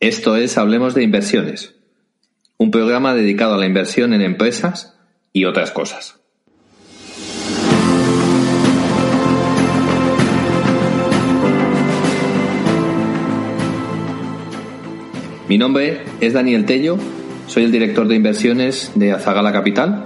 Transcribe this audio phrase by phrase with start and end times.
[0.00, 1.74] Esto es Hablemos de Inversiones,
[2.58, 4.94] un programa dedicado a la inversión en empresas
[5.32, 6.20] y otras cosas.
[15.48, 16.98] Mi nombre es Daniel Tello,
[17.46, 20.04] soy el director de inversiones de Azagala Capital,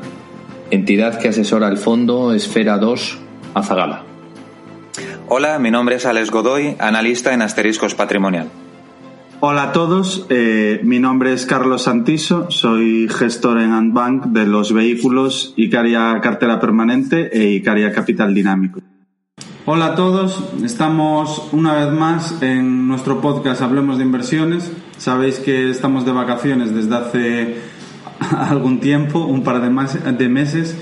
[0.70, 3.18] entidad que asesora el fondo Esfera 2
[3.54, 4.04] Azagala.
[5.26, 8.46] Hola, mi nombre es Alex Godoy, analista en Asteriscos Patrimonial.
[9.42, 14.74] Hola a todos, eh, mi nombre es Carlos Santiso, soy gestor en Antbank de los
[14.74, 18.80] vehículos Icaria Cartera Permanente e Icaria Capital Dinámico.
[19.64, 24.70] Hola a todos, estamos una vez más en nuestro podcast Hablemos de Inversiones.
[24.98, 27.56] Sabéis que estamos de vacaciones desde hace
[28.36, 30.76] algún tiempo, un par de, de meses,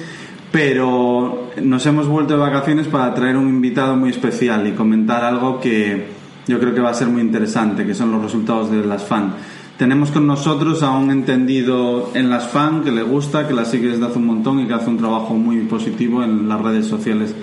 [0.51, 5.61] pero nos hemos vuelto de vacaciones para traer un invitado muy especial y comentar algo
[5.61, 6.18] que
[6.49, 9.35] yo creo que va a ser muy interesante, que son los resultados de las FAN.
[9.77, 13.91] Tenemos con nosotros a un entendido en las FAN que le gusta, que la sigue
[13.91, 17.35] desde hace un montón y que hace un trabajo muy positivo en las redes sociales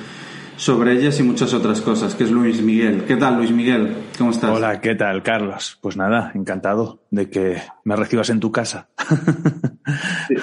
[0.58, 3.04] sobre ellas y muchas otras cosas, que es Luis Miguel.
[3.06, 3.96] ¿Qué tal, Luis Miguel?
[4.18, 4.50] ¿Cómo estás?
[4.50, 5.78] Hola, ¿qué tal, Carlos?
[5.82, 8.90] Pues nada, encantado de que me recibas en tu casa.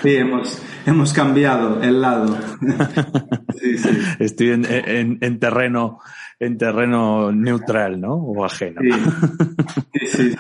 [0.03, 2.37] Sí, hemos, hemos cambiado el lado.
[3.61, 3.91] Sí, sí.
[4.19, 6.01] Estoy en, en, en, terreno
[6.43, 8.15] en terreno neutral, ¿no?
[8.15, 8.81] O ajeno.
[8.83, 10.37] Sí, sí, sí.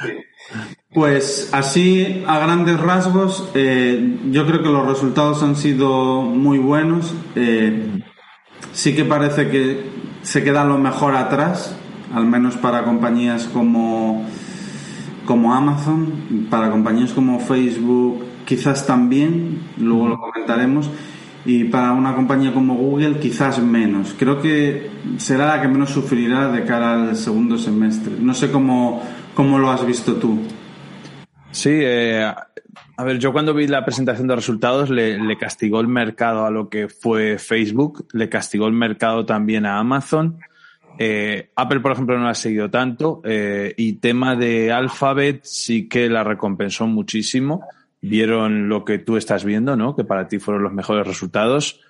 [0.92, 7.14] Pues así, a grandes rasgos, eh, yo creo que los resultados han sido muy buenos.
[7.36, 8.03] Eh,
[8.73, 9.86] sí que parece que
[10.23, 11.77] se queda lo mejor atrás,
[12.12, 14.27] al menos para compañías como,
[15.24, 20.91] como Amazon, para compañías como Facebook, quizás también, luego lo comentaremos,
[21.45, 24.14] y para una compañía como Google quizás menos.
[24.19, 28.14] Creo que será la que menos sufrirá de cara al segundo semestre.
[28.19, 29.03] No sé cómo,
[29.35, 30.41] cómo lo has visto tú.
[31.51, 32.25] Sí, eh,
[32.97, 36.51] a ver, yo cuando vi la presentación de resultados le, le, castigó el mercado a
[36.51, 40.39] lo que fue Facebook, le castigó el mercado también a Amazon.
[40.98, 45.89] Eh, Apple, por ejemplo, no la ha seguido tanto eh, y tema de Alphabet sí
[45.89, 47.64] que la recompensó muchísimo
[48.02, 49.96] vieron lo que tú estás viendo, ¿no?
[49.96, 51.80] Que para ti fueron los mejores resultados.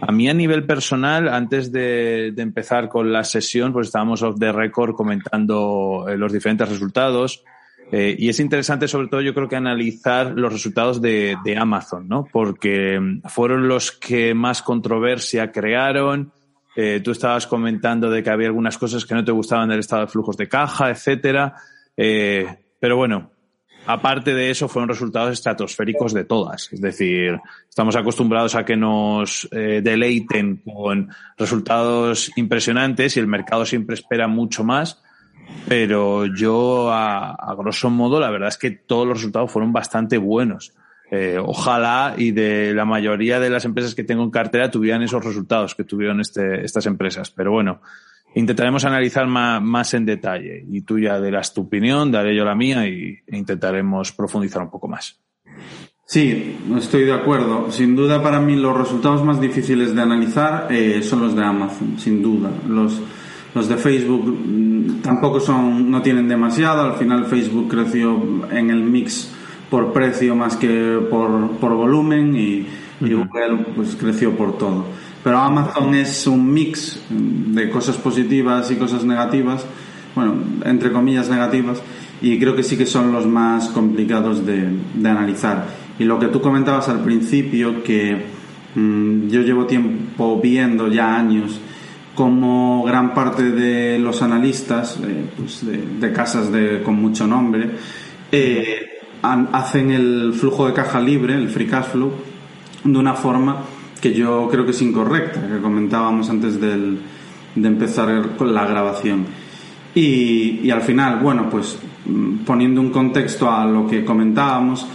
[0.00, 4.38] A mí a nivel personal, antes de, de empezar con la sesión, pues estábamos off
[4.38, 7.42] the record comentando eh, los diferentes resultados.
[7.90, 12.08] Eh, y es interesante, sobre todo, yo creo que analizar los resultados de, de, Amazon,
[12.08, 12.26] ¿no?
[12.30, 16.32] Porque fueron los que más controversia crearon.
[16.76, 20.02] Eh, tú estabas comentando de que había algunas cosas que no te gustaban del estado
[20.02, 21.54] de flujos de caja, etcétera.
[21.96, 23.30] Pero bueno,
[23.86, 26.72] aparte de eso, fueron resultados estratosféricos de todas.
[26.72, 27.38] Es decir,
[27.68, 31.08] estamos acostumbrados a que nos eh, deleiten con
[31.38, 35.02] resultados impresionantes y el mercado siempre espera mucho más.
[35.68, 40.74] Pero yo, a, grosso modo, la verdad es que todos los resultados fueron bastante buenos.
[41.10, 45.24] Eh, ojalá y de la mayoría de las empresas que tengo en cartera tuvieran esos
[45.24, 47.30] resultados que tuvieron este, estas empresas.
[47.30, 47.80] Pero bueno,
[48.36, 52.54] intentaremos analizar más, más, en detalle y tú ya darás tu opinión, daré yo la
[52.54, 55.18] mía y, e intentaremos profundizar un poco más.
[56.04, 57.72] Sí, estoy de acuerdo.
[57.72, 61.98] Sin duda para mí los resultados más difíciles de analizar eh, son los de Amazon,
[61.98, 62.50] sin duda.
[62.68, 63.00] Los,
[63.54, 66.82] los de Facebook tampoco son, no tienen demasiado.
[66.82, 69.32] Al final Facebook creció en el mix
[69.70, 72.66] por precio más que por, por volumen y,
[73.00, 74.84] y Google pues creció por todo.
[75.26, 79.66] Pero Amazon es un mix de cosas positivas y cosas negativas,
[80.14, 81.82] bueno, entre comillas negativas,
[82.22, 85.66] y creo que sí que son los más complicados de, de analizar.
[85.98, 88.24] Y lo que tú comentabas al principio, que
[88.76, 91.58] mmm, yo llevo tiempo viendo ya años,
[92.14, 97.72] como gran parte de los analistas eh, pues de, de, casas de, con mucho nombre
[98.30, 102.12] eh, hacen el flujo de caja libre, el free cash flow,
[102.84, 103.56] de una forma
[104.06, 107.00] que yo creo que es incorrecta, que comentábamos antes del,
[107.56, 109.26] de empezar con la grabación.
[109.96, 111.76] Y, y, al final, bueno, pues
[112.46, 114.86] poniendo un contexto a lo que comentábamos,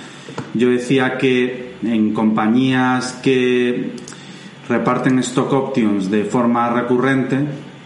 [0.53, 3.91] yo decía que en compañías que
[4.69, 7.39] reparten stock options de forma recurrente,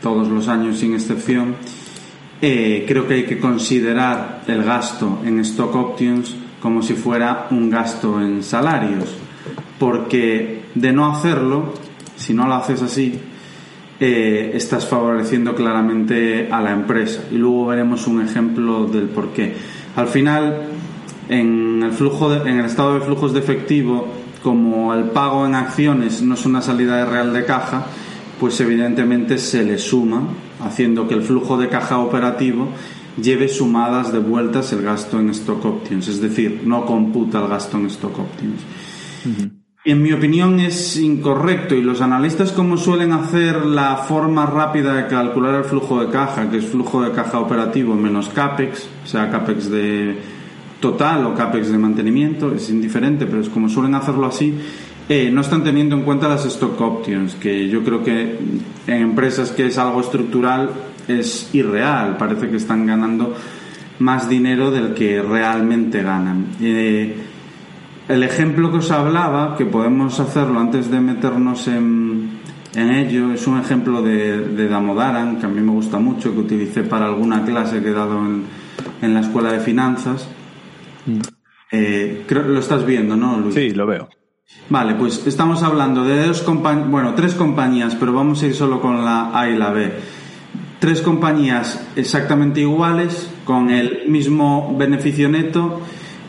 [0.03, 1.55] todos los años sin excepción,
[2.39, 7.71] eh, creo que hay que considerar el gasto en stock options como si fuera un
[7.71, 9.15] gasto en salarios,
[9.79, 11.73] porque de no hacerlo,
[12.15, 13.19] si no lo haces así,
[13.99, 17.23] eh, estás favoreciendo claramente a la empresa.
[17.31, 19.55] Y luego veremos un ejemplo del por qué.
[19.95, 20.63] Al final,
[21.29, 24.07] en el, flujo en el estado de flujos de efectivo,
[24.43, 27.85] como el pago en acciones no es una salida de real de caja,
[28.39, 30.27] pues evidentemente se le suma,
[30.63, 32.67] haciendo que el flujo de caja operativo
[33.21, 37.77] lleve sumadas de vueltas el gasto en stock options, es decir, no computa el gasto
[37.77, 38.61] en stock options.
[39.87, 45.05] En mi opinión es incorrecto y los analistas como suelen hacer la forma rápida de
[45.05, 49.29] calcular el flujo de caja, que es flujo de caja operativo menos CAPEX, o sea,
[49.29, 50.17] CAPEX de
[50.79, 54.55] total o CAPEX de mantenimiento, es indiferente, pero es como suelen hacerlo así,
[55.07, 58.39] eh, no están teniendo en cuenta las stock options, que yo creo que
[58.87, 60.71] en empresas que es algo estructural
[61.07, 63.35] es irreal, parece que están ganando
[63.99, 66.47] más dinero del que realmente ganan.
[66.59, 67.34] Eh,
[68.07, 72.39] el ejemplo que os hablaba, que podemos hacerlo antes de meternos en,
[72.75, 76.39] en ello, es un ejemplo de, de, Damodaran, que a mí me gusta mucho, que
[76.39, 78.43] utilicé para alguna clase que he dado en,
[79.01, 80.27] en la escuela de finanzas.
[81.05, 81.19] Mm.
[81.71, 83.55] Eh, creo, lo estás viendo, ¿no, Luis?
[83.55, 84.07] Sí, lo veo.
[84.69, 88.79] Vale, pues estamos hablando de dos compañías, bueno, tres compañías, pero vamos a ir solo
[88.81, 89.91] con la A y la B.
[90.79, 95.81] Tres compañías exactamente iguales, con el mismo beneficio neto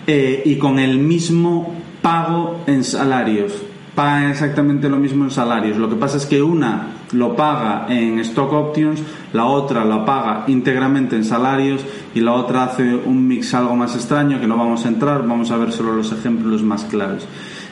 [0.06, 3.52] eh, y con el mismo pago en salarios.
[3.94, 5.78] Pagan exactamente lo mismo en salarios.
[5.78, 10.44] Lo que pasa es que una lo paga en stock options, la otra lo paga
[10.48, 11.80] íntegramente en salarios
[12.14, 15.50] y la otra hace un mix algo más extraño que no vamos a entrar, vamos
[15.50, 17.26] a ver solo los ejemplos más claros.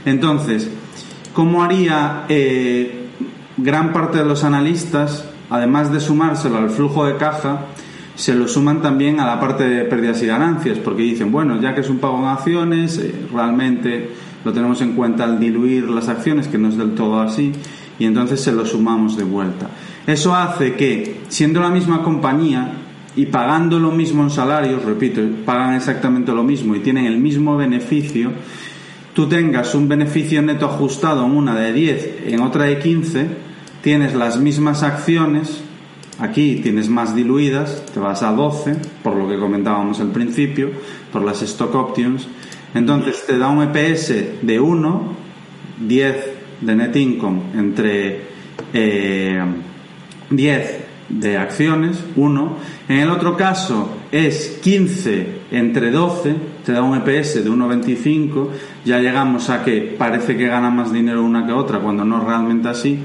[0.05, 0.71] Entonces,
[1.33, 3.09] ¿cómo haría eh,
[3.57, 7.67] gran parte de los analistas, además de sumárselo al flujo de caja,
[8.15, 11.75] se lo suman también a la parte de pérdidas y ganancias, porque dicen, bueno, ya
[11.75, 14.11] que es un pago en acciones, eh, realmente
[14.45, 17.53] lo tenemos en cuenta al diluir las acciones, que no es del todo así,
[17.99, 19.69] y entonces se lo sumamos de vuelta.
[20.07, 22.73] Eso hace que, siendo la misma compañía
[23.17, 27.57] y pagando lo mismo en salarios, repito, pagan exactamente lo mismo y tienen el mismo
[27.57, 28.31] beneficio,
[29.15, 33.27] tú tengas un beneficio neto ajustado en una de 10, en otra de 15,
[33.81, 35.64] tienes las mismas acciones,
[36.19, 40.71] aquí tienes más diluidas, te vas a 12, por lo que comentábamos al principio,
[41.13, 42.27] por las stock options,
[42.75, 45.17] entonces te da un EPS de 1,
[45.87, 46.17] 10
[46.61, 48.21] de net income entre
[48.73, 49.45] eh,
[50.31, 52.57] 10 de acciones, 1.
[52.89, 56.35] En el otro caso es 15 entre 12,
[56.65, 58.49] te da un EPS de 1,25.
[58.85, 62.69] Ya llegamos a que parece que gana más dinero una que otra, cuando no realmente
[62.69, 62.99] así.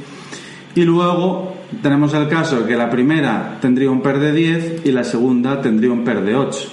[0.75, 1.48] Y luego
[1.81, 5.91] tenemos el caso que la primera tendría un PER de 10 y la segunda tendría
[5.91, 6.69] un PER de 8,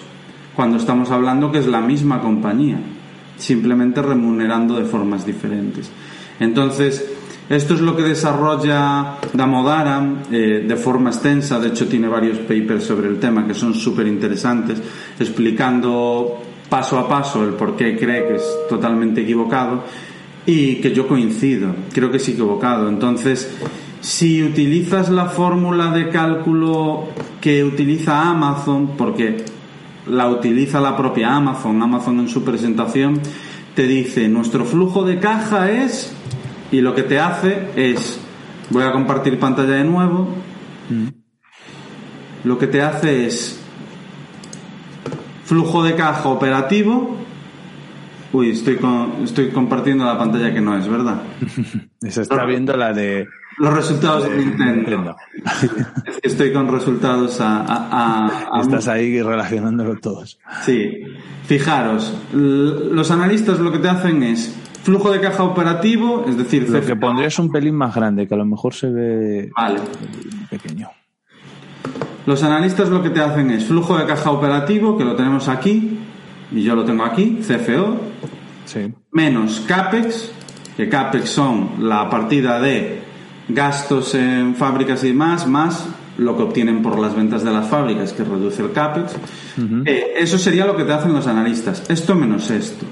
[0.54, 2.78] cuando estamos hablando que es la misma compañía,
[3.36, 5.90] simplemente remunerando de formas diferentes.
[6.40, 7.04] Entonces,
[7.48, 12.84] esto es lo que desarrolla Damodara eh, de forma extensa, de hecho tiene varios papers
[12.84, 14.82] sobre el tema que son súper interesantes,
[15.20, 19.84] explicando paso a paso el por qué cree que es totalmente equivocado
[20.44, 22.88] y que yo coincido, creo que es equivocado.
[22.88, 23.56] Entonces,
[24.06, 27.08] si utilizas la fórmula de cálculo
[27.40, 29.44] que utiliza Amazon, porque
[30.06, 33.20] la utiliza la propia Amazon, Amazon en su presentación,
[33.74, 36.14] te dice, nuestro flujo de caja es
[36.70, 38.20] y lo que te hace es,
[38.70, 40.28] voy a compartir pantalla de nuevo,
[40.88, 41.08] mm.
[42.44, 43.60] lo que te hace es
[45.46, 47.16] flujo de caja operativo.
[48.32, 48.78] Uy, estoy,
[49.24, 51.22] estoy compartiendo la pantalla que no es, ¿verdad?
[52.08, 53.26] Se está viendo la de...
[53.58, 55.16] Los resultados de Nintendo.
[56.22, 58.60] estoy con resultados a...
[58.62, 60.38] Estás ahí relacionándolo todos.
[60.64, 61.02] Sí.
[61.44, 64.54] Fijaros, los analistas lo que te hacen es
[64.86, 68.34] Flujo de caja operativo, es decir, lo que pondría es un pelín más grande, que
[68.34, 69.50] a lo mejor se ve
[70.48, 70.88] pequeño.
[72.24, 75.98] Los analistas lo que te hacen es flujo de caja operativo, que lo tenemos aquí,
[76.52, 77.96] y yo lo tengo aquí, CFO,
[79.10, 80.30] menos CAPEX,
[80.76, 83.05] que CAPEX son la partida de
[83.48, 85.88] gastos en fábricas y demás, más
[86.18, 89.16] lo que obtienen por las ventas de las fábricas, que reduce el CAPEX.
[89.84, 91.84] Eh, eso sería lo que te hacen los analistas.
[91.88, 92.86] Esto menos esto.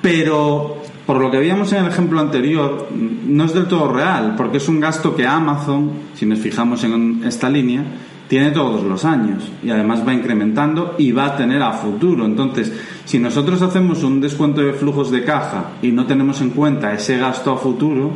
[0.00, 4.56] Pero por lo que veíamos en el ejemplo anterior, no es del todo real, porque
[4.56, 7.84] es un gasto que Amazon, si nos fijamos en esta línea,
[8.28, 12.24] tiene todos los años y además va incrementando y va a tener a futuro.
[12.24, 12.72] Entonces,
[13.04, 17.18] si nosotros hacemos un descuento de flujos de caja y no tenemos en cuenta ese
[17.18, 18.12] gasto a futuro,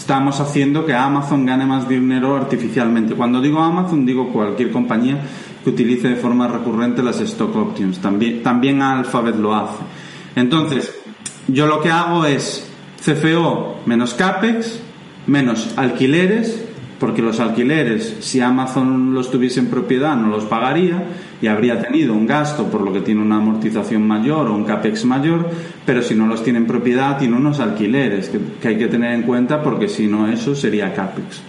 [0.00, 3.14] estamos haciendo que Amazon gane más dinero artificialmente.
[3.14, 5.20] Cuando digo Amazon, digo cualquier compañía
[5.62, 7.98] que utilice de forma recurrente las stock options.
[7.98, 9.76] También, Alphabet lo hace.
[10.36, 10.98] Entonces,
[11.48, 12.66] yo lo que hago es
[13.04, 14.80] CFO menos CAPEX,
[15.26, 16.64] menos alquileres,
[16.98, 21.04] porque los alquileres, si Amazon los tuviese en propiedad, no los pagaría
[21.42, 25.04] y habría tenido un gasto por lo que tiene una amortización mayor o un CAPEX
[25.06, 25.50] mayor,
[25.86, 29.22] pero si no los tiene en propiedad, tiene unos alquileres que, hay que tener en
[29.22, 31.42] cuenta porque si no, eso sería CAPEX.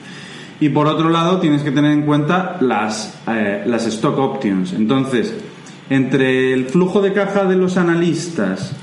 [0.60, 4.74] Y por otro lado, tienes que tener en cuenta las, eh, las stock options.
[4.74, 5.36] Entonces,
[5.90, 8.76] entre el flujo de caja de los analistas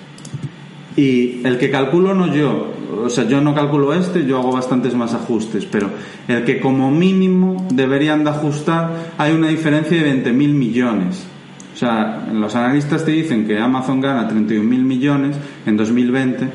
[0.96, 4.94] y el que calculo no yo, o sea, yo no calculo este, yo hago bastantes
[4.94, 5.90] más ajustes, pero
[6.26, 11.26] el que como mínimo deberían de ajustar, hay una diferencia de 20.000 millones.
[11.74, 16.50] O sea, los analistas te dicen que Amazon gana 31.000 millones en 2020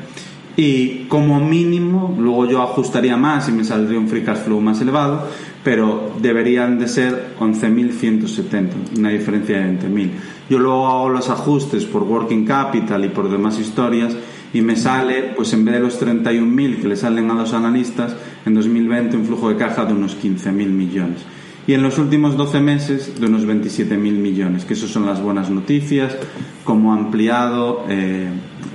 [0.56, 4.80] y como mínimo, luego yo ajustaría más y me saldría un free cash flow más
[4.80, 5.26] elevado,
[5.64, 10.10] pero deberían de ser 11.170, una diferencia de 20.000.
[10.50, 14.14] Yo luego hago los ajustes por working capital y por demás historias
[14.54, 18.16] y me sale, pues en vez de los 31.000 que le salen a los analistas,
[18.46, 21.18] en 2020 un flujo de caja de unos 15.000 millones.
[21.66, 25.50] Y en los últimos 12 meses de unos 27.000 millones, que eso son las buenas
[25.50, 26.16] noticias,
[26.62, 28.28] como ha ampliado eh,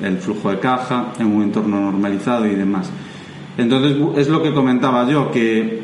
[0.04, 2.90] el flujo de caja en un entorno normalizado y demás.
[3.58, 5.82] Entonces, es lo que comentaba yo, que,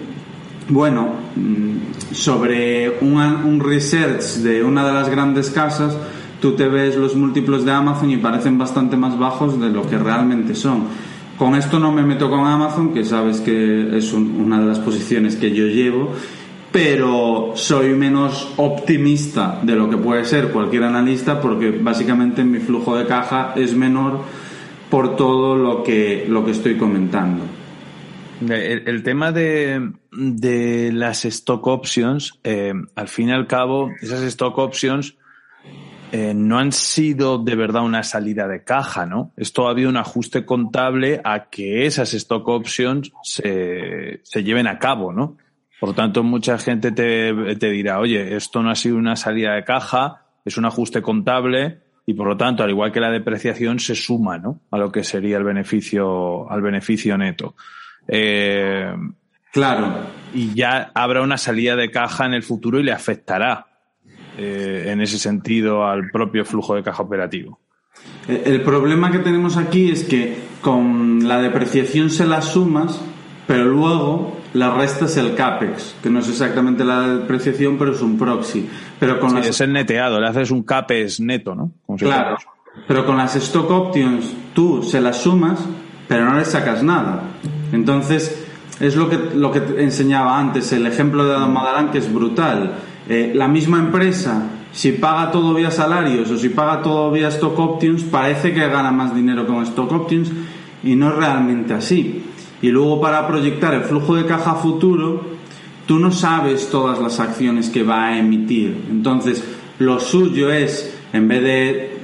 [0.68, 5.98] bueno, mm, sobre un research de una de las grandes casas,
[6.46, 9.98] tú te ves los múltiplos de Amazon y parecen bastante más bajos de lo que
[9.98, 10.84] realmente son.
[11.40, 14.78] Con esto no me meto con Amazon, que sabes que es un, una de las
[14.78, 16.12] posiciones que yo llevo,
[16.72, 22.96] pero soy menos optimista de lo que puede ser cualquier analista porque básicamente mi flujo
[22.96, 24.20] de caja es menor
[24.92, 27.44] por todo lo que, lo que estoy comentando.
[28.48, 34.22] El, el tema de, de, las stock options, eh, al fin y al cabo, esas
[34.22, 35.16] stock options
[36.12, 39.32] eh, no han sido de verdad una salida de caja, ¿no?
[39.36, 45.12] Es todavía un ajuste contable a que esas stock options se, se lleven a cabo,
[45.12, 45.38] ¿no?
[45.80, 49.54] Por lo tanto, mucha gente te, te, dirá, oye, esto no ha sido una salida
[49.54, 53.80] de caja, es un ajuste contable y por lo tanto, al igual que la depreciación,
[53.80, 54.62] se suma, ¿no?
[54.72, 57.56] A lo que sería el beneficio, al beneficio neto.
[58.08, 58.96] Eh,
[59.52, 60.08] claro.
[60.34, 63.75] Y ya habrá una salida de caja en el futuro y le afectará
[64.38, 67.60] eh, en ese sentido al propio flujo de caja operativo.
[68.28, 73.02] El problema que tenemos aquí es que con la depreciación se las sumas,
[73.48, 78.02] pero luego la resta es el CAPEX, que no es exactamente la depreciación, pero es
[78.02, 78.68] un proxy.
[79.00, 79.48] Pero con sí, las...
[79.48, 81.72] es el neteado, le haces un CAPEX neto, ¿no?
[81.86, 82.38] Como si claro,
[82.88, 85.60] pero con las stock options tú se las sumas,
[86.08, 87.24] pero no le sacas nada.
[87.72, 88.46] Entonces,
[88.80, 92.74] es lo que, lo que enseñaba antes, el ejemplo de Adam Madalán, que es brutal.
[93.08, 97.58] Eh, la misma empresa, si paga todo vía salarios o si paga todo vía stock
[97.60, 100.32] options, parece que gana más dinero con stock options
[100.84, 102.24] y no es realmente así.
[102.62, 105.22] Y luego para proyectar el flujo de caja futuro,
[105.86, 108.86] tú no sabes todas las acciones que va a emitir.
[108.90, 109.44] Entonces,
[109.80, 111.98] lo suyo es, en vez de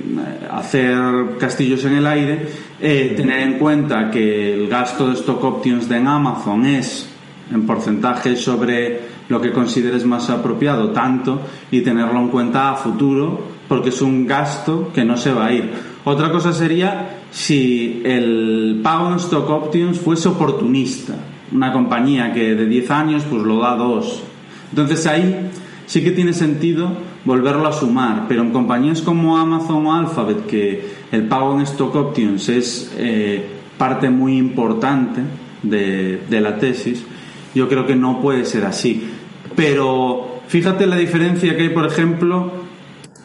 [0.52, 0.98] hacer
[1.40, 2.48] castillos en el aire,
[2.80, 7.10] eh, tener en cuenta que el gasto de stock options de Amazon es
[7.52, 11.40] en porcentaje sobre lo que consideres más apropiado, tanto,
[11.72, 15.54] y tenerlo en cuenta a futuro, porque es un gasto que no se va a
[15.54, 15.72] ir.
[16.04, 21.14] Otra cosa sería si el pago en stock options fuese oportunista,
[21.54, 24.22] una compañía que de 10 años pues lo da dos.
[24.70, 25.50] Entonces ahí
[25.86, 26.92] sí que tiene sentido
[27.24, 31.96] volverlo a sumar, pero en compañías como Amazon o Alphabet, que el pago en stock
[31.96, 33.46] options es eh,
[33.78, 35.22] parte muy importante
[35.64, 37.06] de la tesis,
[37.54, 39.11] yo creo que no puede ser así.
[39.56, 42.52] Pero fíjate la diferencia que hay, por ejemplo,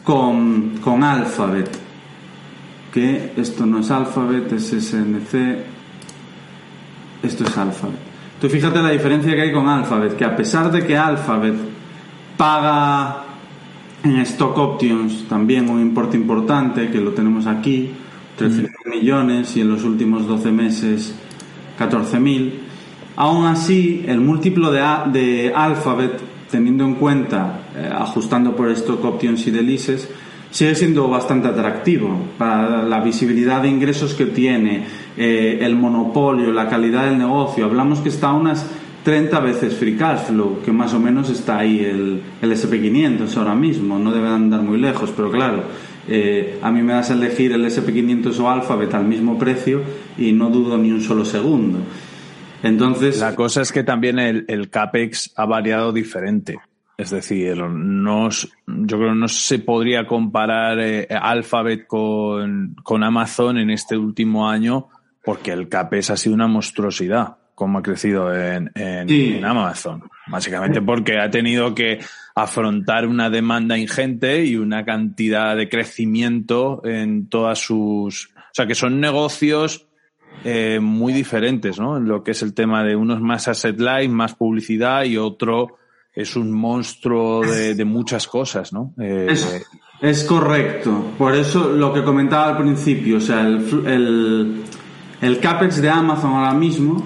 [0.03, 1.69] con, con Alphabet.
[2.93, 5.35] Que esto no es Alphabet, es SNC.
[7.23, 7.99] Esto es Alphabet.
[8.39, 11.55] Tú fíjate la diferencia que hay con Alphabet, que a pesar de que Alphabet
[12.37, 13.23] paga
[14.03, 17.91] en stock options también un importe importante, que lo tenemos aquí,
[18.37, 21.15] 13 millones y en los últimos 12 meses
[21.79, 22.53] 14.000,
[23.17, 24.79] Aún así, el múltiplo de,
[25.11, 26.21] de Alphabet,
[26.51, 30.07] teniendo en cuenta, eh, ajustando por stock options y delices,
[30.51, 34.85] sigue siendo bastante atractivo para la visibilidad de ingresos que tiene,
[35.17, 37.65] eh, el monopolio, la calidad del negocio.
[37.65, 38.67] Hablamos que está a unas
[39.03, 40.27] 30 veces free cash
[40.63, 44.77] que más o menos está ahí el, el SP500 ahora mismo, no debe andar muy
[44.77, 45.63] lejos, pero claro,
[46.07, 49.81] eh, a mí me das a elegir el SP500 o Alphabet al mismo precio
[50.19, 51.79] y no dudo ni un solo segundo.
[52.63, 53.19] Entonces.
[53.19, 56.57] La cosa es que también el, el CAPEX ha variado diferente.
[56.97, 63.59] Es decir, no, yo creo que no se podría comparar eh, Alphabet con, con, Amazon
[63.59, 64.87] en este último año
[65.23, 70.03] porque el CAPEX ha sido una monstruosidad como ha crecido en, en, en, Amazon.
[70.27, 71.97] Básicamente porque ha tenido que
[72.35, 78.27] afrontar una demanda ingente y una cantidad de crecimiento en todas sus...
[78.27, 79.86] O sea, que son negocios
[80.43, 81.97] eh, muy diferentes, ¿no?
[81.97, 85.77] En lo que es el tema de unos más asset light, más publicidad y otro
[86.13, 88.93] es un monstruo de, de muchas cosas, ¿no?
[88.99, 89.65] Eh, es,
[90.01, 91.11] es, correcto.
[91.17, 94.63] Por eso lo que comentaba al principio, o sea, el, el,
[95.21, 97.05] el CAPEX de Amazon ahora mismo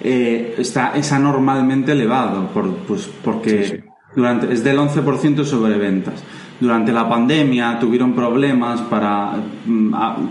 [0.00, 3.84] eh, está, es anormalmente elevado, por, pues, porque sí, sí.
[4.14, 6.22] Durante, es del 11% sobre ventas.
[6.60, 9.32] Durante la pandemia tuvieron problemas para,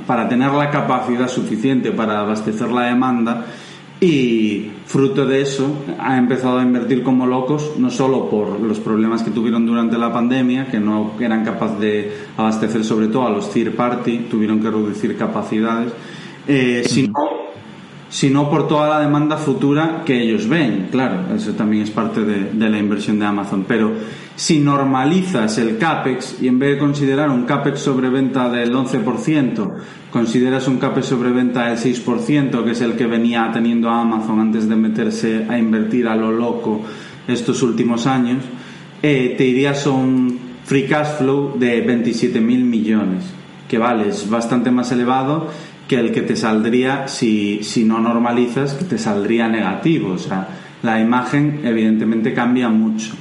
[0.05, 3.45] para tener la capacidad suficiente para abastecer la demanda
[4.01, 9.23] y fruto de eso ha empezado a invertir como locos, no solo por los problemas
[9.23, 13.51] que tuvieron durante la pandemia, que no eran capaces de abastecer sobre todo a los
[13.51, 15.91] third party, tuvieron que reducir capacidades,
[16.47, 17.13] eh, sino,
[18.09, 20.87] sino por toda la demanda futura que ellos ven.
[20.91, 23.65] Claro, eso también es parte de, la inversión de Amazon.
[23.67, 23.93] Pero
[24.35, 29.73] si normalizas el CAPEX y en vez de considerar un CAPEX sobre venta del 11%,
[30.11, 34.67] consideras un CAPEX sobre venta del 6%, que es el que venía teniendo Amazon antes
[34.67, 36.81] de meterse a invertir a lo loco
[37.27, 38.43] estos últimos años,
[39.03, 43.23] eh, te irías a un free cash flow de 27.000 millones,
[43.67, 45.47] que vale, es bastante más elevado
[45.89, 50.11] que el que te saldría si, si no normalizas, que te saldría negativo.
[50.13, 50.47] O sea,
[50.83, 53.13] la imagen evidentemente cambia mucho.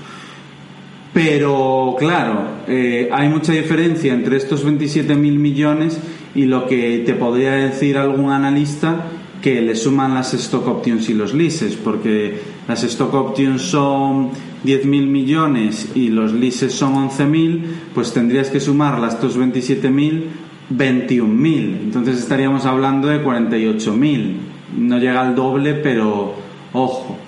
[1.14, 5.98] Pero claro, eh, hay mucha diferencia entre estos 27.000 millones
[6.34, 9.06] y lo que te podría decir algún analista
[9.40, 14.30] que le suman las stock options y los leases, porque las stock options son
[14.64, 17.62] 10.000 millones y los leases son 11.000,
[17.94, 20.24] pues tendrías que sumar las estos 27.000
[20.70, 21.80] 21.000.
[21.84, 24.36] Entonces estaríamos hablando de 48.000.
[24.76, 26.34] No llega al doble, pero
[26.72, 27.18] ojo.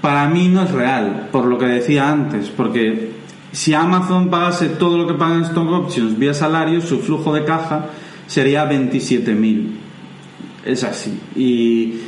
[0.00, 3.12] Para mí no es real, por lo que decía antes, porque
[3.52, 7.86] si Amazon pagase todo lo que pagan Stock Options vía salario, su flujo de caja
[8.26, 9.68] sería 27.000.
[10.66, 11.18] Es así.
[11.36, 12.00] Y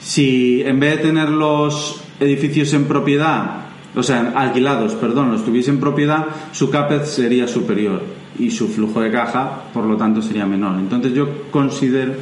[0.00, 5.70] si en vez de tener los edificios en propiedad, o sea, alquilados, perdón, los tuviese
[5.70, 10.46] en propiedad, su CAPEX sería superior y su flujo de caja, por lo tanto, sería
[10.46, 10.78] menor.
[10.78, 12.14] Entonces yo considero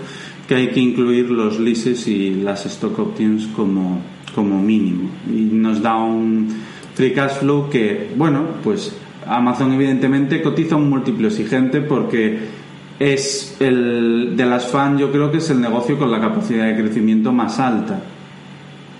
[0.47, 4.01] que hay que incluir los leases y las stock options como,
[4.35, 5.09] como mínimo.
[5.29, 6.49] Y nos da un
[6.95, 8.97] free cash flow que, bueno, pues
[9.27, 12.63] Amazon evidentemente cotiza un múltiplo exigente porque
[12.99, 16.77] es el de las fans yo creo que es el negocio con la capacidad de
[16.77, 18.01] crecimiento más alta.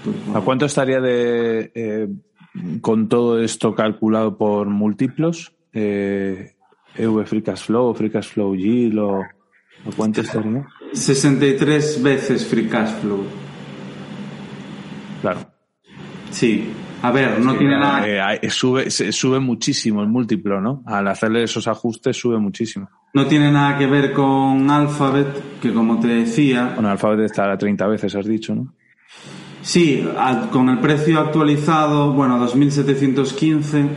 [0.05, 0.17] Pues.
[0.35, 2.09] ¿A cuánto estaría de eh,
[2.81, 5.53] con todo esto calculado por múltiplos?
[5.73, 6.53] Eh,
[6.97, 10.67] EV Free Cash Flow, Free Cash Flow Yield o, o cuánto estaría?
[10.93, 13.25] 63 veces Free Cash Flow.
[15.21, 15.41] Claro.
[16.31, 16.71] Sí.
[17.03, 18.35] A ver, no sí, tiene nada.
[18.35, 20.85] Eh, sube, sube muchísimo el múltiplo, ¿no?
[20.87, 22.89] Al hacerle esos ajustes sube muchísimo.
[23.15, 26.73] No tiene nada que ver con Alphabet, que como te decía.
[26.75, 28.73] Bueno, Alphabet estará 30 veces, has dicho, ¿no?
[29.63, 30.05] Sí,
[30.51, 33.89] con el precio actualizado, bueno, 2.715,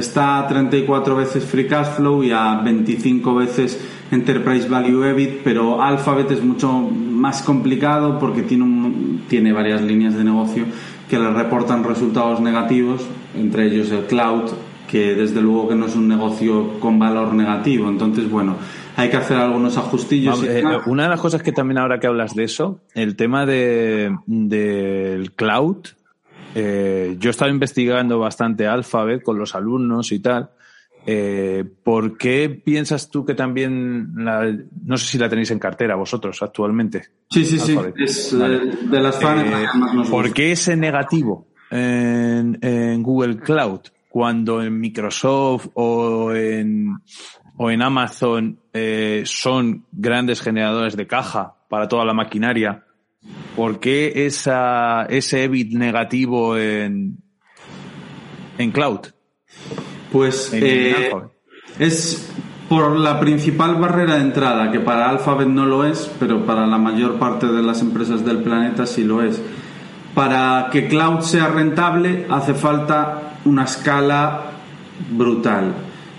[0.00, 3.80] está a 34 veces Free Cash Flow y a 25 veces
[4.10, 10.14] Enterprise Value EBIT, pero Alphabet es mucho más complicado porque tiene, un, tiene varias líneas
[10.14, 10.64] de negocio
[11.08, 13.02] que le reportan resultados negativos,
[13.36, 14.50] entre ellos el cloud,
[14.88, 17.88] que desde luego que no es un negocio con valor negativo.
[17.88, 18.56] Entonces, bueno,
[18.96, 20.42] hay que hacer algunos ajustillos.
[20.44, 24.16] Eh, una de las cosas que también ahora que hablas de eso, el tema de,
[24.26, 25.78] del cloud,
[26.54, 30.50] eh, yo he estado investigando bastante Alphabet con los alumnos y tal.
[31.06, 34.50] Eh, ¿Por qué piensas tú que también, la,
[34.84, 37.08] no sé si la tenéis en cartera vosotros actualmente?
[37.28, 37.94] Sí, sí, Alphabet.
[37.96, 38.60] sí, es vale.
[38.76, 39.20] de las.
[39.20, 39.66] Eh,
[40.10, 46.96] ¿Por qué ese negativo en, en, Google Cloud cuando en Microsoft o en,
[47.58, 52.83] o en Amazon eh, son grandes generadores de caja para toda la maquinaria?
[53.56, 57.18] ¿Por qué esa, ese EBIT negativo en,
[58.58, 59.00] en cloud?
[60.10, 61.12] Pues en eh,
[61.78, 62.30] es
[62.68, 66.78] por la principal barrera de entrada, que para Alphabet no lo es, pero para la
[66.78, 69.40] mayor parte de las empresas del planeta sí lo es.
[70.14, 74.52] Para que cloud sea rentable hace falta una escala
[75.10, 75.74] brutal.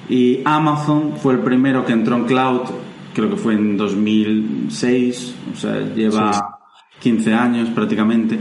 [0.07, 2.61] Y Amazon fue el primero que entró en cloud,
[3.13, 6.33] creo que fue en 2006, o sea, lleva...
[6.33, 6.54] Sí
[7.05, 8.39] 15 años prácticamente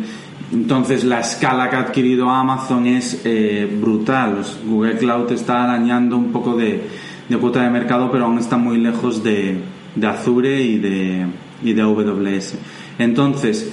[0.53, 4.37] Entonces la escala que ha adquirido Amazon es eh, brutal.
[4.37, 6.83] Los- Google Cloud está arañando un poco de,
[7.29, 9.59] de cuota de mercado, pero aún está muy lejos de,
[9.95, 11.27] de Azure y de,
[11.63, 12.57] y de AWS.
[12.99, 13.71] Entonces,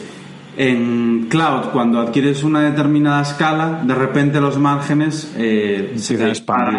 [0.58, 6.76] en Cloud, cuando adquieres una determinada escala, de repente los márgenes eh, se disparan.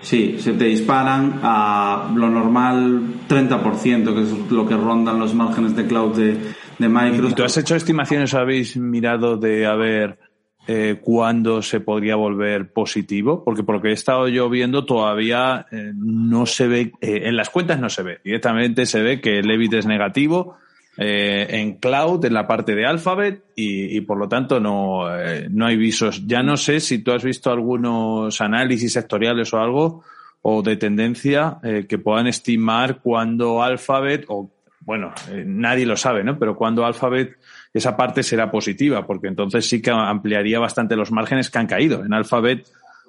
[0.00, 5.74] Sí, se te disparan a lo normal 30%, que es lo que rondan los márgenes
[5.74, 6.36] de cloud de,
[6.78, 7.32] de Microsoft.
[7.32, 10.18] ¿Y tú has hecho estimaciones o habéis mirado de a ver
[10.66, 13.44] eh, cuándo se podría volver positivo?
[13.44, 17.36] Porque por lo que he estado yo viendo todavía eh, no se ve, eh, en
[17.36, 18.20] las cuentas no se ve.
[18.24, 20.56] Directamente se ve que el EBIT es negativo
[20.96, 25.48] eh, en cloud, en la parte de Alphabet y, y por lo tanto no, eh,
[25.50, 26.24] no hay visos.
[26.26, 30.04] Ya no sé si tú has visto algunos análisis sectoriales o algo
[30.42, 34.50] o de tendencia eh, que puedan estimar cuándo Alphabet o
[34.84, 36.38] bueno, eh, nadie lo sabe, ¿no?
[36.38, 37.38] Pero cuando Alphabet
[37.72, 42.04] esa parte será positiva, porque entonces sí que ampliaría bastante los márgenes que han caído.
[42.04, 42.66] En Alphabet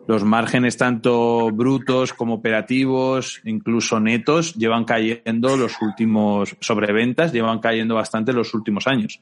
[0.07, 7.95] los márgenes tanto brutos como operativos, incluso netos, llevan cayendo los últimos sobreventas, llevan cayendo
[7.95, 9.19] bastante los últimos años.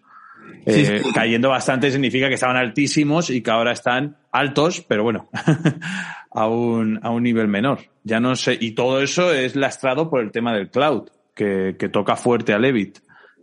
[0.66, 5.30] Eh, Cayendo bastante significa que estaban altísimos y que ahora están altos, pero bueno,
[6.32, 7.80] a un, a un nivel menor.
[8.04, 11.90] Ya no sé, y todo eso es lastrado por el tema del cloud, que, que
[11.90, 13.00] toca fuerte al EBIT.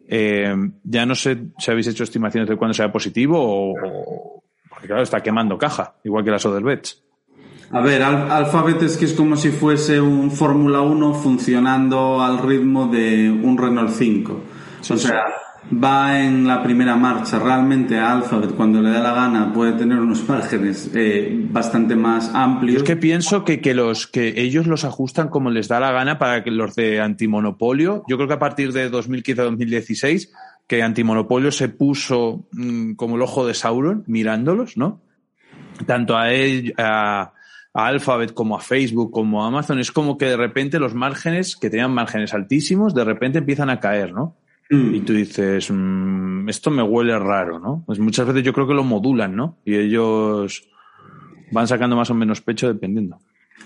[0.08, 4.86] Eh, ya no sé si habéis hecho estimaciones de cuándo sea positivo o, o- porque
[4.88, 7.02] claro, está quemando caja, igual que las other bets.
[7.72, 12.38] A ver, Al- Alphabet es que es como si fuese un Fórmula 1 funcionando al
[12.38, 14.40] ritmo de un Renault 5.
[14.90, 15.24] o sea,
[15.72, 17.38] va en la primera marcha.
[17.38, 22.38] Realmente Alphabet, cuando le da la gana, puede tener unos márgenes eh, bastante más Yo
[22.38, 22.76] amplios.
[22.78, 26.18] es que pienso que, que los que ellos los ajustan como les da la gana
[26.18, 30.30] para que los de antimonopolio, yo creo que a partir de 2015-2016,
[30.66, 35.00] que antimonopolio se puso mm, como el ojo de Sauron mirándolos, ¿no?
[35.86, 37.32] Tanto a, él, a
[37.72, 41.70] Alphabet como a Facebook como a Amazon, es como que de repente los márgenes, que
[41.70, 44.36] tenían márgenes altísimos, de repente empiezan a caer, ¿no?
[44.70, 44.94] Mm.
[44.94, 47.82] Y tú dices, mm, esto me huele raro, ¿no?
[47.86, 49.58] Pues muchas veces yo creo que lo modulan, ¿no?
[49.64, 50.62] Y ellos
[51.50, 53.18] van sacando más o menos pecho dependiendo.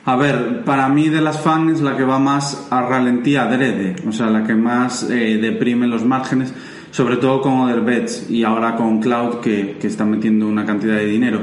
[0.06, 4.12] A ver, para mí de las fans la que va más a ralentía adrede, o
[4.12, 6.52] sea, la que más eh, deprime los márgenes,
[6.90, 11.06] sobre todo con Other y ahora con Cloud que, que está metiendo una cantidad de
[11.06, 11.40] dinero.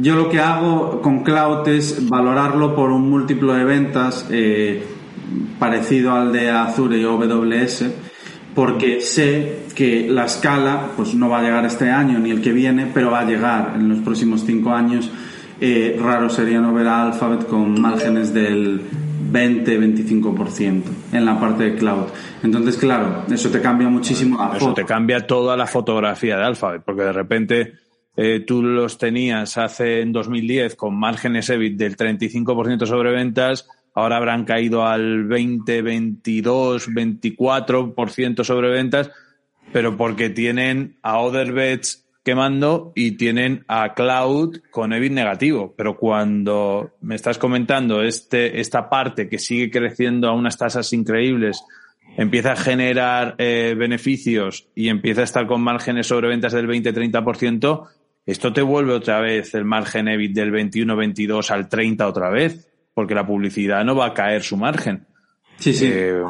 [0.00, 4.84] Yo lo que hago con Cloud es valorarlo por un múltiplo de ventas eh,
[5.58, 7.86] parecido al de Azure y AWS,
[8.54, 12.52] porque sé que la escala pues no va a llegar este año ni el que
[12.52, 15.10] viene, pero va a llegar en los próximos cinco años.
[15.60, 18.82] Eh, raro sería no ver a Alphabet con márgenes del
[19.32, 22.06] 20-25% en la parte de cloud.
[22.42, 24.74] Entonces, claro, eso te cambia muchísimo la Eso foto.
[24.74, 27.72] te cambia toda la fotografía de Alphabet, porque de repente
[28.16, 34.16] eh, tú los tenías hace en 2010 con márgenes EBIT del 35% sobre ventas, ahora
[34.16, 39.10] habrán caído al 20, 22, 24% sobre ventas,
[39.72, 45.74] pero porque tienen a Other Bets quemando y tienen a Cloud con EBIT negativo.
[45.76, 51.62] Pero cuando me estás comentando este, esta parte que sigue creciendo a unas tasas increíbles,
[52.16, 57.88] empieza a generar eh, beneficios y empieza a estar con márgenes sobre ventas del 20-30%,
[58.26, 63.14] esto te vuelve otra vez el margen EBIT del 21-22 al 30 otra vez, porque
[63.14, 65.06] la publicidad no va a caer su margen.
[65.56, 66.22] Sí, sí, Eh,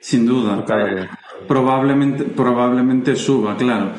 [0.00, 0.64] sin duda.
[0.64, 1.08] claro que-
[1.48, 3.90] Probablemente, probablemente suba, claro.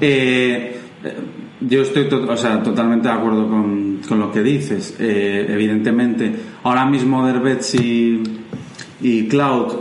[0.00, 1.16] Eh, eh,
[1.60, 4.96] yo estoy to- o sea, totalmente de acuerdo con, con lo que dices.
[4.98, 6.32] Eh, evidentemente,
[6.62, 8.22] ahora mismo Derbets y,
[9.02, 9.74] y Cloud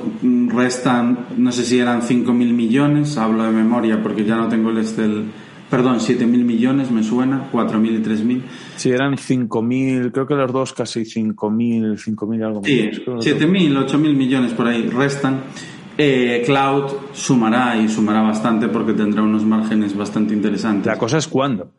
[0.50, 4.80] restan, no sé si eran 5.000 millones, hablo de memoria porque ya no tengo el
[4.80, 5.26] Excel.
[5.76, 8.42] Perdón, 7.000 millones me suena, 4.000 y 3.000.
[8.76, 12.92] Si eran 5.000, creo que los dos casi 5.000, 5.000 algo Sí.
[13.04, 15.42] Creo que- 7.000, 8.000 millones por ahí restan.
[15.98, 20.86] Eh, Cloud sumará y sumará bastante porque tendrá unos márgenes bastante interesantes.
[20.86, 21.72] La cosa es cuándo.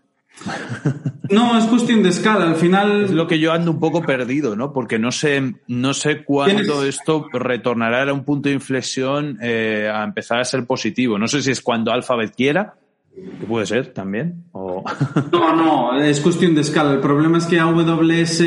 [1.30, 2.46] No, es cuestión de escala.
[2.48, 4.72] Al final, Es lo que yo ando un poco perdido, ¿no?
[4.72, 9.88] Porque no sé, no sé cuándo Tienes- esto retornará a un punto de inflexión eh,
[9.92, 11.16] a empezar a ser positivo.
[11.18, 12.74] No sé si es cuando Alphabet quiera,
[13.14, 14.82] que puede ser también, o
[15.32, 16.92] no, no, es cuestión de escala.
[16.92, 18.42] El problema es que AWS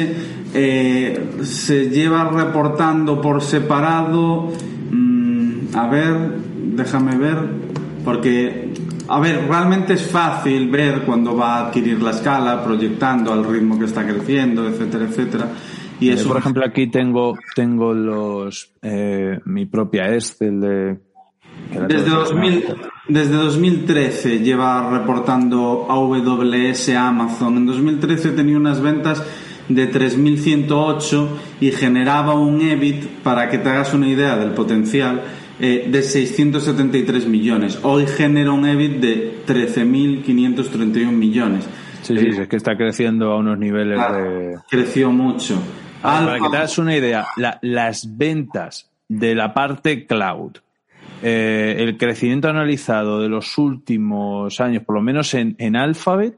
[0.53, 4.51] eh, se lleva reportando por separado.
[4.91, 6.35] mm, a ver,
[6.75, 7.37] déjame ver,
[8.03, 8.73] porque,
[9.07, 13.79] a ver, realmente es fácil ver cuando va a adquirir la escala, proyectando al ritmo
[13.79, 15.47] que está creciendo, etcétera, etcétera.
[15.99, 20.99] Y Eh, eso, por ejemplo, aquí tengo, tengo los, eh, mi propia Excel de,
[21.87, 22.65] Desde, 2000,
[23.07, 27.57] desde 2013 lleva reportando AWS Amazon.
[27.57, 29.23] En 2013 tenía unas ventas
[29.69, 31.27] de 3.108
[31.61, 35.21] y generaba un EBIT, para que te hagas una idea del potencial,
[35.59, 37.79] eh, de 673 millones.
[37.83, 41.67] Hoy genera un EBIT de 13.531 millones.
[42.03, 44.55] Sí, sí, es que está creciendo a unos niveles de...
[44.69, 45.55] Creció mucho.
[46.01, 47.27] para que te hagas una idea,
[47.61, 50.57] las ventas de la parte cloud,
[51.23, 56.37] eh, el crecimiento analizado de los últimos años, por lo menos en, Alphabet,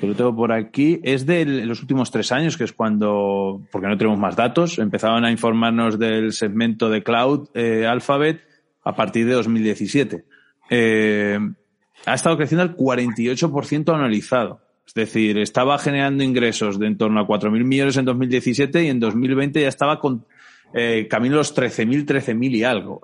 [0.00, 3.88] que lo tengo por aquí, es de los últimos tres años, que es cuando, porque
[3.88, 8.42] no tenemos más datos, empezaban a informarnos del segmento de cloud eh, Alphabet
[8.84, 10.24] a partir de 2017.
[10.70, 11.38] Eh,
[12.04, 14.60] ha estado creciendo al 48% analizado.
[14.86, 19.00] Es decir, estaba generando ingresos de en torno a 4.000 millones en 2017 y en
[19.00, 20.24] 2020 ya estaba con
[20.74, 23.00] eh, camino a los 13.000, 13.000 y algo.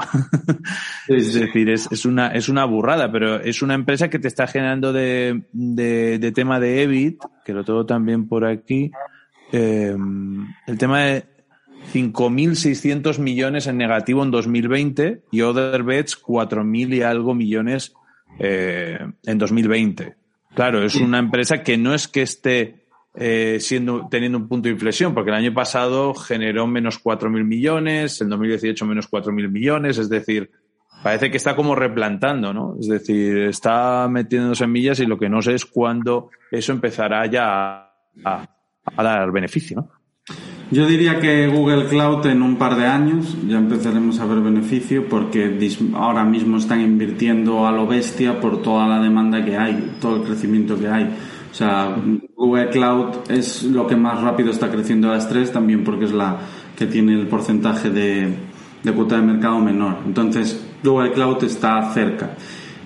[1.08, 4.46] es decir, es, es, una, es una burrada, pero es una empresa que te está
[4.46, 8.90] generando de, de, de tema de EBIT, que lo tengo también por aquí,
[9.52, 9.94] eh,
[10.66, 11.24] el tema de
[11.92, 17.92] 5.600 millones en negativo en 2020 y Other Bets 4.000 y algo millones
[18.38, 20.14] eh, en 2020.
[20.54, 22.81] Claro, es una empresa que no es que esté
[23.14, 28.20] eh, siendo, teniendo un punto de inflexión, porque el año pasado generó menos 4.000 millones,
[28.20, 30.50] en 2018 menos 4.000 millones, es decir,
[31.02, 32.76] parece que está como replantando, ¿no?
[32.80, 37.90] Es decir, está metiendo semillas y lo que no sé es cuándo eso empezará ya
[38.24, 38.48] a,
[38.84, 39.90] a dar beneficio, ¿no?
[40.72, 45.06] Yo diría que Google Cloud en un par de años ya empezaremos a ver beneficio
[45.06, 45.58] porque
[45.92, 50.22] ahora mismo están invirtiendo a lo bestia por toda la demanda que hay, todo el
[50.22, 51.14] crecimiento que hay.
[51.52, 51.94] O sea,
[52.34, 56.12] Google Cloud es lo que más rápido está creciendo a las tres, también porque es
[56.12, 56.38] la
[56.76, 58.34] que tiene el porcentaje de,
[58.82, 59.98] de cuota de mercado menor.
[60.06, 62.36] Entonces, Google Cloud está cerca.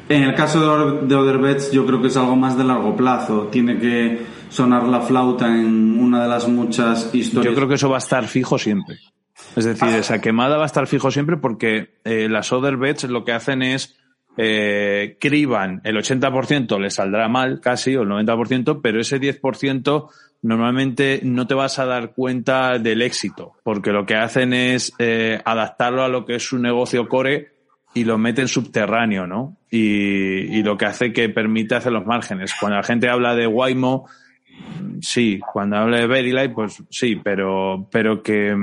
[0.08, 3.48] En el caso de, Otherbets, yo creo que es algo más de largo plazo.
[3.50, 7.52] Tiene que sonar la flauta en una de las muchas historias.
[7.52, 8.96] Yo creo que eso va a estar fijo siempre.
[9.54, 13.24] Es decir, esa quemada va a estar fijo siempre porque eh, las Other Bets lo
[13.24, 13.96] que hacen es
[14.36, 20.08] eh, criban el 80% le saldrá mal casi o el 90%, pero ese 10%
[20.42, 25.40] normalmente no te vas a dar cuenta del éxito porque lo que hacen es eh,
[25.44, 27.56] adaptarlo a lo que es su negocio core
[27.94, 29.56] y lo meten subterráneo, ¿no?
[29.70, 32.52] Y, y lo que hace que permite hacer los márgenes.
[32.60, 34.06] Cuando la gente habla de Waymo,
[35.00, 38.54] sí, cuando habla de Verilite, pues sí, pero, pero que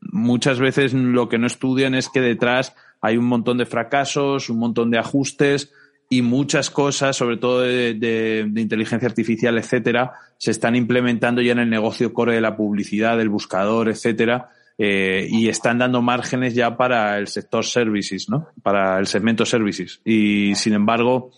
[0.00, 4.58] muchas veces lo que no estudian es que detrás hay un montón de fracasos, un
[4.58, 5.72] montón de ajustes
[6.08, 11.70] y muchas cosas, sobre todo de, inteligencia artificial, etcétera, se están implementando ya en el
[11.70, 17.18] negocio core de la publicidad, del buscador, etcétera, eh, y están dando márgenes ya para
[17.18, 18.48] el sector services, ¿no?
[18.62, 20.00] Para el segmento services.
[20.04, 21.32] Y sin embargo,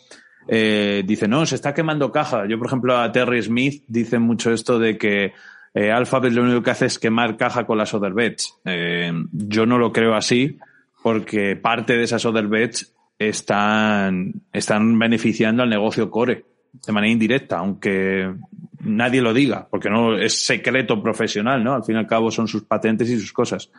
[0.49, 2.47] eh, dice, no, se está quemando caja.
[2.47, 5.33] Yo, por ejemplo, a Terry Smith dice mucho esto de que
[5.73, 8.59] eh, Alphabet lo único que hace es quemar caja con las other bets.
[8.65, 10.59] Eh, yo no lo creo así
[11.05, 17.59] porque parte de esas other bets están, están beneficiando al negocio core de manera indirecta,
[17.59, 18.33] aunque
[18.81, 21.75] nadie lo diga, porque no es secreto profesional, ¿no?
[21.75, 23.71] Al fin y al cabo son sus patentes y sus cosas.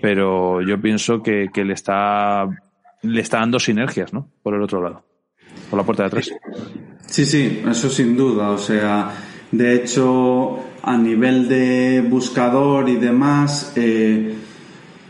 [0.00, 2.48] Pero yo pienso que, que le está
[3.02, 4.30] le está dando sinergias, ¿no?
[4.42, 5.04] Por el otro lado.
[5.68, 6.30] Por la puerta de atrás.
[7.04, 8.52] Sí, sí, eso sin duda.
[8.52, 9.12] O sea,
[9.52, 14.34] de hecho, a nivel de buscador y demás, eh,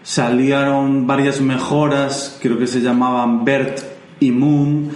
[0.05, 3.81] salieron varias mejoras, creo que se llamaban BERT
[4.21, 4.91] y Moon,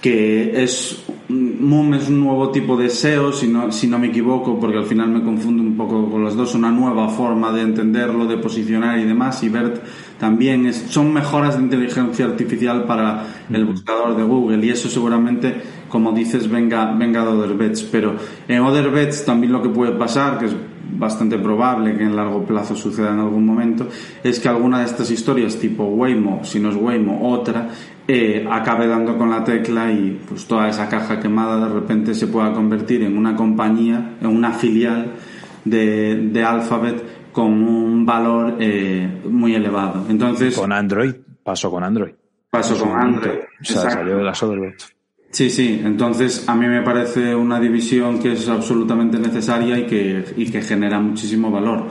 [0.00, 4.58] que es Moon es un nuevo tipo de SEO, si no, si no me equivoco,
[4.60, 8.26] porque al final me confundo un poco con los dos, una nueva forma de entenderlo,
[8.26, 9.82] de posicionar y demás, y BERT
[10.18, 15.54] también es, son mejoras de inteligencia artificial para el buscador de Google, y eso seguramente,
[15.94, 18.16] como dices, venga, venga de OtherBets, pero
[18.48, 20.56] en OtherBets también lo que puede pasar, que es
[20.90, 23.86] bastante probable que en largo plazo suceda en algún momento,
[24.24, 27.68] es que alguna de estas historias tipo Waymo, si no es Waymo, otra,
[28.08, 32.26] eh, acabe dando con la tecla y pues toda esa caja quemada de repente se
[32.26, 35.12] pueda convertir en una compañía, en una filial
[35.64, 40.06] de, de Alphabet con un valor eh, muy elevado.
[40.08, 42.14] Entonces, con Android, pasó con Android.
[42.50, 43.38] Pasó con Android.
[43.60, 44.34] O sea, salió de la
[45.34, 50.24] Sí, sí, entonces a mí me parece una división que es absolutamente necesaria y que,
[50.36, 51.88] y que genera muchísimo valor.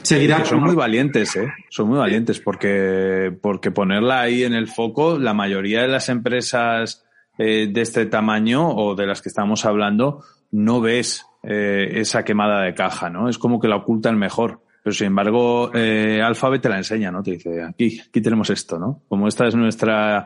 [0.00, 1.52] Seguirá son muy valientes, ¿eh?
[1.68, 7.04] Son muy valientes porque, porque ponerla ahí en el foco, la mayoría de las empresas
[7.36, 12.62] eh, de este tamaño o de las que estamos hablando, no ves eh, esa quemada
[12.62, 13.28] de caja, ¿no?
[13.28, 14.62] Es como que la ocultan mejor.
[14.82, 17.22] Pero sin embargo, eh, Alphabet te la enseña, ¿no?
[17.22, 19.02] Te dice, aquí, aquí tenemos esto, ¿no?
[19.06, 20.24] Como esta es nuestra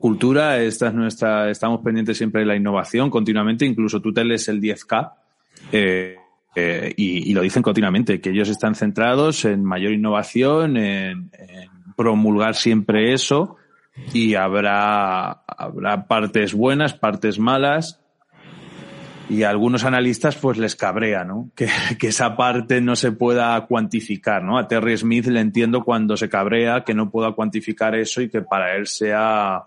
[0.00, 4.48] cultura, esta es nuestra, estamos pendientes siempre de la innovación continuamente, incluso tú te lees
[4.48, 5.12] el 10K
[5.70, 6.16] eh,
[6.56, 11.30] eh, y, lo dicen continuamente, que ellos están centrados en mayor innovación, en,
[11.96, 13.56] promulgar siempre eso
[14.14, 18.00] y habrá, habrá partes buenas, partes malas
[19.28, 21.50] y a algunos analistas pues les cabrea, ¿no?
[21.54, 24.58] Que, que, esa parte no se pueda cuantificar, ¿no?
[24.58, 28.40] A Terry Smith le entiendo cuando se cabrea que no pueda cuantificar eso y que
[28.40, 29.66] para él sea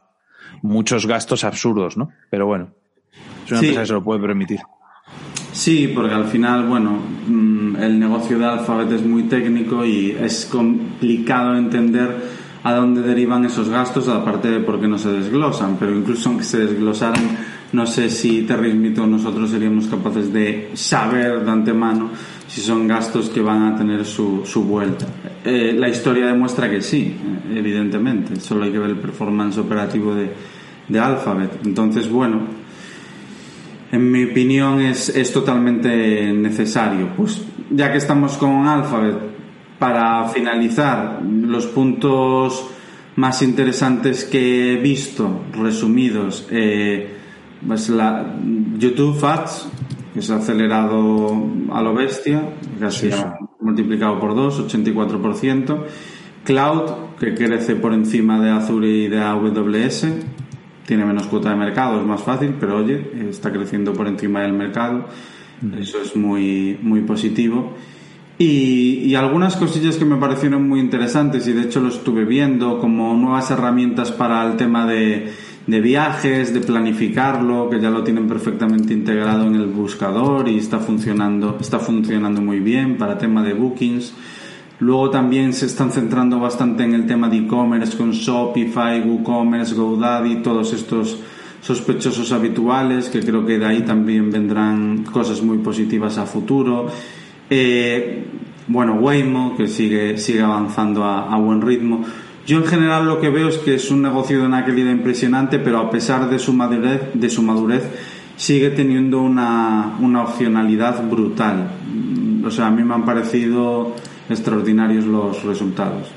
[0.62, 2.10] muchos gastos absurdos, ¿no?
[2.30, 2.70] Pero bueno,
[3.46, 4.60] es una empresa que se lo puede permitir.
[5.52, 10.48] Sí, porque al final, bueno, mm, el negocio de Alphabet es muy técnico y es
[10.48, 15.78] complicado entender a dónde derivan esos gastos, aparte de por qué no se desglosan.
[15.80, 17.38] Pero incluso aunque se desglosaran,
[17.72, 22.10] no sé si Terry Smith o nosotros seríamos capaces de saber de antemano
[22.54, 25.08] si son gastos que van a tener su, su vuelta.
[25.44, 27.18] Eh, la historia demuestra que sí,
[27.50, 28.39] eh, evidentemente.
[28.39, 30.30] Solo hay que ver el performance operativo de,
[30.88, 31.66] de Alphabet.
[31.66, 32.42] Entonces, bueno,
[33.92, 37.10] en mi opinión es, es totalmente necesario.
[37.18, 39.18] Pues ya que estamos con Alphabet,
[39.80, 42.68] para finalizar, los puntos
[43.16, 47.16] más interesantes que he visto, resumidos, eh,
[47.66, 48.36] pues la
[48.78, 49.70] YouTube Ads,
[50.13, 52.49] que se ha acelerado a lo bestia,
[52.80, 55.86] casi ha multiplicado por dos, 84%.
[56.43, 60.08] Cloud, que crece por encima de Azure y de AWS,
[60.86, 64.54] tiene menos cuota de mercado, es más fácil, pero oye, está creciendo por encima del
[64.54, 65.06] mercado.
[65.80, 67.73] Eso es muy, muy positivo.
[68.38, 72.80] Y, y, algunas cosillas que me parecieron muy interesantes y de hecho lo estuve viendo
[72.80, 75.32] como nuevas herramientas para el tema de,
[75.65, 80.80] de viajes, de planificarlo, que ya lo tienen perfectamente integrado en el buscador y está
[80.80, 84.13] funcionando, está funcionando muy bien para tema de bookings.
[84.80, 90.38] Luego también se están centrando bastante en el tema de e-commerce con Shopify, WooCommerce, GoDaddy,
[90.38, 91.19] todos estos
[91.62, 96.88] sospechosos habituales, que creo que de ahí también vendrán cosas muy positivas a futuro.
[97.49, 98.26] Eh,
[98.67, 102.04] bueno, Waymo, que sigue, sigue avanzando a, a buen ritmo.
[102.46, 105.60] Yo en general lo que veo es que es un negocio de una calidad impresionante,
[105.60, 107.84] pero a pesar de su madurez, de su madurez
[108.36, 111.70] sigue teniendo una, una opcionalidad brutal.
[112.46, 113.96] O sea, a mí me han parecido
[114.30, 116.12] extraordinarios los resultados.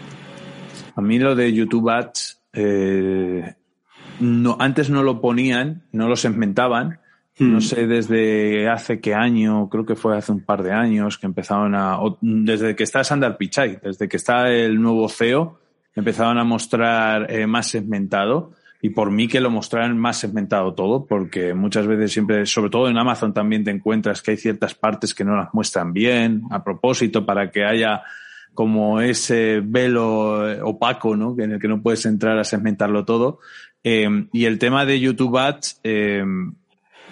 [0.96, 3.54] A mí lo de YouTube Ads, eh,
[4.18, 7.00] no, antes no lo ponían, no lo segmentaban.
[7.38, 7.52] Hmm.
[7.52, 11.26] No sé desde hace qué año, creo que fue hace un par de años que
[11.26, 15.58] empezaron a, desde que está Sandar Pichai, desde que está el nuevo CEO,
[15.96, 21.06] empezaron a mostrar eh, más segmentado y por mí que lo mostraran más segmentado todo,
[21.06, 25.14] porque muchas veces siempre, sobre todo en Amazon también te encuentras que hay ciertas partes
[25.14, 28.02] que no las muestran bien a propósito para que haya
[28.54, 31.34] como ese velo eh, opaco, ¿no?
[31.38, 33.40] En el que no puedes entrar a segmentarlo todo.
[33.82, 35.80] Eh, y el tema de YouTube Ads,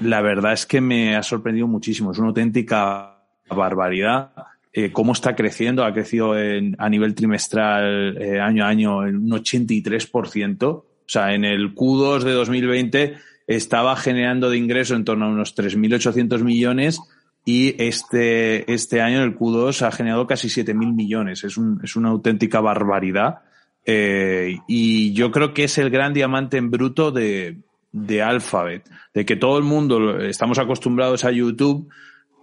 [0.01, 2.13] la verdad es que me ha sorprendido muchísimo.
[2.13, 3.19] Es una auténtica
[3.49, 4.33] barbaridad
[4.77, 5.85] eh, cómo está creciendo.
[5.85, 10.65] Ha crecido en, a nivel trimestral eh, año a año en un 83%.
[10.65, 13.15] O sea, en el Q2 de 2020
[13.47, 17.01] estaba generando de ingreso en torno a unos 3.800 millones
[17.45, 21.45] y este, este año el Q2 ha generado casi 7.000 millones.
[21.45, 23.43] Es, un, es una auténtica barbaridad.
[23.87, 27.59] Eh, y yo creo que es el gran diamante en bruto de,
[27.93, 31.89] de Alphabet, de que todo el mundo estamos acostumbrados a YouTube,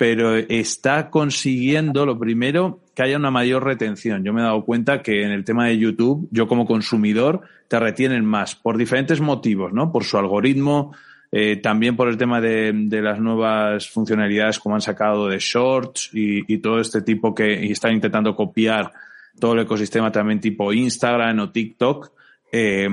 [0.02, 4.24] pero está consiguiendo, lo primero, que haya una mayor retención.
[4.24, 7.80] Yo me he dado cuenta que en el tema de YouTube, yo como consumidor, te
[7.80, 9.92] retienen más por diferentes motivos, ¿no?
[9.92, 10.96] Por su algoritmo,
[11.32, 16.58] eh, también por el tema de, las nuevas funcionalidades como han sacado de Shorts y,
[16.58, 18.92] todo este tipo que están intentando copiar
[19.40, 22.12] todo el ecosistema también tipo Instagram o TikTok.
[22.52, 22.90] Eh,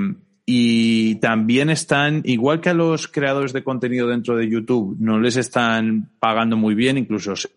[0.50, 5.37] y también están, igual que a los creadores de contenido dentro de YouTube, no les
[5.37, 7.50] están pagando muy bien, incluso se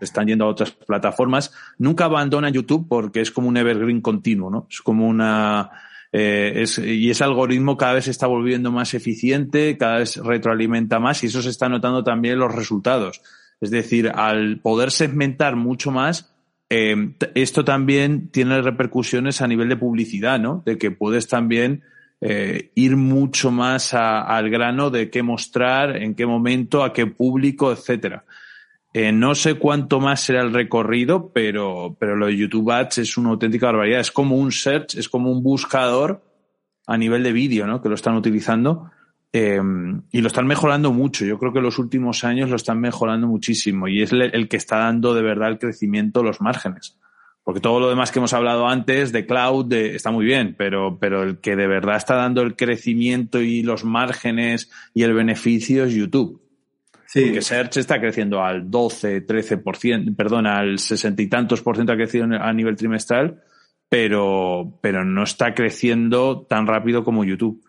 [0.00, 4.66] están yendo a otras plataformas, nunca abandonan YouTube porque es como un evergreen continuo, ¿no?
[4.68, 5.70] Es como una,
[6.10, 10.98] eh, es, y ese algoritmo cada vez se está volviendo más eficiente, cada vez retroalimenta
[10.98, 13.22] más y eso se está notando también en los resultados.
[13.60, 16.34] Es decir, al poder segmentar mucho más,
[16.68, 20.64] eh, esto también tiene repercusiones a nivel de publicidad, ¿no?
[20.66, 21.84] De que puedes también
[22.20, 27.72] eh, ir mucho más al grano de qué mostrar, en qué momento, a qué público,
[27.72, 28.24] etcétera.
[28.92, 33.16] Eh, no sé cuánto más será el recorrido, pero, pero lo de YouTube Ads es
[33.16, 34.00] una auténtica barbaridad.
[34.00, 36.22] Es como un search, es como un buscador
[36.86, 37.82] a nivel de vídeo, ¿no?
[37.82, 38.90] Que lo están utilizando.
[39.32, 39.60] Eh,
[40.12, 41.24] y lo están mejorando mucho.
[41.24, 44.78] Yo creo que los últimos años lo están mejorando muchísimo y es el que está
[44.78, 46.96] dando de verdad el crecimiento los márgenes
[47.44, 50.98] Porque todo lo demás que hemos hablado antes de cloud de, está muy bien, pero,
[50.98, 55.84] pero el que de verdad está dando el crecimiento y los márgenes y el beneficio
[55.84, 56.40] es YouTube.
[57.06, 57.26] Sí.
[57.26, 61.96] Porque Search está creciendo al 12, 13%, perdón, al 60 y tantos por ciento ha
[61.96, 63.42] crecido a nivel trimestral,
[63.90, 67.62] pero, pero no está creciendo tan rápido como YouTube.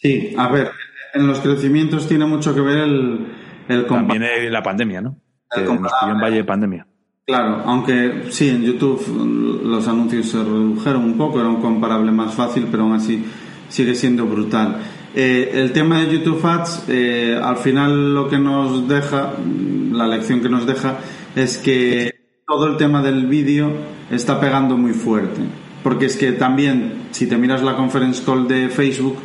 [0.00, 0.70] Sí, a ver,
[1.14, 3.26] en los crecimientos tiene mucho que ver el,
[3.68, 5.18] el También la pandemia, ¿no?
[5.50, 6.86] Que El nos pilló en valle de pandemia.
[7.26, 12.34] Claro, aunque sí, en YouTube los anuncios se redujeron un poco, era un comparable más
[12.34, 13.24] fácil, pero aún así
[13.70, 14.82] sigue siendo brutal.
[15.14, 19.32] Eh, el tema de YouTube Ads, eh, al final lo que nos deja,
[19.92, 20.98] la lección que nos deja,
[21.34, 22.14] es que
[22.46, 23.72] todo el tema del vídeo
[24.10, 25.40] está pegando muy fuerte.
[25.82, 29.16] Porque es que también, si te miras la conference call de Facebook,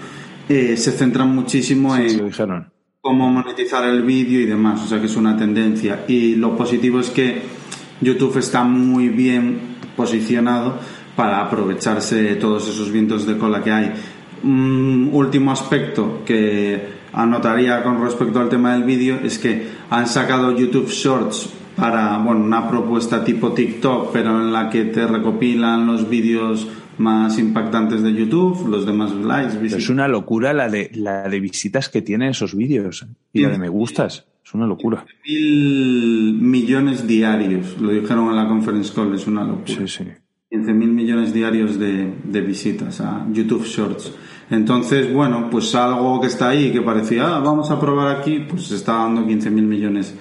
[0.48, 2.32] eh, se centran muchísimo Sí, en
[3.02, 6.06] cómo monetizar el vídeo y demás, o sea que es una tendencia.
[6.08, 7.59] Y lo positivo es que
[8.02, 10.78] YouTube está muy bien posicionado
[11.16, 13.92] para aprovecharse de todos esos vientos de cola que hay.
[14.44, 20.90] Último aspecto que anotaría con respecto al tema del vídeo es que han sacado YouTube
[20.90, 26.68] Shorts para, bueno, una propuesta tipo TikTok, pero en la que te recopilan los vídeos
[27.00, 29.84] más impactantes de YouTube, los demás likes, visitas.
[29.84, 33.58] es una locura la de, la de visitas que tienen esos vídeos y la de
[33.58, 34.26] me gustas.
[34.46, 35.06] Es una locura.
[35.26, 39.68] mil millones diarios, lo dijeron en la conference call, es una locura.
[39.68, 40.04] Sí, sí.
[40.50, 44.12] 15 mil millones diarios de, de visitas a YouTube Shorts.
[44.50, 48.64] Entonces, bueno, pues algo que está ahí que parecía, ah, vamos a probar aquí, pues
[48.64, 50.16] se está dando 15 mil millones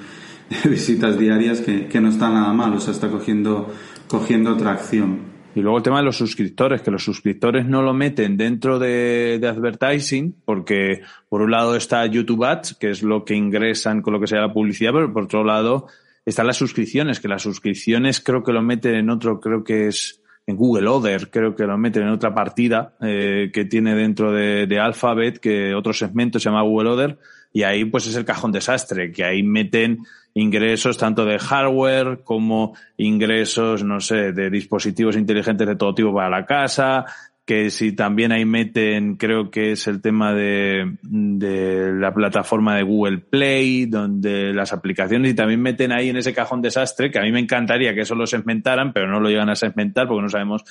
[0.50, 3.72] de visitas diarias que, que no está nada mal, o sea, está cogiendo,
[4.06, 5.38] cogiendo tracción.
[5.55, 9.38] Y luego el tema de los suscriptores, que los suscriptores no lo meten dentro de,
[9.40, 14.12] de advertising, porque por un lado está YouTube Ads, que es lo que ingresan con
[14.12, 15.86] lo que sea la publicidad, pero por otro lado
[16.24, 20.20] están las suscripciones, que las suscripciones creo que lo meten en otro, creo que es
[20.46, 24.66] en Google Other, creo que lo meten en otra partida eh, que tiene dentro de,
[24.66, 27.18] de Alphabet, que otro segmento se llama Google Other,
[27.53, 29.99] y ahí pues es el cajón desastre, que ahí meten
[30.34, 36.30] ingresos tanto de hardware como ingresos, no sé, de dispositivos inteligentes de todo tipo para
[36.30, 37.07] la casa,
[37.49, 42.82] que si también ahí meten, creo que es el tema de, de la plataforma de
[42.82, 47.22] Google Play, donde las aplicaciones, y también meten ahí en ese cajón desastre, que a
[47.22, 50.28] mí me encantaría que eso lo segmentaran, pero no lo llegan a segmentar porque no
[50.28, 50.62] sabemos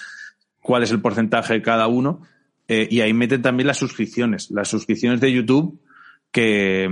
[0.61, 2.21] cuál es el porcentaje de cada uno.
[2.67, 5.82] Eh, y ahí meten también las suscripciones, las suscripciones de YouTube,
[6.32, 6.89] que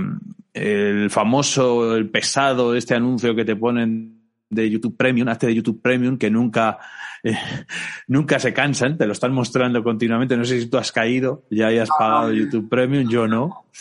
[0.54, 4.14] el famoso, el pesado, este anuncio que te ponen
[4.48, 6.78] de YouTube Premium, hazte de YouTube Premium, que nunca,
[7.22, 7.36] eh,
[8.08, 10.36] nunca se cansan, te lo están mostrando continuamente.
[10.36, 13.64] No sé si tú has caído, ya hayas pagado YouTube Premium, yo no.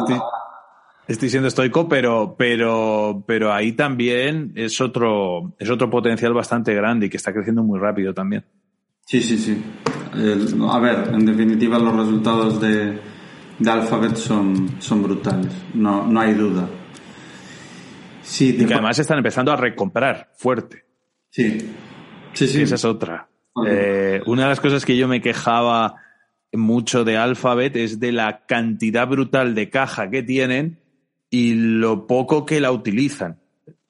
[0.00, 0.20] Estoy,
[1.08, 7.06] estoy siendo estoico, pero, pero, pero ahí también es otro, es otro potencial bastante grande
[7.06, 8.44] y que está creciendo muy rápido también.
[9.06, 9.62] Sí, sí, sí.
[10.14, 13.00] El- a ver, en definitiva los resultados de,
[13.60, 16.68] de Alphabet son, son brutales, no, no hay duda.
[18.22, 20.84] Sí, Y que además están empezando a recomprar fuerte.
[21.30, 21.58] sí,
[22.32, 22.62] sí, sí.
[22.62, 23.28] Esa es otra.
[23.66, 25.96] Eh, una de las cosas que yo me quejaba
[26.52, 30.78] mucho de Alphabet es de la cantidad brutal de caja que tienen
[31.28, 33.40] y lo poco que la utilizan.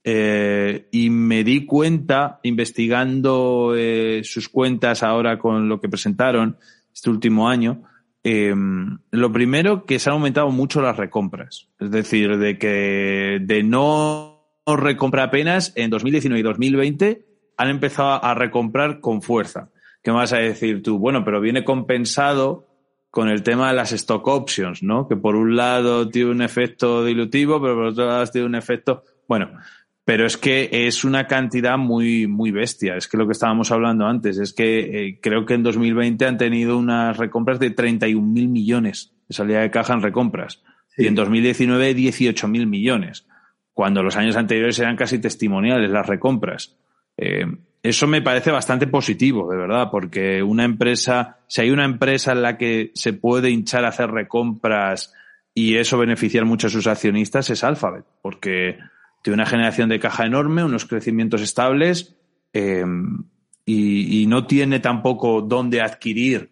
[0.02, 6.56] Eh, y me di cuenta, investigando eh, sus cuentas ahora con lo que presentaron
[6.92, 7.82] este último año,
[8.22, 8.54] eh,
[9.10, 11.68] lo primero que se han aumentado mucho las recompras.
[11.78, 17.24] Es decir, de que de no recompra apenas en 2019 y 2020
[17.56, 19.70] han empezado a recomprar con fuerza.
[20.02, 20.98] ¿Qué me vas a decir tú?
[20.98, 22.66] Bueno, pero viene compensado
[23.10, 25.08] con el tema de las stock options, ¿no?
[25.08, 29.02] Que por un lado tiene un efecto dilutivo, pero por otro lado tiene un efecto.
[29.28, 29.50] Bueno,
[30.04, 32.96] pero es que es una cantidad muy, muy bestia.
[32.96, 36.38] Es que lo que estábamos hablando antes es que eh, creo que en 2020 han
[36.38, 40.62] tenido unas recompras de 31 mil millones de salida de caja en recompras.
[40.96, 41.04] Sí.
[41.04, 43.26] Y en 2019 18 mil millones.
[43.72, 46.76] Cuando los años anteriores eran casi testimoniales las recompras.
[47.16, 47.46] Eh,
[47.82, 52.42] eso me parece bastante positivo, de verdad, porque una empresa, si hay una empresa en
[52.42, 55.14] la que se puede hinchar a hacer recompras
[55.54, 58.78] y eso beneficiar mucho a sus accionistas es Alphabet, porque
[59.22, 62.16] tiene una generación de caja enorme, unos crecimientos estables
[62.52, 62.84] eh,
[63.64, 66.50] y, y no tiene tampoco dónde adquirir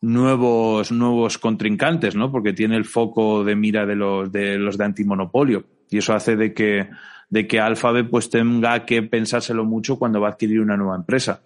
[0.00, 2.30] nuevos, nuevos contrincantes, ¿no?
[2.32, 5.64] Porque tiene el foco de mira de los de los de antimonopolio.
[5.90, 6.88] Y eso hace de que,
[7.28, 11.42] de que Alphabet pues tenga que pensárselo mucho cuando va a adquirir una nueva empresa.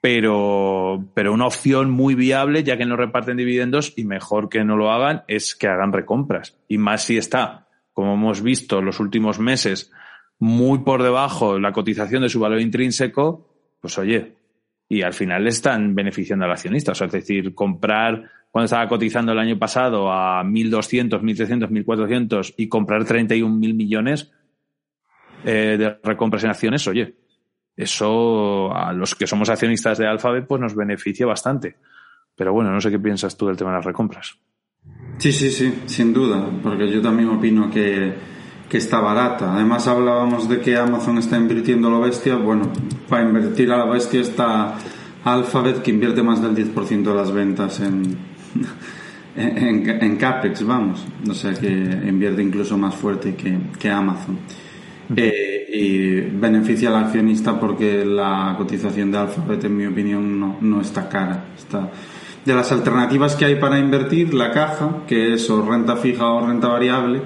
[0.00, 4.76] Pero, pero una opción muy viable, ya que no reparten dividendos, y mejor que no
[4.76, 6.58] lo hagan, es que hagan recompras.
[6.68, 7.63] Y más si está,
[7.94, 9.90] como hemos visto los últimos meses,
[10.38, 13.48] muy por debajo la cotización de su valor intrínseco,
[13.80, 14.34] pues oye,
[14.88, 16.92] y al final están beneficiando al accionista.
[16.92, 22.54] O sea, es decir, comprar cuando estaba cotizando el año pasado a 1.200, 1.300, 1.400
[22.58, 24.30] y comprar 31.000 millones
[25.44, 27.16] eh, de recompras en acciones, oye,
[27.76, 31.76] eso a los que somos accionistas de Alphabet pues nos beneficia bastante.
[32.36, 34.38] Pero bueno, no sé qué piensas tú del tema de las recompras.
[35.18, 38.14] Sí, sí, sí, sin duda, porque yo también opino que,
[38.68, 39.54] que está barata.
[39.54, 42.36] Además hablábamos de que Amazon está invirtiendo a la bestia.
[42.36, 42.70] Bueno,
[43.08, 44.76] para invertir a la bestia está
[45.24, 48.18] Alphabet, que invierte más del 10% de las ventas en,
[49.36, 51.04] en, en, CAPEX, vamos.
[51.28, 54.38] O sea que invierte incluso más fuerte que, que Amazon.
[55.16, 60.80] Eh, y beneficia al accionista porque la cotización de Alphabet, en mi opinión, no, no
[60.80, 61.46] está cara.
[61.56, 61.90] Está,
[62.44, 66.46] de las alternativas que hay para invertir, la caja, que es o renta fija o
[66.46, 67.22] renta variable,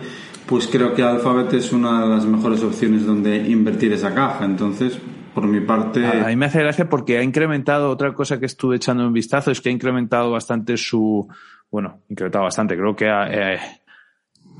[0.47, 4.45] pues creo que Alphabet es una de las mejores opciones donde invertir esa caja.
[4.45, 4.99] Entonces,
[5.35, 6.07] por mi parte.
[6.07, 9.51] A, mí me hace gracia porque ha incrementado, otra cosa que estuve echando un vistazo
[9.51, 11.29] es que ha incrementado bastante su.
[11.71, 13.59] Bueno, incrementado bastante, creo que eh,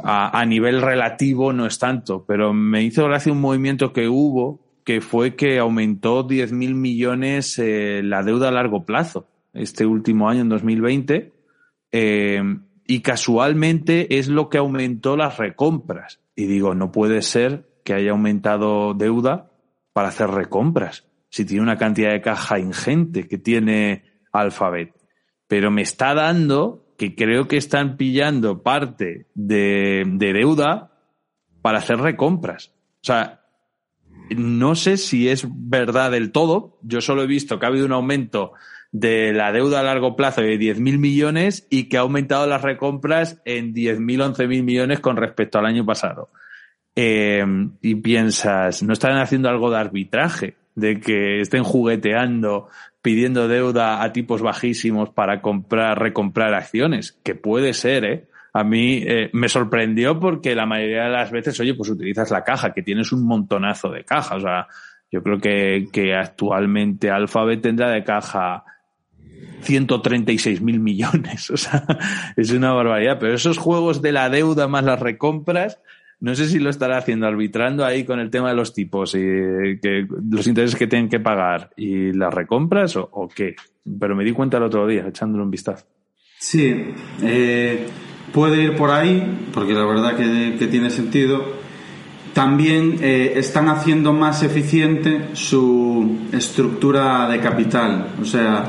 [0.05, 5.01] a, nivel relativo no es tanto, pero me hizo gracia un movimiento que hubo que
[5.01, 9.27] fue que aumentó 10.000 millones eh, la deuda a largo plazo
[9.59, 11.33] este último año, en 2020.
[11.93, 12.43] Eh,
[12.87, 16.21] y casualmente es lo que aumentó las recompras.
[16.35, 19.51] Y digo, no puede ser que haya aumentado deuda
[19.93, 24.95] para hacer recompras, si tiene una cantidad de caja ingente que tiene Alphabet.
[25.47, 30.93] Pero me está dando que creo que están pillando parte de, de deuda
[31.61, 32.75] para hacer recompras.
[33.03, 33.43] O sea,
[34.31, 36.79] no sé si es verdad del todo.
[36.83, 38.53] Yo solo he visto que ha habido un aumento
[38.91, 43.41] de la deuda a largo plazo de 10.000 millones y que ha aumentado las recompras
[43.45, 46.31] en 10.000, 11.000 millones con respecto al año pasado.
[46.97, 47.45] Eh,
[47.83, 50.57] y piensas, ¿no están haciendo algo de arbitraje?
[50.75, 52.69] De que estén jugueteando,
[53.03, 58.29] pidiendo deuda a tipos bajísimos para comprar, recomprar acciones, que puede ser, ¿eh?
[58.53, 62.43] A mí eh, me sorprendió porque la mayoría de las veces, oye, pues utilizas la
[62.43, 64.37] caja, que tienes un montonazo de caja.
[64.37, 64.67] O sea,
[65.13, 68.65] yo creo que, que actualmente Alphabet tendrá de caja
[69.61, 71.51] 136 mil millones.
[71.55, 71.85] O sea,
[72.37, 73.19] es una barbaridad.
[73.19, 75.79] Pero esos juegos de la deuda más las recompras,
[76.21, 79.19] no sé si lo estará haciendo arbitrando ahí con el tema de los tipos y
[79.81, 83.55] que los intereses que tienen que pagar y las recompras o, qué.
[83.99, 85.87] Pero me di cuenta el otro día, echándole un vistazo.
[86.39, 87.87] Sí, eh,
[88.33, 91.59] puede ir por ahí, porque la verdad que, que tiene sentido.
[92.35, 98.15] También eh, están haciendo más eficiente su estructura de capital.
[98.21, 98.67] O sea,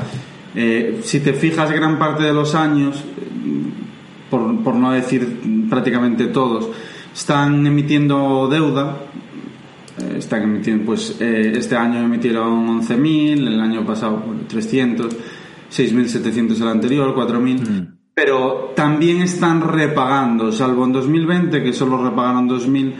[0.54, 3.02] eh, si te fijas gran parte de los años,
[4.28, 6.68] por, por no decir prácticamente todos,
[7.14, 8.96] están emitiendo deuda.
[9.98, 15.16] Eh, están emitiendo, pues eh, este año emitieron 11.000, el año pasado 300,
[15.70, 17.68] 6.700 el anterior, 4.000.
[17.68, 17.96] Mm.
[18.14, 22.94] Pero también están repagando, salvo en 2020, que solo repagaron 2.000,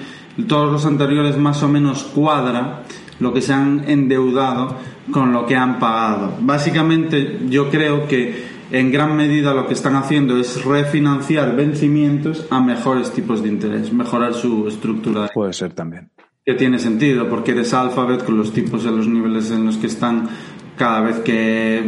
[0.46, 2.84] todos los anteriores más o menos cuadra
[3.20, 4.76] lo que se han endeudado
[5.10, 6.34] con lo que han pagado.
[6.40, 12.60] Básicamente yo creo que en gran medida lo que están haciendo es refinanciar vencimientos a
[12.60, 15.28] mejores tipos de interés, mejorar su estructura.
[15.32, 16.10] Puede ser también.
[16.44, 19.88] Que tiene sentido, porque eres Alphabet con los tipos en los niveles en los que
[19.88, 20.28] están,
[20.76, 21.82] cada vez que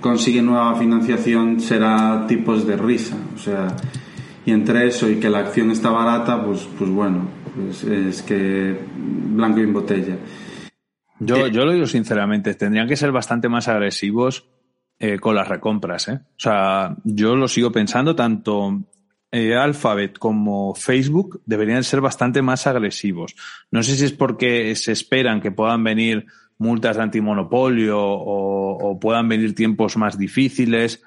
[0.00, 3.16] consigue nueva financiación será tipos de risa.
[3.34, 3.68] O sea,
[4.44, 8.78] y entre eso y que la acción está barata, pues, pues bueno, pues es que
[9.34, 10.16] blanco y en botella.
[11.24, 14.48] Yo, yo lo digo sinceramente, tendrían que ser bastante más agresivos
[14.98, 16.08] eh, con las recompras.
[16.08, 16.20] ¿eh?
[16.22, 18.80] O sea, yo lo sigo pensando, tanto
[19.32, 23.34] eh, Alphabet como Facebook deberían ser bastante más agresivos.
[23.70, 26.26] No sé si es porque se esperan que puedan venir
[26.58, 31.02] multas de antimonopolio o, o puedan venir tiempos más difíciles,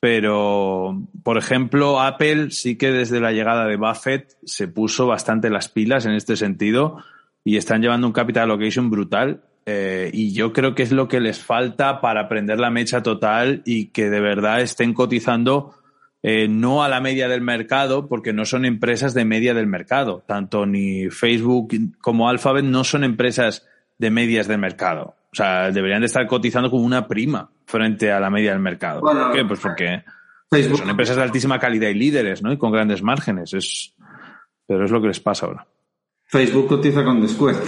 [0.00, 5.68] pero, por ejemplo, Apple sí que desde la llegada de Buffett se puso bastante las
[5.68, 6.98] pilas en este sentido
[7.44, 11.20] y están llevando un capital allocation brutal eh, y yo creo que es lo que
[11.20, 15.74] les falta para prender la mecha total y que de verdad estén cotizando
[16.22, 20.22] eh, no a la media del mercado, porque no son empresas de media del mercado.
[20.26, 23.66] Tanto ni Facebook como Alphabet no son empresas
[23.98, 25.14] de medias del mercado.
[25.32, 29.00] O sea, deberían de estar cotizando como una prima frente a la media del mercado.
[29.00, 29.44] ¿Por qué?
[29.44, 30.02] Pues porque
[30.50, 32.52] son empresas de altísima calidad y líderes, ¿no?
[32.52, 33.54] Y con grandes márgenes.
[33.54, 33.94] Es,
[34.66, 35.66] pero es lo que les pasa ahora.
[36.26, 37.62] Facebook cotiza con descuento.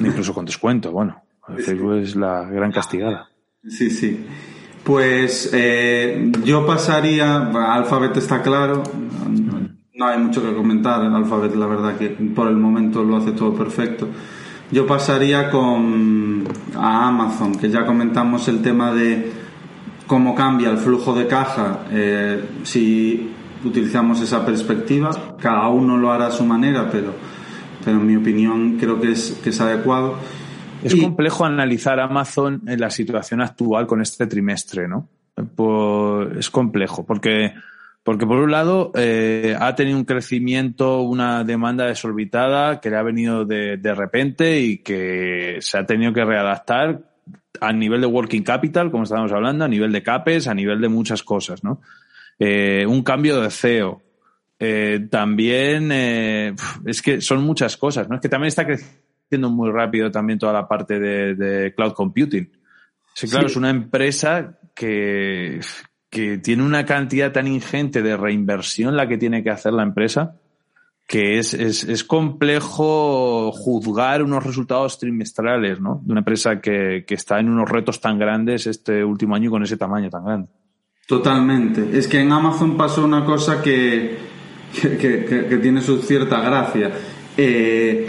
[0.00, 1.22] Incluso con descuento, bueno.
[1.58, 3.28] Facebook es la gran castigada.
[3.66, 4.24] Sí, sí.
[4.84, 8.82] Pues eh, yo pasaría, Alphabet está claro,
[9.94, 13.54] no hay mucho que comentar, Alphabet la verdad que por el momento lo hace todo
[13.54, 14.08] perfecto.
[14.72, 19.30] yo pasaría con a Amazon, que ya comentamos el tema de
[20.08, 23.30] cómo cambia el flujo de caja eh, si
[23.64, 25.10] utilizamos esa perspectiva.
[25.40, 27.14] Cada uno lo hará a su manera, pero,
[27.84, 30.18] pero en mi opinión creo que es, que es adecuado.
[30.82, 35.08] Es complejo analizar Amazon en la situación actual con este trimestre, ¿no?
[36.38, 37.54] es complejo, porque,
[38.02, 43.02] porque por un lado eh, ha tenido un crecimiento, una demanda desorbitada que le ha
[43.02, 47.00] venido de, de repente y que se ha tenido que readaptar
[47.60, 50.88] a nivel de working capital, como estábamos hablando, a nivel de CAPES, a nivel de
[50.88, 51.80] muchas cosas, ¿no?
[52.38, 54.02] Eh, un cambio de CEO.
[54.64, 56.54] Eh, también eh,
[56.86, 58.14] es que son muchas cosas, ¿no?
[58.14, 62.48] Es que también está creciendo muy rápido también toda la parte de, cloud computing.
[63.12, 65.58] Sí, claro, es una empresa que,
[66.08, 70.36] que tiene una cantidad tan ingente de reinversión la que tiene que hacer la empresa
[71.08, 76.00] que es, es, es, complejo juzgar unos resultados trimestrales, ¿no?
[76.04, 79.50] De una empresa que, que está en unos retos tan grandes este último año y
[79.50, 80.48] con ese tamaño tan grande.
[81.06, 81.98] Totalmente.
[81.98, 84.31] Es que en Amazon pasó una cosa que,
[84.80, 86.90] que, que, que tiene su cierta gracia.
[87.36, 88.06] Eh,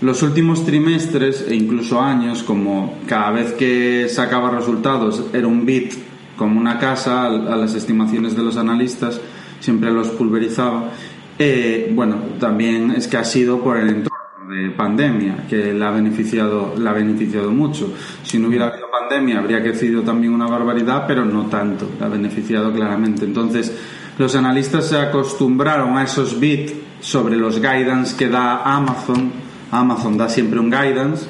[0.00, 5.92] los últimos trimestres e incluso años, como cada vez que sacaba resultados era un bit
[6.36, 9.20] como una casa a las estimaciones de los analistas,
[9.60, 10.90] siempre los pulverizaba.
[11.38, 15.92] Eh, bueno, también es que ha sido por el entorno de pandemia que la ha
[15.92, 17.92] beneficiado, la ha beneficiado mucho.
[18.22, 22.08] Si no hubiera habido pandemia habría crecido también una barbaridad, pero no tanto, la ha
[22.08, 23.26] beneficiado claramente.
[23.26, 23.76] Entonces,
[24.20, 29.32] los analistas se acostumbraron a esos bits sobre los guidance que da Amazon.
[29.70, 31.24] Amazon da siempre un guidance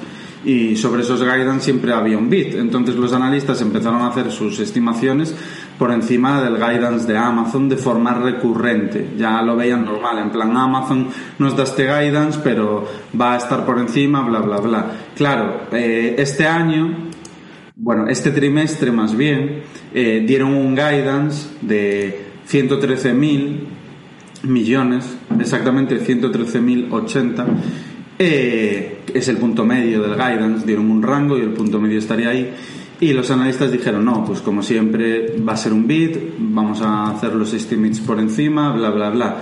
[0.45, 2.57] y sobre esos guidance siempre había un bit.
[2.57, 5.33] Entonces los analistas empezaron a hacer sus estimaciones
[5.79, 9.11] por encima del guidance de Amazon de forma recurrente.
[9.17, 13.65] Ya lo veían normal, en plan Amazon nos da este guidance, pero va a estar
[13.65, 14.87] por encima, bla, bla, bla.
[15.15, 17.09] Claro, eh, este año,
[17.77, 19.63] bueno, este trimestre más bien,
[19.95, 23.59] eh, dieron un guidance de 113.000
[24.45, 25.05] millones,
[25.39, 27.47] exactamente 113.080.
[28.19, 32.31] Eh, es el punto medio del guidance, dieron un rango y el punto medio estaría
[32.31, 32.51] ahí.
[33.01, 37.11] Y los analistas dijeron, no, pues como siempre va a ser un bit, vamos a
[37.11, 39.37] hacer los estimates por encima, bla, bla, bla.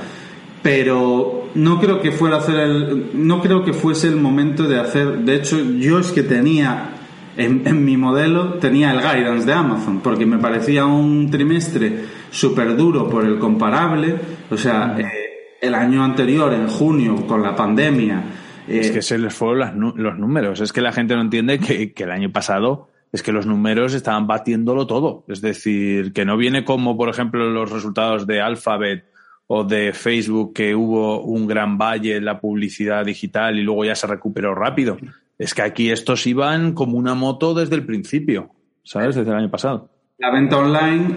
[0.63, 5.19] Pero no creo que fuera hacer el, no creo que fuese el momento de hacer,
[5.21, 6.99] de hecho yo es que tenía
[7.39, 13.09] en, mi modelo tenía el guidance de Amazon, porque me parecía un trimestre súper duro
[13.09, 14.17] por el comparable,
[14.51, 18.23] o sea, eh, el año anterior, en junio, con la pandemia.
[18.67, 22.05] es que se les fueron los números, es que la gente no entiende que, que
[22.05, 25.25] el año pasado es que los números estaban batiéndolo todo.
[25.29, 29.05] Es decir, que no viene como, por ejemplo, los resultados de Alphabet
[29.47, 33.95] o de Facebook, que hubo un gran valle en la publicidad digital y luego ya
[33.95, 34.99] se recuperó rápido.
[35.39, 38.51] Es que aquí estos iban como una moto desde el principio,
[38.83, 39.17] ¿sabes?
[39.17, 39.91] Desde el año pasado.
[40.19, 41.15] La venta online,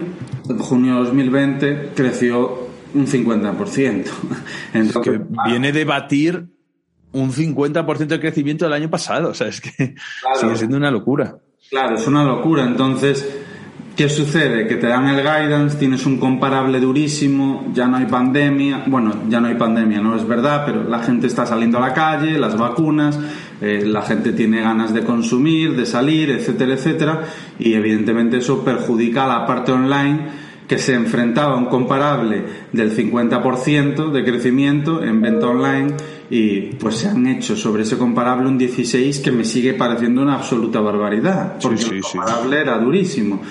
[0.48, 4.04] en junio de 2020, creció un 50%.
[4.74, 6.46] Entonces, que viene de batir
[7.10, 9.30] un 50% de crecimiento del año pasado.
[9.30, 9.96] O sea, es que
[10.40, 11.36] sigue siendo una locura.
[11.68, 12.64] Claro, es una locura.
[12.64, 13.40] Entonces,
[13.96, 14.66] ¿qué sucede?
[14.66, 18.84] Que te dan el guidance, tienes un comparable durísimo, ya no hay pandemia.
[18.86, 21.94] Bueno, ya no hay pandemia, no es verdad, pero la gente está saliendo a la
[21.94, 23.18] calle, las vacunas,
[23.60, 27.20] eh, la gente tiene ganas de consumir, de salir, etcétera, etcétera.
[27.58, 32.96] Y evidentemente eso perjudica a la parte online que se enfrentaba a un comparable del
[32.96, 35.94] 50% de crecimiento en venta online
[36.30, 40.36] y pues se han hecho sobre ese comparable un 16 que me sigue pareciendo una
[40.36, 43.42] absoluta barbaridad, porque el comparable era durísimo.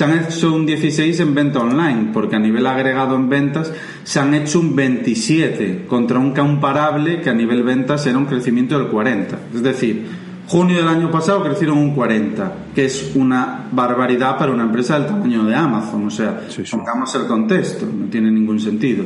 [0.00, 3.70] Se han hecho un 16 en venta online, porque a nivel agregado en ventas
[4.02, 8.78] se han hecho un 27 contra un comparable que a nivel ventas era un crecimiento
[8.78, 9.38] del 40.
[9.54, 10.06] Es decir,
[10.46, 15.08] junio del año pasado crecieron un 40, que es una barbaridad para una empresa del
[15.08, 16.06] tamaño de Amazon.
[16.06, 19.04] O sea, pongamos el contexto, no tiene ningún sentido.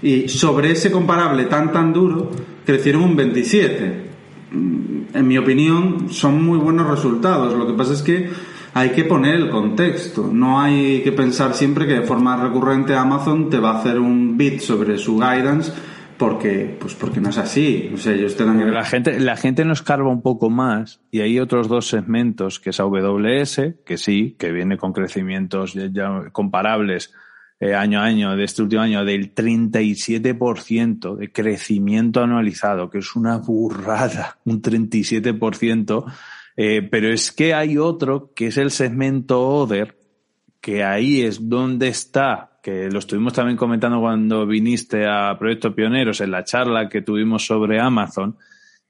[0.00, 2.30] Y sobre ese comparable tan tan duro,
[2.64, 4.10] crecieron un 27.
[4.52, 7.52] Mm, en mi opinión, son muy buenos resultados.
[7.52, 8.30] Lo que pasa es que
[8.76, 10.28] hay que poner el contexto.
[10.30, 14.36] No hay que pensar siempre que de forma recurrente Amazon te va a hacer un
[14.36, 15.72] bit sobre su guidance
[16.18, 19.82] porque pues porque no es así o sea, ellos te la gente la gente nos
[19.82, 24.50] carga un poco más y hay otros dos segmentos que es AWS que sí que
[24.50, 25.74] viene con crecimientos
[26.32, 27.12] comparables
[27.58, 33.16] eh, año a año, de este último año, del 37% de crecimiento anualizado, que es
[33.16, 36.04] una burrada, un 37%,
[36.56, 39.96] eh, pero es que hay otro que es el segmento Other,
[40.60, 46.20] que ahí es donde está, que lo estuvimos también comentando cuando viniste a Proyecto Pioneros
[46.20, 48.36] en la charla que tuvimos sobre Amazon,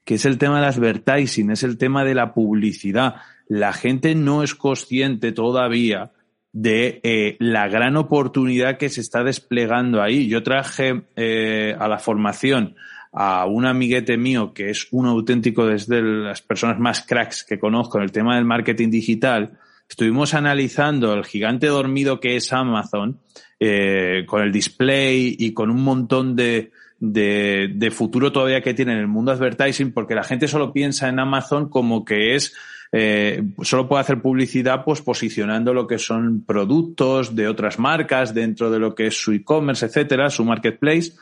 [0.03, 3.15] que es el tema del advertising, es el tema de la publicidad.
[3.47, 6.11] La gente no es consciente todavía
[6.53, 10.27] de eh, la gran oportunidad que se está desplegando ahí.
[10.27, 12.75] Yo traje eh, a la formación
[13.19, 17.97] a un amiguete mío que es un auténtico desde las personas más cracks que conozco
[17.97, 19.57] en el tema del marketing digital.
[19.89, 23.19] Estuvimos analizando el gigante dormido que es Amazon
[23.59, 28.93] eh, con el display y con un montón de, de, de, futuro todavía que tiene
[28.93, 32.53] en el mundo advertising, porque la gente solo piensa en Amazon como que es
[32.91, 38.69] eh, solo puede hacer publicidad pues posicionando lo que son productos de otras marcas dentro
[38.69, 41.13] de lo que es su e-commerce, etcétera, su marketplace.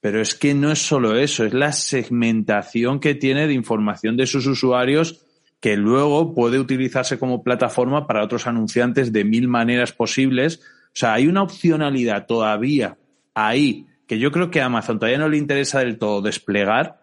[0.00, 4.26] Pero es que no es solo eso, es la segmentación que tiene de información de
[4.26, 5.24] sus usuarios
[5.60, 10.60] que luego puede utilizarse como plataforma para otros anunciantes de mil maneras posibles.
[10.86, 12.96] O sea, hay una opcionalidad todavía
[13.34, 17.00] ahí que yo creo que a Amazon todavía no le interesa del todo desplegar,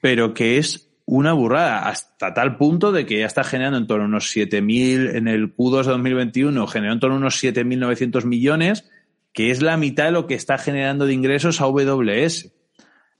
[0.00, 4.04] pero que es una burrada, hasta tal punto de que ya está generando en torno
[4.04, 8.89] a unos 7.000, en el Q2 de 2021 generó en torno a unos 7.900 millones,
[9.32, 12.52] que es la mitad de lo que está generando de ingresos a AWS.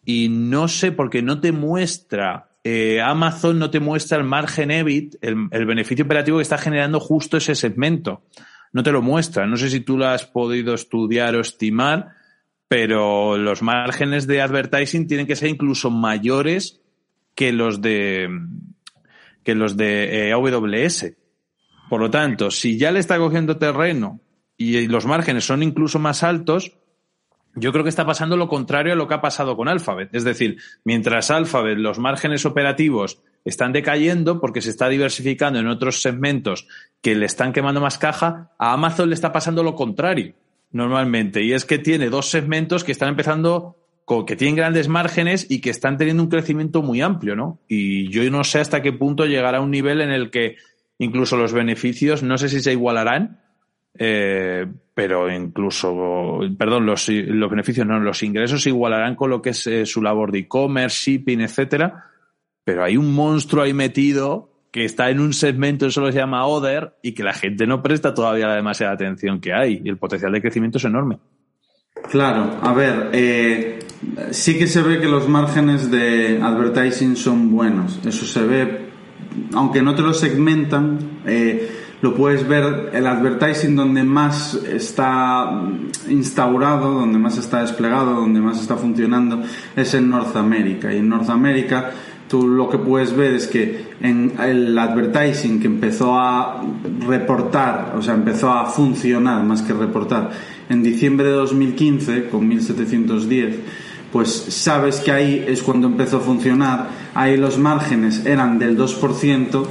[0.04, 5.16] Y no sé, porque no te muestra, eh, Amazon no te muestra el margen EBIT,
[5.20, 8.22] el, el beneficio operativo que está generando justo ese segmento.
[8.72, 9.46] No te lo muestra.
[9.46, 12.08] No sé si tú lo has podido estudiar o estimar,
[12.68, 16.80] pero los márgenes de advertising tienen que ser incluso mayores
[17.34, 18.28] que los de
[19.42, 21.12] que los de eh, AWS.
[21.88, 24.20] Por lo tanto, si ya le está cogiendo terreno
[24.60, 26.76] y los márgenes son incluso más altos,
[27.54, 30.10] yo creo que está pasando lo contrario a lo que ha pasado con Alphabet.
[30.12, 36.02] Es decir, mientras Alphabet los márgenes operativos están decayendo porque se está diversificando en otros
[36.02, 36.68] segmentos
[37.00, 40.34] que le están quemando más caja, a Amazon le está pasando lo contrario
[40.72, 41.42] normalmente.
[41.42, 43.76] Y es que tiene dos segmentos que están empezando
[44.26, 47.60] que tienen grandes márgenes y que están teniendo un crecimiento muy amplio, ¿no?
[47.68, 50.56] Y yo no sé hasta qué punto llegará un nivel en el que
[50.98, 53.40] incluso los beneficios, no sé si se igualarán,
[53.98, 59.66] eh, pero incluso, perdón, los, los, beneficios no, los ingresos igualarán con lo que es
[59.66, 62.06] eh, su labor de e-commerce, shipping, etcétera,
[62.64, 66.94] pero hay un monstruo ahí metido que está en un segmento, eso se llama Other,
[67.02, 70.32] y que la gente no presta todavía la demasiada atención que hay, y el potencial
[70.32, 71.18] de crecimiento es enorme.
[72.08, 73.78] Claro, a ver, eh,
[74.30, 78.00] sí que se ve que los márgenes de advertising son buenos.
[78.04, 78.90] Eso se ve,
[79.54, 81.68] aunque no te lo segmentan, eh,
[82.02, 85.62] lo puedes ver el advertising donde más está
[86.08, 89.42] instaurado, donde más está desplegado, donde más está funcionando,
[89.76, 90.92] es en Norteamérica.
[90.92, 91.90] Y en Norteamérica
[92.30, 96.62] tú lo que puedes ver es que en el advertising que empezó a
[97.06, 100.30] reportar, o sea, empezó a funcionar más que reportar,
[100.68, 103.56] en diciembre de 2015 con 1710,
[104.12, 109.66] pues sabes que ahí es cuando empezó a funcionar, ahí los márgenes eran del 2%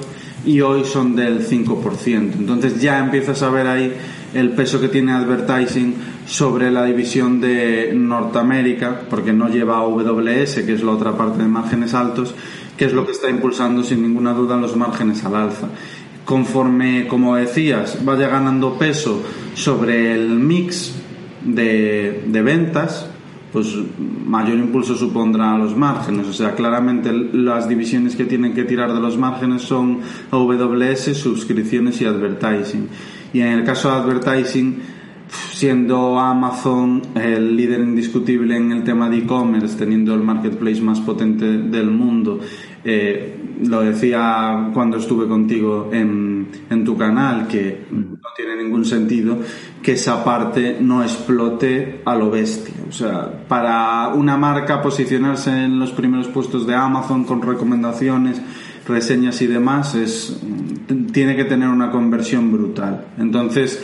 [0.46, 2.34] y hoy son del 5%.
[2.38, 3.94] Entonces ya empiezas a ver ahí
[4.34, 10.74] el peso que tiene advertising sobre la división de Norteamérica, porque no lleva AWS, que
[10.74, 12.36] es la otra parte de márgenes altos,
[12.78, 15.68] que es lo que está impulsando sin ninguna duda los márgenes al alza.
[16.24, 19.24] Conforme, como decías, vaya ganando peso
[19.56, 20.94] sobre el mix
[21.44, 23.09] de, de ventas,
[23.52, 23.76] pues
[24.26, 26.28] mayor impulso supondrá a los márgenes.
[26.28, 30.00] O sea, claramente las divisiones que tienen que tirar de los márgenes son
[30.32, 32.88] AWS, suscripciones y advertising.
[33.34, 34.80] Y en el caso de advertising,
[35.54, 41.46] siendo Amazon el líder indiscutible en el tema de e-commerce, teniendo el marketplace más potente
[41.46, 42.40] del mundo,
[42.84, 43.36] eh,
[43.66, 46.39] lo decía cuando estuve contigo en,
[46.70, 49.38] en tu canal, que no tiene ningún sentido
[49.82, 52.76] que esa parte no explote a lo bestia.
[52.88, 58.42] O sea, para una marca posicionarse en los primeros puestos de Amazon con recomendaciones,
[58.88, 60.40] reseñas y demás, es,
[61.12, 63.06] tiene que tener una conversión brutal.
[63.18, 63.84] Entonces,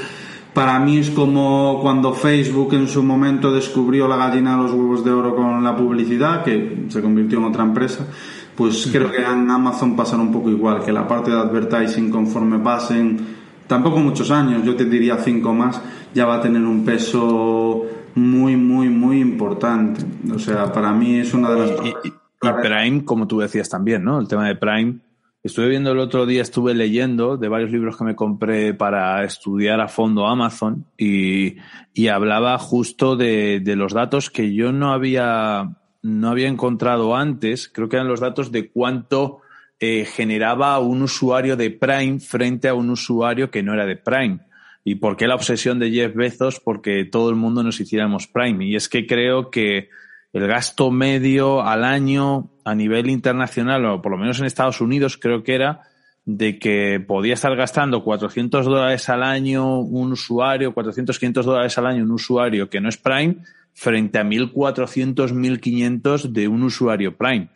[0.53, 5.03] para mí es como cuando Facebook en su momento descubrió la gallina de los huevos
[5.03, 8.07] de oro con la publicidad, que se convirtió en otra empresa
[8.55, 12.59] pues creo que en Amazon pasará un poco igual, que la parte de advertising conforme
[12.59, 13.19] pasen,
[13.67, 15.81] tampoco muchos años, yo te diría cinco más,
[16.13, 17.85] ya va a tener un peso
[18.15, 20.05] muy, muy, muy importante.
[20.33, 21.71] O sea, para mí es una de las...
[22.05, 22.13] Y,
[22.61, 24.19] Prime, como tú decías también, ¿no?
[24.19, 24.99] El tema de Prime.
[25.43, 29.79] Estuve viendo el otro día, estuve leyendo de varios libros que me compré para estudiar
[29.79, 31.57] a fondo Amazon y,
[31.93, 35.75] y hablaba justo de, de los datos que yo no había
[36.05, 39.41] no había encontrado antes, creo que eran los datos de cuánto
[39.79, 44.39] eh, generaba un usuario de Prime frente a un usuario que no era de Prime.
[44.83, 46.59] ¿Y por qué la obsesión de Jeff Bezos?
[46.59, 48.63] Porque todo el mundo nos hiciéramos Prime.
[48.67, 49.89] Y es que creo que
[50.31, 55.17] el gasto medio al año a nivel internacional, o por lo menos en Estados Unidos
[55.17, 55.81] creo que era,
[56.23, 61.87] de que podía estar gastando 400 dólares al año un usuario, 400, 500 dólares al
[61.87, 63.37] año un usuario que no es Prime,
[63.75, 67.49] frente a 1.400, 1.500 de un usuario Prime.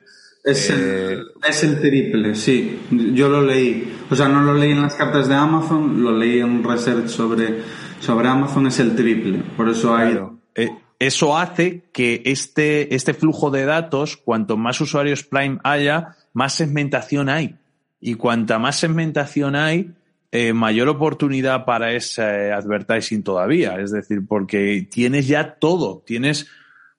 [0.43, 2.80] Es, el, es el triple, sí.
[2.91, 3.93] Yo lo leí.
[4.09, 7.07] O sea, no lo leí en las cartas de Amazon, lo leí en un research
[7.07, 7.61] sobre,
[7.99, 9.39] sobre Amazon, es el triple.
[9.57, 10.17] Por eso hay.
[10.55, 16.53] Eh, eso hace que este, este flujo de datos, cuanto más usuarios Prime haya, más
[16.53, 17.55] segmentación hay.
[18.01, 19.91] Y cuanta más segmentación hay,
[20.32, 23.80] eh, mayor oportunidad para ese advertising todavía.
[23.80, 26.47] Es decir, porque tienes ya todo, tienes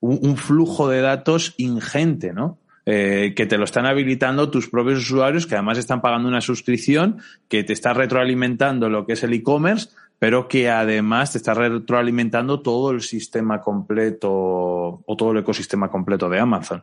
[0.01, 2.59] un, flujo de datos ingente, ¿no?
[2.87, 7.19] Eh, que te lo están habilitando tus propios usuarios, que además están pagando una suscripción,
[7.49, 12.61] que te está retroalimentando lo que es el e-commerce, pero que además te está retroalimentando
[12.61, 16.83] todo el sistema completo o todo el ecosistema completo de Amazon.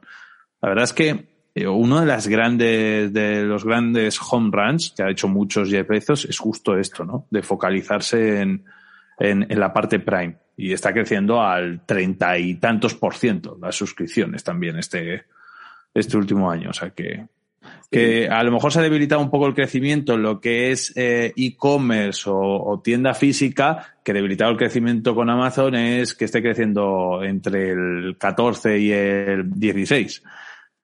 [0.62, 5.10] La verdad es que uno de las grandes, de los grandes home runs que ha
[5.10, 7.26] hecho muchos Jeff Bezos es justo esto, ¿no?
[7.32, 8.66] De focalizarse en,
[9.20, 10.38] en, en la parte Prime.
[10.58, 15.26] Y está creciendo al treinta y tantos por ciento las suscripciones también este,
[15.94, 16.72] este último año.
[16.72, 17.28] O sea que,
[17.92, 20.94] que a lo mejor se ha debilitado un poco el crecimiento en lo que es
[20.96, 26.42] eh, e-commerce o, o, tienda física, que debilitado el crecimiento con Amazon es que esté
[26.42, 30.24] creciendo entre el 14 y el 16.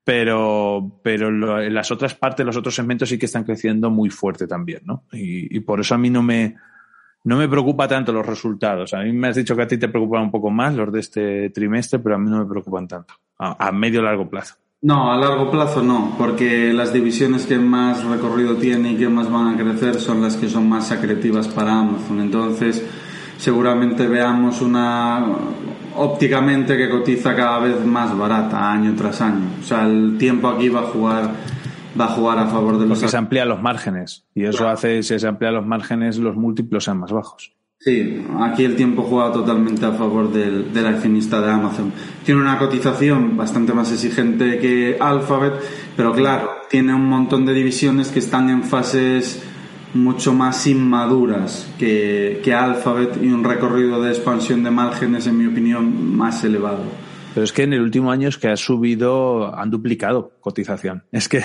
[0.06, 4.10] Pero, pero lo, en las otras partes, los otros segmentos sí que están creciendo muy
[4.10, 5.04] fuerte también, ¿no?
[5.14, 6.58] Y, y por eso a mí no me,
[7.24, 8.94] no me preocupa tanto los resultados.
[8.94, 11.00] A mí me has dicho que a ti te preocupan un poco más los de
[11.00, 13.14] este trimestre, pero a mí no me preocupan tanto.
[13.40, 14.56] A, a medio largo plazo.
[14.82, 19.32] No, a largo plazo no, porque las divisiones que más recorrido tienen y que más
[19.32, 22.20] van a crecer son las que son más acretivas para Amazon.
[22.20, 22.86] Entonces,
[23.38, 25.26] seguramente veamos una
[25.96, 29.48] ópticamente que cotiza cada vez más barata año tras año.
[29.62, 31.32] O sea, el tiempo aquí va a jugar
[32.00, 34.74] va a jugar a favor de los Porque se amplían los márgenes y eso claro.
[34.74, 37.54] hace si se amplían los márgenes los múltiplos sean más bajos.
[37.80, 41.92] Sí, aquí el tiempo juega totalmente a favor del, del, accionista de Amazon.
[42.24, 45.56] Tiene una cotización bastante más exigente que Alphabet,
[45.98, 49.44] pero claro, tiene un montón de divisiones que están en fases
[49.94, 55.46] mucho más inmaduras que, que Alphabet y un recorrido de expansión de márgenes, en mi
[55.46, 56.84] opinión, más elevado.
[57.34, 61.04] Pero es que en el último año es que ha subido, han duplicado cotización.
[61.12, 61.44] Es que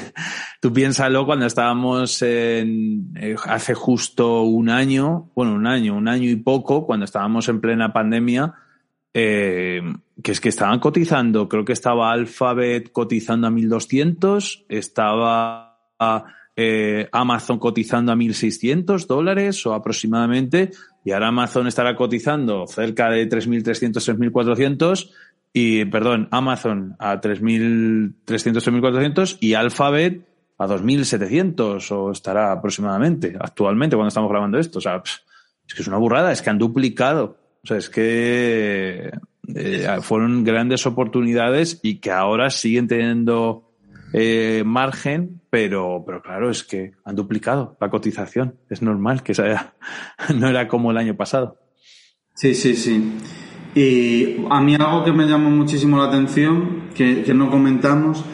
[0.61, 6.29] tú piénsalo cuando estábamos en, eh, hace justo un año, bueno, un año, un año
[6.29, 8.55] y poco, cuando estábamos en plena pandemia,
[9.15, 9.81] eh,
[10.23, 15.79] que es que estaban cotizando, creo que estaba Alphabet cotizando a 1200, estaba
[16.61, 20.73] eh, Amazon cotizando a 1.600 dólares o aproximadamente,
[21.05, 25.09] y ahora Amazon estará cotizando cerca de 3.300, 3.400
[25.53, 30.27] y, perdón, Amazon a 3.300, 3.400 y Alphabet
[30.59, 34.79] a 2.700 o estará aproximadamente actualmente cuando estamos grabando esto.
[34.79, 35.01] O sea,
[35.65, 37.37] es que es una burrada, es que han duplicado.
[37.63, 39.13] O sea, es que
[39.55, 43.68] eh, fueron grandes oportunidades y que ahora siguen teniendo
[44.13, 48.57] eh, margen, pero, pero claro, es que han duplicado la cotización.
[48.71, 49.75] Es normal que sea,
[50.35, 51.59] no era como el año pasado.
[52.35, 53.13] Sí, sí, sí.
[53.75, 58.25] Y a mí algo que me llamó muchísimo la atención, que, no comentamos,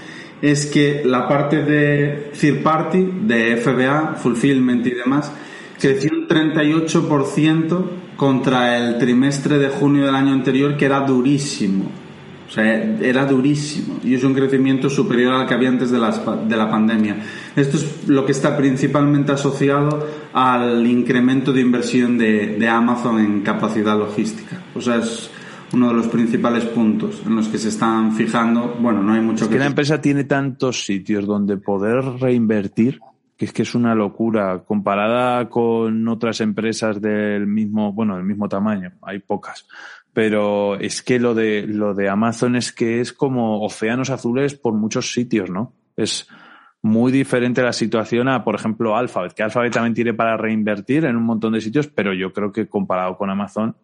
[0.41, 5.33] es que la parte de third party, de FBA, fulfillment y demás,
[5.81, 7.85] creció un 38%
[8.16, 12.03] contra el trimestre de junio del año anterior, que era durísimo.
[12.47, 13.99] O sea, era durísimo.
[14.05, 17.16] Y es un crecimiento superior al que había antes de la, de la pandemia.
[17.57, 23.40] Esto es lo que está principalmente asociado al incremento de inversión de, de Amazon en
[23.40, 24.62] capacidad logística.
[24.74, 25.30] O sea, es
[25.72, 28.76] uno de los principales puntos en los que se están fijando.
[28.80, 29.55] Bueno, no hay mucho es que.
[29.55, 33.01] que la empresa tiene tantos sitios donde poder reinvertir
[33.36, 38.49] que es que es una locura comparada con otras empresas del mismo, bueno, del mismo
[38.49, 38.92] tamaño.
[39.03, 39.66] Hay pocas
[40.15, 44.73] pero es que lo de lo de Amazon es que es como océanos azules por
[44.73, 45.75] muchos sitios, ¿no?
[45.97, 46.29] Es
[46.81, 51.17] muy diferente la situación a, por ejemplo, Alphabet, que Alphabet también tiene para reinvertir en
[51.17, 53.77] un montón de sitios, pero yo creo que comparado con Amazon,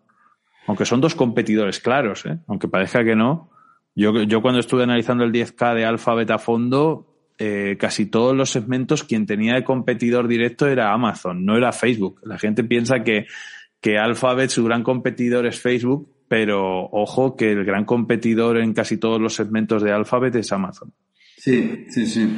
[0.67, 2.39] aunque son dos competidores claros, ¿eh?
[2.47, 3.51] aunque parezca que no,
[3.95, 7.07] yo, yo cuando estuve analizando el 10K de Alphabet a fondo,
[7.39, 12.21] eh, casi todos los segmentos, quien tenía de competidor directo era Amazon, no era Facebook.
[12.23, 13.27] La gente piensa que,
[13.81, 18.99] que Alphabet, su gran competidor es Facebook, pero ojo que el gran competidor en casi
[18.99, 20.93] todos los segmentos de Alphabet es Amazon.
[21.37, 22.31] Sí, sí, sí.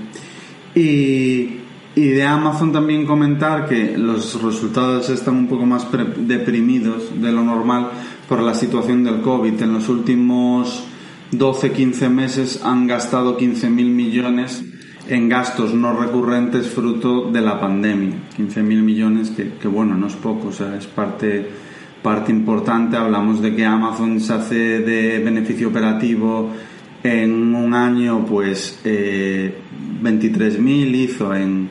[0.74, 1.58] Y,
[1.94, 7.90] de Amazon también comentar que los resultados están un poco más deprimidos de lo normal
[8.26, 9.60] por la situación del COVID.
[9.60, 10.86] En los últimos
[11.32, 14.64] 12-15 meses han gastado 15.000 millones
[15.06, 18.14] en gastos no recurrentes fruto de la pandemia.
[18.38, 21.50] 15.000 millones que, que, bueno, no es poco, o sea, es parte,
[22.02, 22.96] parte importante.
[22.96, 26.50] Hablamos de que Amazon se hace de beneficio operativo
[27.02, 29.54] en un año, pues eh,
[30.02, 31.68] 23.000 hizo en,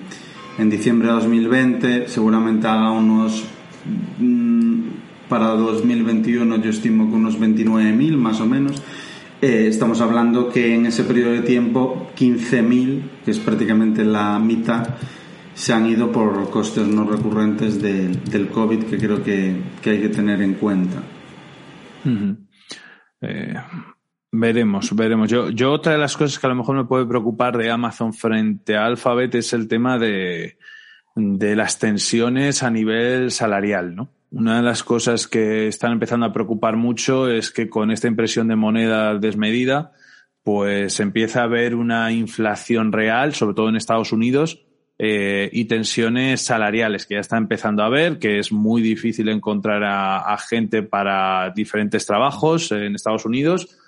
[0.57, 3.45] en diciembre de 2020, seguramente haga unos
[4.19, 4.79] mm,
[5.29, 8.81] para 2021 yo estimo que unos 29.000 más o menos.
[9.41, 14.87] Eh, estamos hablando que en ese periodo de tiempo 15.000, que es prácticamente la mitad,
[15.53, 20.01] se han ido por costes no recurrentes de, del COVID que creo que, que, hay
[20.01, 21.01] que tener en cuenta.
[23.21, 23.53] Eh,
[24.31, 25.29] veremos, veremos.
[25.29, 28.13] Yo, yo otra de las cosas que a lo mejor me puede preocupar de Amazon
[28.13, 30.57] frente a Alphabet es el tema de,
[31.15, 34.09] de las tensiones a nivel salarial, ¿no?
[34.31, 38.47] Una de las cosas que están empezando a preocupar mucho es que con esta impresión
[38.47, 39.91] de moneda desmedida,
[40.41, 44.65] pues empieza a haber una inflación real, sobre todo en Estados Unidos,
[45.03, 49.81] eh, y tensiones salariales que ya está empezando a ver, que es muy difícil encontrar
[49.83, 53.79] a, gente para diferentes trabajos en Estados Unidos.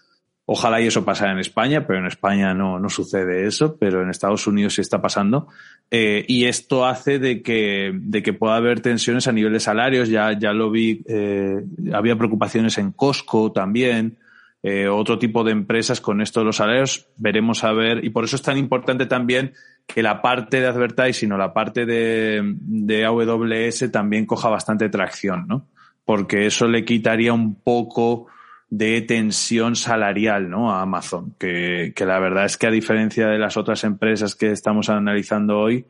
[0.45, 4.09] Ojalá y eso pasara en España, pero en España no, no sucede eso, pero en
[4.09, 5.49] Estados Unidos sí está pasando.
[5.91, 10.09] Eh, y esto hace de que, de que pueda haber tensiones a nivel de salarios.
[10.09, 14.17] Ya, ya lo vi, eh, había preocupaciones en Costco también,
[14.63, 17.07] eh, otro tipo de empresas con esto de los salarios.
[17.17, 19.53] Veremos a ver, y por eso es tan importante también
[19.87, 25.47] que la parte de advertising o la parte de, de AWS también coja bastante tracción,
[25.47, 25.69] ¿no?
[26.05, 28.27] Porque eso le quitaría un poco
[28.69, 30.73] de tensión salarial ¿no?
[30.73, 34.51] a Amazon, que, que, la verdad es que a diferencia de las otras empresas que
[34.51, 35.85] estamos analizando hoy,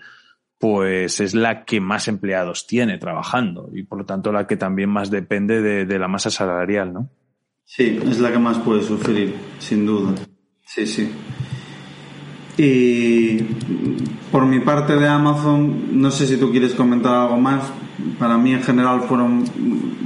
[0.59, 4.89] pues es la que más empleados tiene trabajando y por lo tanto la que también
[4.89, 7.09] más depende de, de la masa salarial, ¿no?
[7.63, 10.15] Sí, es la que más puede sufrir, sin duda.
[10.65, 11.09] Sí, sí.
[12.57, 13.37] Y
[14.31, 17.71] por mi parte de Amazon, no sé si tú quieres comentar algo más.
[18.19, 19.45] Para mí en general fueron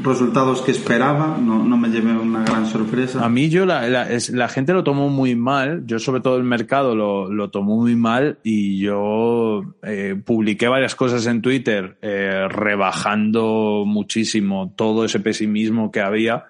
[0.04, 3.24] resultados que esperaba, no, no me llevé una gran sorpresa.
[3.24, 6.38] A mí yo la, la, es, la, gente lo tomó muy mal, yo sobre todo
[6.38, 11.98] el mercado lo, lo tomó muy mal y yo eh, publiqué varias cosas en Twitter
[12.02, 16.46] eh, rebajando muchísimo todo ese pesimismo que había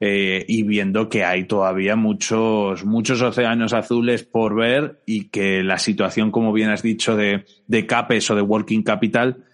[0.00, 5.78] eh, y viendo que hay todavía muchos, muchos océanos azules por ver y que la
[5.78, 9.44] situación, como bien has dicho, de, de CAPES o de Working Capital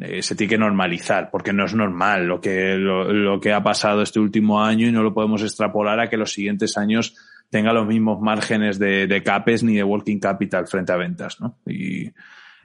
[0.00, 3.62] eh, se tiene que normalizar, porque no es normal lo que, lo, lo, que ha
[3.62, 7.14] pasado este último año y no lo podemos extrapolar a que los siguientes años
[7.50, 11.58] tenga los mismos márgenes de, de CAPES ni de Working Capital frente a ventas, ¿no?
[11.66, 12.10] Y,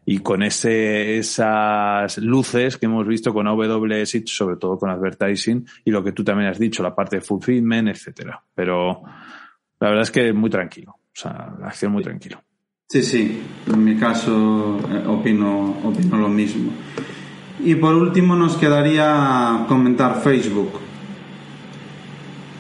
[0.06, 5.92] y con ese, esas luces que hemos visto con AWS, sobre todo con advertising, y
[5.92, 8.42] lo que tú también has dicho, la parte de fulfillment, etcétera.
[8.54, 9.04] Pero
[9.80, 10.92] la verdad es que muy tranquilo.
[10.92, 12.42] O sea, la acción muy tranquilo.
[12.88, 13.42] Sí, sí.
[13.68, 16.72] En mi caso eh, opino, opino lo mismo.
[17.60, 20.80] Y por último nos quedaría comentar Facebook.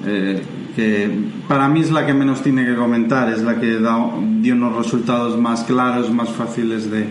[0.05, 0.41] Eh,
[0.75, 1.09] que
[1.47, 4.75] para mí es la que menos tiene que comentar, es la que da, dio unos
[4.75, 7.09] resultados más claros, más fáciles de,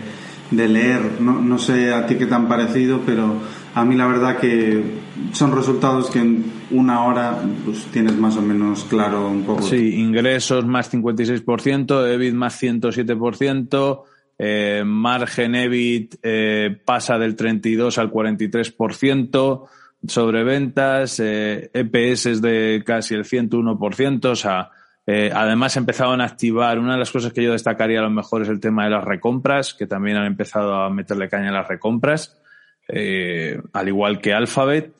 [0.51, 1.19] de leer.
[1.19, 3.41] No, no, sé a ti qué te han parecido, pero
[3.73, 4.83] a mí la verdad que
[5.31, 9.63] son resultados que en una hora pues tienes más o menos claro un poco.
[9.63, 14.03] Sí, ingresos más 56%, EBIT más 107%,
[14.37, 19.67] eh, margen EBIT eh, pasa del 32 al 43%,
[20.07, 24.71] sobre ventas, EPS es de casi el 101%, o sea,
[25.07, 28.43] eh, además empezaron a activar, una de las cosas que yo destacaría a lo mejor
[28.43, 31.67] es el tema de las recompras, que también han empezado a meterle caña a las
[31.67, 32.39] recompras,
[32.87, 34.93] eh, al igual que Alphabet,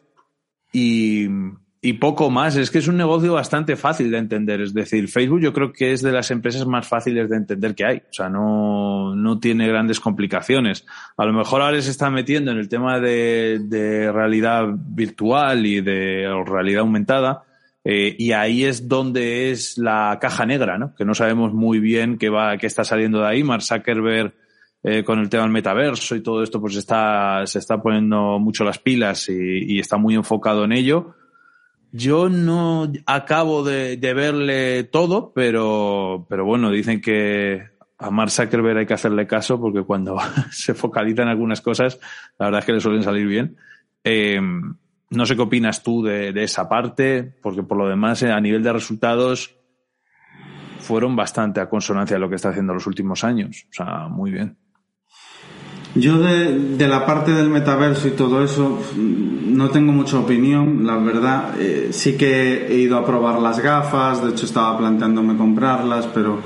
[0.74, 1.28] y,
[1.82, 2.56] y poco más.
[2.56, 4.62] Es que es un negocio bastante fácil de entender.
[4.62, 7.86] Es decir, Facebook yo creo que es de las empresas más fáciles de entender que
[7.86, 7.98] hay.
[7.98, 10.86] O sea, no, no tiene grandes complicaciones.
[11.18, 15.82] A lo mejor ahora se está metiendo en el tema de, de realidad virtual y
[15.82, 17.44] de realidad aumentada.
[17.84, 20.94] Eh, y ahí es donde es la caja negra, ¿no?
[20.96, 23.44] Que no sabemos muy bien qué va, qué está saliendo de ahí.
[23.44, 24.34] Mark Zuckerberg,
[24.84, 28.64] eh, con el tema del metaverso y todo esto, pues está, se está poniendo mucho
[28.64, 31.16] las pilas y, está muy enfocado en ello
[31.94, 37.64] yo no acabo de, verle todo, pero, pero bueno, dicen que
[37.98, 40.18] a Mark Zuckerberg hay que hacerle caso porque cuando
[40.52, 42.00] se focaliza en algunas cosas,
[42.40, 43.58] la verdad es que le suelen salir bien.
[44.06, 44.40] Eh,
[45.12, 48.74] no sé qué opinas tú de, esa parte, porque por lo demás, a nivel de
[48.74, 49.56] resultados,
[50.80, 53.66] fueron bastante a consonancia de lo que está haciendo los últimos años.
[53.70, 54.58] O sea, muy bien.
[55.94, 61.56] Yo de, la parte del metaverso y todo eso no tengo mucha opinión, la verdad.
[61.60, 66.42] Eh, sí que he ido a probar las gafas, de hecho estaba planteándome comprarlas, pero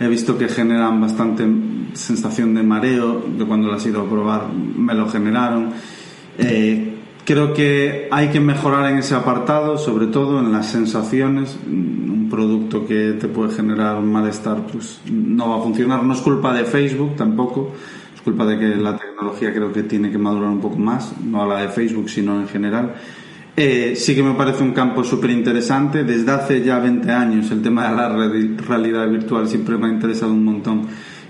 [0.00, 1.46] he visto que generan bastante
[1.92, 5.74] sensación de mareo, de cuando las he ido a probar me lo generaron.
[6.38, 6.97] Eh,
[7.28, 11.58] creo que hay que mejorar en ese apartado, sobre todo en las sensaciones.
[11.66, 16.02] Un producto que te puede generar un malestar pues no va a funcionar.
[16.02, 17.74] No es culpa de Facebook tampoco
[18.24, 21.46] culpa de que la tecnología creo que tiene que madurar un poco más, no a
[21.46, 22.94] la de Facebook, sino en general.
[23.56, 26.04] Eh, sí que me parece un campo súper interesante.
[26.04, 28.08] Desde hace ya 20 años el tema de la
[28.68, 30.86] realidad virtual siempre me ha interesado un montón.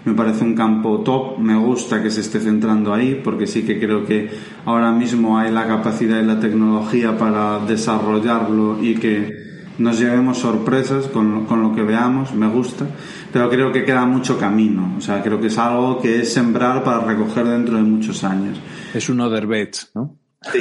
[0.08, 3.78] Me parece un campo top, me gusta que se esté centrando ahí, porque sí que
[3.78, 4.30] creo que
[4.64, 11.08] ahora mismo hay la capacidad y la tecnología para desarrollarlo y que nos llevemos sorpresas
[11.08, 12.86] con, lo que veamos, me gusta
[13.30, 14.94] pero creo que queda mucho camino.
[14.96, 18.58] O sea, creo que es algo que es sembrar para recoger dentro de muchos años.
[18.94, 20.16] Es un other bets, ¿no?
[20.52, 20.60] Sí,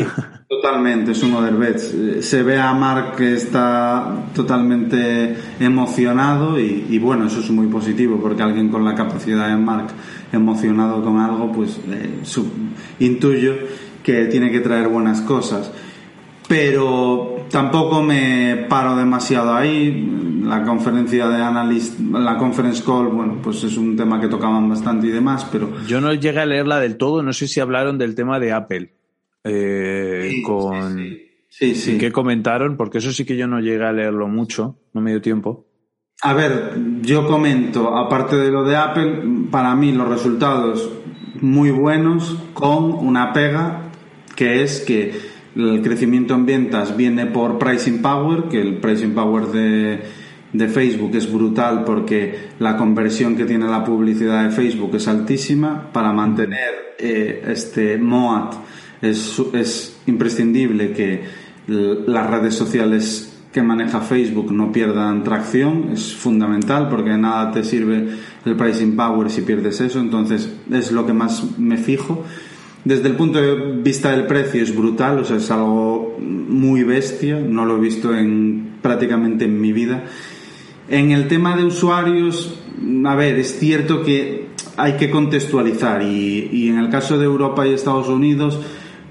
[0.50, 1.96] totalmente, es un other bets.
[2.22, 8.44] Se ve a Mark que está totalmente emocionado y, bueno, eso es muy positivo porque
[8.44, 9.88] alguien con la capacidad de Mark
[10.32, 12.22] emocionado con algo, pues eh,
[13.00, 13.54] intuyo
[14.04, 15.72] que tiene que traer buenas cosas.
[16.48, 23.64] Pero tampoco me paro demasiado ahí la conferencia de analyst, la conference call, bueno, pues
[23.66, 25.70] es un tema que tocaban bastante y demás, pero...
[25.86, 28.97] Yo no llegué a leerla del todo, no sé si hablaron del tema de Apple.
[29.44, 30.98] Eh, con...
[31.50, 31.98] Sí, sí.
[31.98, 32.78] ¿Qué comentaron?
[32.78, 35.66] Porque eso sí que yo no llegué a leerlo mucho, no me dio tiempo.
[36.22, 40.90] A ver, yo comento, aparte de lo de Apple, para mí los resultados
[41.42, 43.92] muy buenos con una pega
[44.36, 45.20] que es que
[45.56, 50.02] el crecimiento en ventas viene por pricing power, que el pricing power de
[50.54, 55.92] de Facebook es brutal porque la conversión que tiene la publicidad de Facebook es altísima.
[55.92, 58.56] Para mantener eh, este MOAT
[59.02, 61.24] es, es imprescindible que
[61.68, 68.08] las redes sociales que maneja Facebook no pierdan tracción, es fundamental porque nada te sirve
[68.46, 72.24] el pricing power si pierdes eso, entonces es lo que más me fijo.
[72.86, 77.40] Desde el punto de vista del precio es brutal, o sea, es algo muy bestia,
[77.40, 80.06] no lo he visto en prácticamente en mi vida.
[80.88, 82.60] En el tema de usuarios,
[83.06, 87.74] a ver, es cierto que hay que contextualizar y, en el caso de Europa y
[87.74, 88.60] Estados Unidos,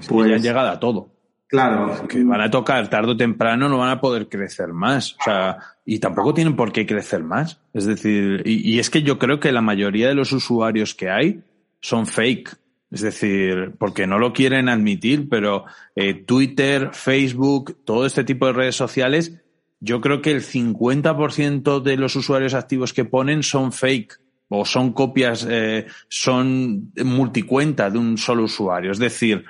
[0.07, 0.29] pues...
[0.29, 1.09] ya han llegado a todo.
[1.47, 2.07] Claro.
[2.07, 5.13] Que van a tocar tarde o temprano, no van a poder crecer más.
[5.13, 7.61] O sea, y tampoco tienen por qué crecer más.
[7.73, 11.41] Es decir, y, es que yo creo que la mayoría de los usuarios que hay
[11.79, 12.57] son fake.
[12.91, 18.53] Es decir, porque no lo quieren admitir, pero eh, Twitter, Facebook, todo este tipo de
[18.53, 19.41] redes sociales
[19.79, 24.19] yo creo que el 50% de los usuarios activos que ponen son fake
[24.49, 28.91] o son copias, eh, son multicuenta de un solo usuario.
[28.91, 29.45] Es decir,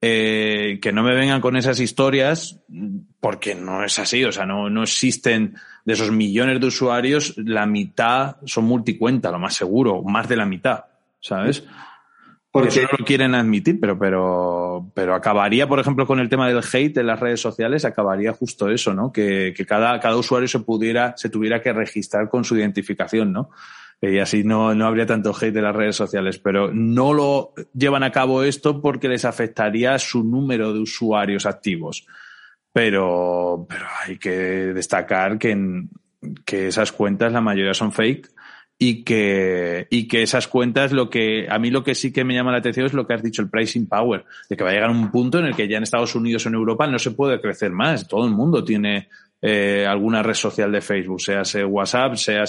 [0.00, 2.60] eh, que no me vengan con esas historias
[3.20, 4.24] porque no es así.
[4.24, 9.38] O sea, no, no existen de esos millones de usuarios, la mitad son multicuenta, lo
[9.38, 10.84] más seguro, más de la mitad,
[11.18, 11.64] ¿sabes?
[12.50, 16.48] Porque eso no lo quieren admitir, pero, pero, pero acabaría, por ejemplo, con el tema
[16.48, 19.12] del hate en las redes sociales, acabaría justo eso, ¿no?
[19.12, 23.50] Que, que cada, cada usuario se pudiera, se tuviera que registrar con su identificación, ¿no?
[24.00, 28.04] Y así no, no habría tanto hate en las redes sociales, pero no lo llevan
[28.04, 32.06] a cabo esto porque les afectaría su número de usuarios activos.
[32.72, 35.90] Pero, pero hay que destacar que, en,
[36.44, 38.30] que esas cuentas, la mayoría son fake
[38.78, 42.34] y que, y que esas cuentas, lo que, a mí lo que sí que me
[42.34, 44.72] llama la atención es lo que has dicho, el pricing power, de que va a
[44.72, 47.10] llegar un punto en el que ya en Estados Unidos o en Europa no se
[47.10, 48.06] puede crecer más.
[48.06, 49.08] Todo el mundo tiene
[49.40, 52.44] eh, alguna red social de Facebook, sea WhatsApp, sea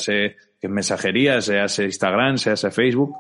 [0.64, 3.16] mensajería, sea Instagram, sea Facebook.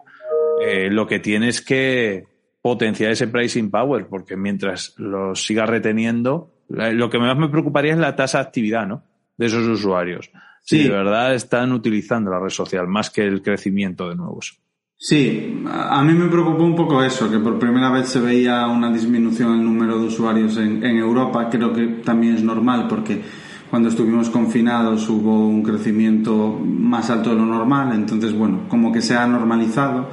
[0.61, 2.25] Eh, lo que tiene es que
[2.61, 7.99] potenciar ese pricing power, porque mientras lo siga reteniendo, lo que más me preocuparía es
[7.99, 9.03] la tasa de actividad, ¿no?
[9.37, 10.29] De esos usuarios.
[10.61, 14.59] Sí, de verdad están utilizando la red social más que el crecimiento de nuevos.
[15.01, 18.91] Sí, a mí me preocupó un poco eso, que por primera vez se veía una
[18.91, 21.49] disminución en el número de usuarios en, Europa.
[21.49, 23.21] Creo que también es normal porque
[23.69, 29.01] cuando estuvimos confinados hubo un crecimiento más alto de lo normal, entonces bueno, como que
[29.01, 30.09] se ha normalizado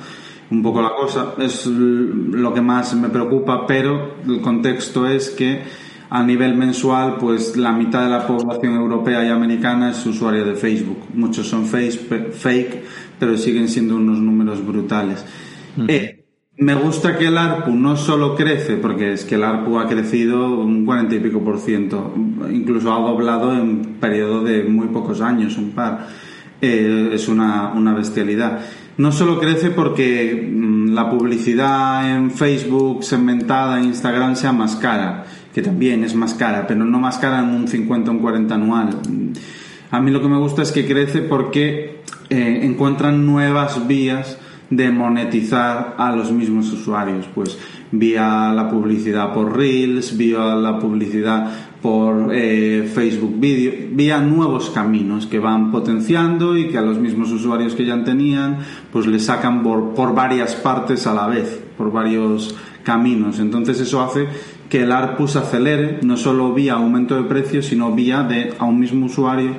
[0.51, 5.63] un poco la cosa, es lo que más me preocupa, pero el contexto es que
[6.09, 10.55] a nivel mensual, pues la mitad de la población europea y americana es usuaria de
[10.55, 10.99] Facebook.
[11.15, 12.85] Muchos son fake,
[13.19, 15.25] pero siguen siendo unos números brutales.
[15.89, 16.26] Eh,
[16.59, 20.59] me gusta que el ARPU no solo crece, porque es que el ARPU ha crecido
[20.59, 22.15] un 40 y pico por ciento,
[22.51, 26.09] incluso ha doblado en periodo de muy pocos años, un par.
[26.63, 28.61] Eh, es una, una bestialidad.
[28.97, 35.27] No solo crece porque mm, la publicidad en Facebook segmentada, en Instagram sea más cara,
[35.53, 38.55] que también es más cara, pero no más cara en un 50 o un 40
[38.55, 38.89] anual.
[39.91, 42.01] A mí lo que me gusta es que crece porque
[42.31, 44.39] eh, encuentran nuevas vías
[44.71, 47.59] de monetizar a los mismos usuarios, pues
[47.93, 55.27] vía la publicidad por Reels, vía la publicidad por eh, Facebook Video, vía nuevos caminos
[55.27, 58.59] que van potenciando y que a los mismos usuarios que ya tenían,
[58.93, 63.39] pues le sacan por, por varias partes a la vez, por varios caminos.
[63.39, 64.27] Entonces eso hace
[64.69, 68.65] que el ARPU se acelere, no solo vía aumento de precios, sino vía de a
[68.65, 69.53] un mismo usuario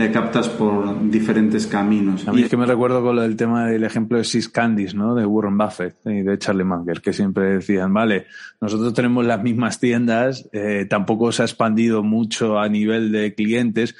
[0.00, 2.26] le captas por diferentes caminos.
[2.26, 5.14] A mí es que me recuerdo con el tema del ejemplo de Six Candies, ¿no?
[5.14, 8.26] De Warren Buffett y de Charlie Munger, que siempre decían, vale,
[8.60, 13.94] nosotros tenemos las mismas tiendas, eh, tampoco se ha expandido mucho a nivel de clientes,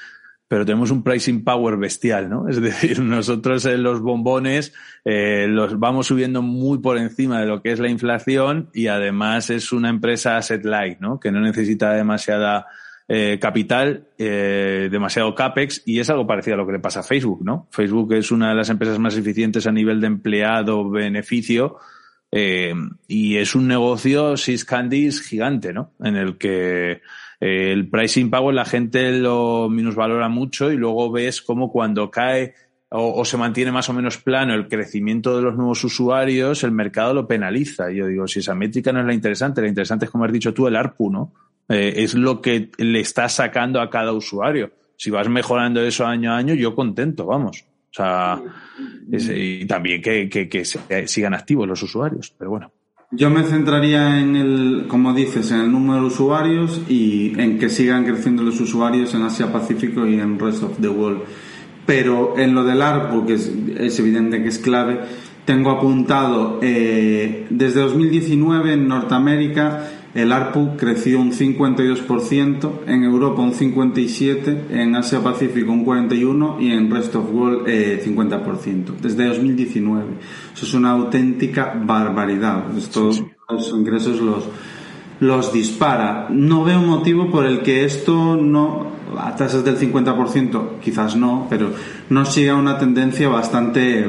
[0.47, 2.49] pero tenemos un pricing power bestial, ¿no?
[2.49, 4.73] Es decir, nosotros en los bombones
[5.05, 9.51] eh, los vamos subiendo muy por encima de lo que es la inflación y además
[9.51, 11.19] es una empresa asset light, ¿no?
[11.19, 12.65] Que no necesita demasiada
[13.13, 17.03] eh, capital, eh, demasiado capex y es algo parecido a lo que le pasa a
[17.03, 17.67] Facebook, ¿no?
[17.69, 21.75] Facebook es una de las empresas más eficientes a nivel de empleado, beneficio
[22.31, 22.73] eh,
[23.09, 25.91] y es un negocio six candies gigante, ¿no?
[25.99, 27.01] En el que
[27.41, 32.53] el pricing power la gente lo minusvalora mucho y luego ves como cuando cae
[32.91, 36.71] o, o, se mantiene más o menos plano el crecimiento de los nuevos usuarios, el
[36.71, 37.91] mercado lo penaliza.
[37.91, 40.53] Yo digo, si esa métrica no es la interesante, la interesante es, como has dicho
[40.53, 41.33] tú, el ARPU, ¿no?
[41.71, 44.71] Eh, es lo que le está sacando a cada usuario.
[44.97, 47.65] Si vas mejorando eso año a año, yo contento, vamos.
[47.91, 48.41] O sea,
[49.09, 50.63] y también que, que, que,
[51.07, 52.71] sigan activos los usuarios, pero bueno.
[53.11, 57.69] Yo me centraría en el, como dices, en el número de usuarios y en que
[57.69, 61.23] sigan creciendo los usuarios en Asia Pacífico y en Rest of the World.
[61.85, 65.01] Pero en lo del ARPU, que es, es evidente que es clave,
[65.45, 73.53] tengo apuntado eh, desde 2019 en Norteamérica el ARPU creció un 52%, en Europa un
[73.53, 80.05] 57%, en Asia Pacífico un 41% y en Rest of World eh, 50%, desde 2019.
[80.53, 82.77] Eso es una auténtica barbaridad.
[82.77, 84.45] Estos los ingresos los,
[85.19, 86.27] los dispara.
[86.29, 91.71] No veo motivo por el que esto no, a tasas del 50%, quizás no, pero
[92.09, 94.05] no siga una tendencia bastante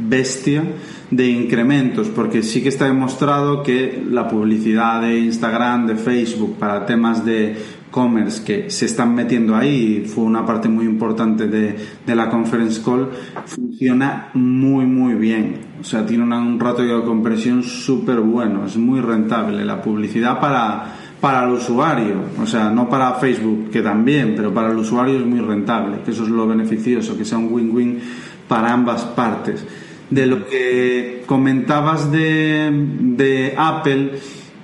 [0.00, 0.64] bestia
[1.10, 6.86] de incrementos, porque sí que está demostrado que la publicidad de Instagram, de Facebook, para
[6.86, 7.56] temas de
[7.90, 12.82] commerce que se están metiendo ahí, fue una parte muy importante de, de la conference
[12.84, 13.10] call,
[13.46, 15.58] funciona muy, muy bien.
[15.80, 20.94] O sea, tiene un rato de compresión súper bueno, es muy rentable la publicidad para,
[21.20, 25.26] para el usuario, o sea, no para Facebook, que también, pero para el usuario es
[25.26, 28.00] muy rentable, que eso es lo beneficioso, que sea un win-win
[28.48, 29.64] para ambas partes
[30.10, 32.70] de lo que comentabas de,
[33.00, 34.12] de Apple,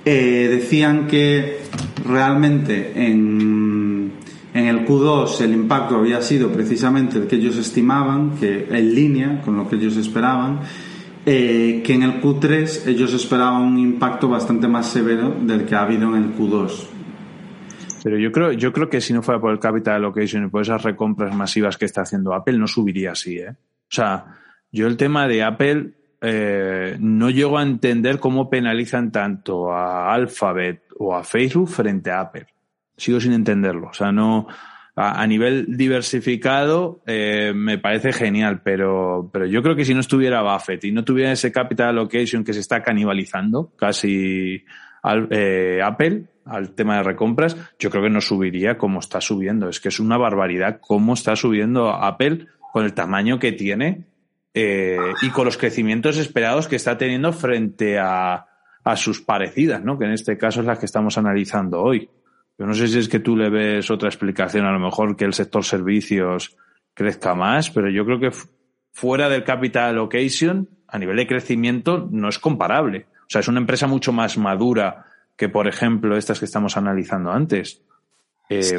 [0.05, 1.59] eh, decían que
[2.07, 4.11] realmente en,
[4.53, 9.41] en el Q2 el impacto había sido precisamente el que ellos estimaban, que en línea
[9.41, 10.61] con lo que ellos esperaban,
[11.25, 15.83] eh, que en el Q3 ellos esperaban un impacto bastante más severo del que ha
[15.83, 16.87] habido en el Q2.
[18.03, 20.63] Pero yo creo, yo creo que si no fuera por el capital allocation y por
[20.63, 23.51] esas recompras masivas que está haciendo Apple, no subiría así, ¿eh?
[23.51, 24.40] O sea,
[24.71, 25.91] yo el tema de Apple
[26.21, 32.21] eh, no llego a entender cómo penalizan tanto a Alphabet o a Facebook frente a
[32.21, 32.47] Apple.
[32.95, 33.87] Sigo sin entenderlo.
[33.87, 34.47] O sea, no
[34.95, 40.43] a, nivel diversificado eh, me parece genial, pero, pero yo creo que si no estuviera
[40.43, 44.63] Buffett y no tuviera ese capital allocation que se está canibalizando casi
[45.01, 49.69] al, eh, Apple al tema de recompras, yo creo que no subiría como está subiendo.
[49.69, 54.10] Es que es una barbaridad cómo está subiendo Apple con el tamaño que tiene
[54.53, 58.45] eh, y con los crecimientos esperados que está teniendo frente a,
[58.83, 59.97] a sus parecidas, ¿no?
[59.97, 62.09] que en este caso es la que estamos analizando hoy.
[62.57, 65.25] Yo no sé si es que tú le ves otra explicación, a lo mejor que
[65.25, 66.55] el sector servicios
[66.93, 68.31] crezca más, pero yo creo que
[68.91, 73.07] fuera del capital allocation, a nivel de crecimiento, no es comparable.
[73.21, 75.05] O sea, es una empresa mucho más madura
[75.37, 77.81] que, por ejemplo, estas que estamos analizando antes.
[78.49, 78.77] Eh.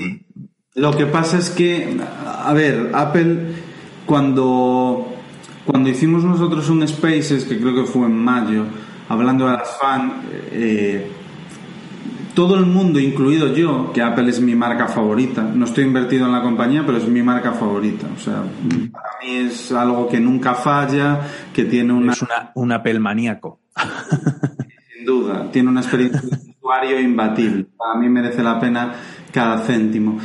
[0.74, 3.55] Lo que pasa es que, a ver, Apple,
[4.07, 5.11] cuando
[5.64, 8.64] cuando hicimos nosotros un Spaces, que creo que fue en mayo,
[9.09, 11.10] hablando de las fan, eh,
[12.34, 16.32] todo el mundo, incluido yo, que Apple es mi marca favorita, no estoy invertido en
[16.32, 18.06] la compañía, pero es mi marca favorita.
[18.14, 18.43] O sea,
[18.90, 21.20] para mí es algo que nunca falla,
[21.52, 22.12] que tiene una...
[22.12, 23.60] Es una, un Apple maníaco.
[24.97, 27.66] Sin duda, tiene una experiencia de usuario imbatible.
[27.76, 28.94] Para mí merece la pena
[29.30, 30.18] cada céntimo.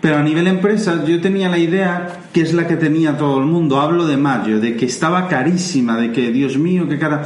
[0.00, 3.46] Pero a nivel empresa yo tenía la idea que es la que tenía todo el
[3.46, 3.80] mundo.
[3.80, 7.22] Hablo de mayo, de que estaba carísima, de que, Dios mío, qué cara.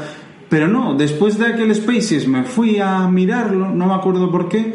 [0.49, 4.75] Pero no, después de aquel Spaces me fui a mirarlo, no me acuerdo por qué,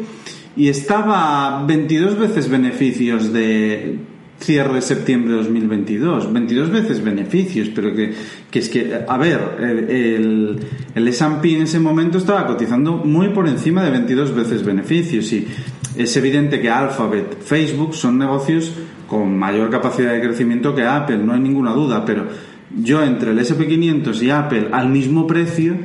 [0.56, 3.98] y estaba 22 veces beneficios de
[4.40, 6.32] cierre de septiembre de 2022.
[6.32, 8.12] 22 veces beneficios, pero que,
[8.50, 9.56] que es que, a ver,
[9.88, 10.58] el,
[10.94, 15.46] el S&P en ese momento estaba cotizando muy por encima de 22 veces beneficios y
[15.96, 18.72] es evidente que Alphabet, Facebook son negocios
[19.06, 22.26] con mayor capacidad de crecimiento que Apple, no hay ninguna duda, pero
[22.76, 25.76] yo entre el SP500 y Apple al mismo precio,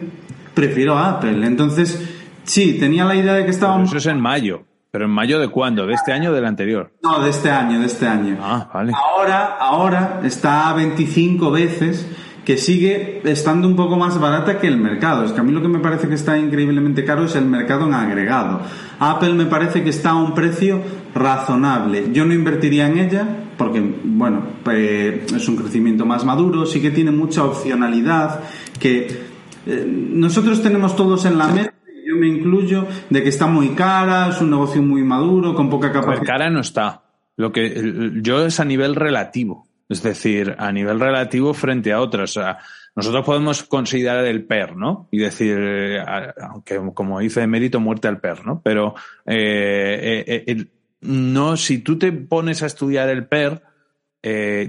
[0.54, 1.46] prefiero Apple.
[1.46, 2.00] Entonces,
[2.44, 3.90] sí, tenía la idea de que estábamos...
[3.90, 4.64] eso es en mayo.
[4.96, 5.86] ¿Pero en mayo de cuándo?
[5.86, 6.90] ¿De este año o del anterior?
[7.04, 8.38] No, de este año, de este año.
[8.40, 8.94] Ah, vale.
[8.96, 12.08] Ahora, ahora está a 25 veces
[12.46, 15.26] que sigue estando un poco más barata que el mercado.
[15.26, 17.88] Es que a mí lo que me parece que está increíblemente caro es el mercado
[17.88, 18.62] en agregado.
[18.98, 20.80] Apple me parece que está a un precio
[21.14, 22.14] razonable.
[22.14, 23.28] Yo no invertiría en ella
[23.58, 28.40] porque, bueno, eh, es un crecimiento más maduro, sí que tiene mucha opcionalidad,
[28.80, 29.26] que
[29.66, 31.75] eh, nosotros tenemos todos en la mente
[32.16, 35.92] yo me incluyo, de que está muy cara, es un negocio muy maduro, con poca
[35.92, 36.22] capacidad.
[36.22, 37.04] Pero cara no está.
[37.38, 39.68] Lo que yo es a nivel relativo.
[39.90, 42.32] Es decir, a nivel relativo frente a otras.
[42.32, 42.58] O sea,
[42.96, 45.08] nosotros podemos considerar el PER, ¿no?
[45.12, 46.04] Y decir, eh,
[46.42, 48.62] aunque como dice mérito, muerte al PER, ¿no?
[48.64, 50.66] Pero eh, eh,
[51.02, 53.62] no, si tú te pones a estudiar el PER,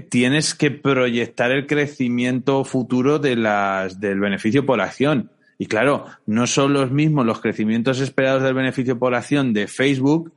[0.09, 5.31] tienes que proyectar el crecimiento futuro de las, del beneficio por acción.
[5.57, 10.33] Y claro, no son los mismos los crecimientos esperados del beneficio por acción de Facebook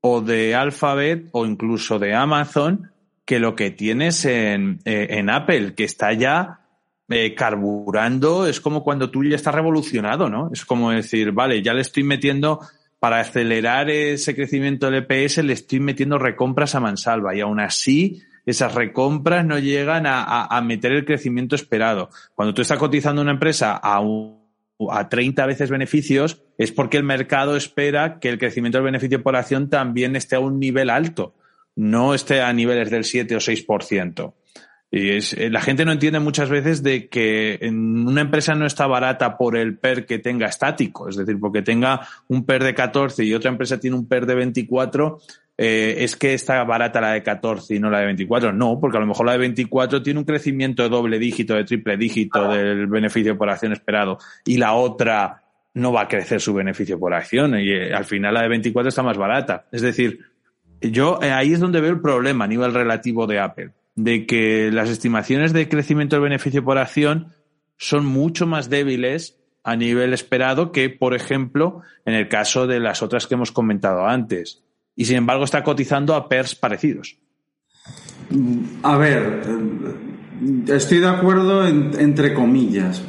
[0.00, 2.90] o de Alphabet o incluso de Amazon
[3.24, 6.60] que lo que tienes en, eh, en Apple, que está ya
[7.08, 10.50] eh, carburando, es como cuando tú ya estás revolucionado, ¿no?
[10.52, 12.60] Es como decir, vale, ya le estoy metiendo,
[13.00, 18.22] para acelerar ese crecimiento del EPS, le estoy metiendo recompras a mansalva y aún así
[18.44, 22.10] esas recompras no llegan a, a meter el crecimiento esperado.
[22.34, 24.39] Cuando tú estás cotizando una empresa a un
[24.90, 29.36] a 30 veces beneficios, es porque el mercado espera que el crecimiento del beneficio por
[29.36, 31.34] acción también esté a un nivel alto,
[31.76, 34.34] no esté a niveles del 7 o 6%.
[34.92, 38.88] Y es, eh, la gente no entiende muchas veces de que una empresa no está
[38.88, 43.24] barata por el PER que tenga estático, es decir, porque tenga un PER de 14
[43.24, 45.20] y otra empresa tiene un PER de 24,
[45.62, 48.50] eh, es que está barata la de 14 y no la de 24.
[48.50, 51.64] No, porque a lo mejor la de 24 tiene un crecimiento de doble dígito, de
[51.64, 54.16] triple dígito del beneficio por acción esperado
[54.46, 55.42] y la otra
[55.74, 58.88] no va a crecer su beneficio por acción y eh, al final la de 24
[58.88, 59.66] está más barata.
[59.70, 60.20] Es decir,
[60.80, 64.70] yo eh, ahí es donde veo el problema a nivel relativo de Apple, de que
[64.72, 67.34] las estimaciones de crecimiento del beneficio por acción
[67.76, 73.02] son mucho más débiles a nivel esperado que, por ejemplo, en el caso de las
[73.02, 74.64] otras que hemos comentado antes
[75.00, 77.16] y sin embargo está cotizando a PERS parecidos.
[78.82, 83.02] A ver, eh, estoy de acuerdo entre comillas.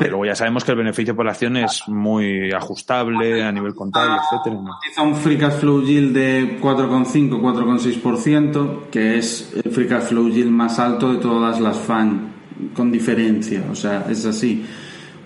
[0.00, 4.16] Pero luego ya sabemos que el beneficio por acción es muy ajustable a nivel contable,
[4.24, 4.60] etcétera.
[4.64, 10.28] Cotiza un free cash flow yield de 4,5, 4,6%, que es el free cash flow
[10.28, 12.32] yield más alto de todas las FAN,
[12.74, 13.62] con diferencia.
[13.70, 14.66] O sea, es así.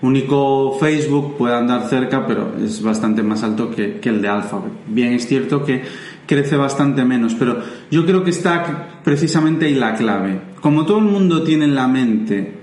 [0.01, 4.71] Único Facebook puede andar cerca, pero es bastante más alto que, el de Alphabet.
[4.87, 5.83] Bien, es cierto que
[6.25, 7.57] crece bastante menos, pero
[7.91, 10.41] yo creo que está precisamente ahí la clave.
[10.61, 12.53] Como todo el mundo tiene en la mente,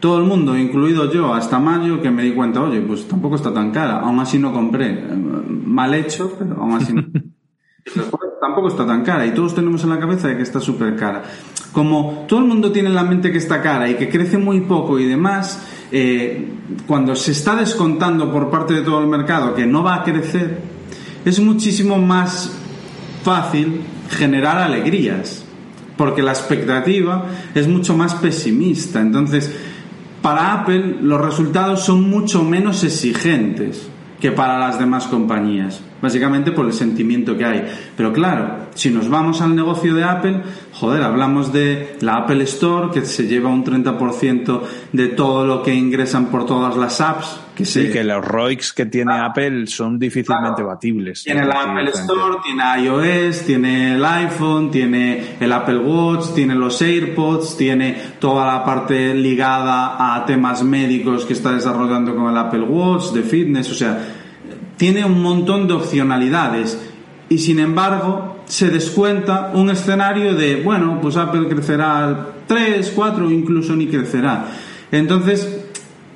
[0.00, 3.52] todo el mundo, incluido yo, hasta mayo, que me di cuenta, oye, pues tampoco está
[3.52, 5.04] tan cara, aún así no compré.
[5.64, 7.04] Mal hecho, pero aún así no.
[8.40, 11.24] tampoco está tan cara y todos tenemos en la cabeza de que está súper cara.
[11.72, 14.60] Como todo el mundo tiene en la mente que está cara y que crece muy
[14.62, 16.48] poco y demás, eh,
[16.86, 20.60] cuando se está descontando por parte de todo el mercado que no va a crecer,
[21.24, 22.52] es muchísimo más
[23.22, 23.80] fácil
[24.10, 25.44] generar alegrías,
[25.96, 29.00] porque la expectativa es mucho más pesimista.
[29.00, 29.54] Entonces,
[30.22, 33.88] para Apple los resultados son mucho menos exigentes
[34.20, 37.66] que para las demás compañías básicamente por el sentimiento que hay.
[37.96, 40.42] Pero claro, si nos vamos al negocio de Apple,
[40.72, 44.60] joder, hablamos de la Apple Store, que se lleva un 30%
[44.92, 47.40] de todo lo que ingresan por todas las apps.
[47.54, 51.24] Que sí, que los ROICs que tiene Apple son difícilmente batibles.
[51.24, 56.82] Tiene la Apple Store, tiene iOS, tiene el iPhone, tiene el Apple Watch, tiene los
[56.82, 62.60] AirPods, tiene toda la parte ligada a temas médicos que está desarrollando con el Apple
[62.60, 64.25] Watch, de fitness, o sea,
[64.76, 66.78] tiene un montón de opcionalidades
[67.28, 73.30] y sin embargo se descuenta un escenario de, bueno, pues Apple crecerá al 3, 4,
[73.30, 74.46] incluso ni crecerá.
[74.92, 75.66] Entonces,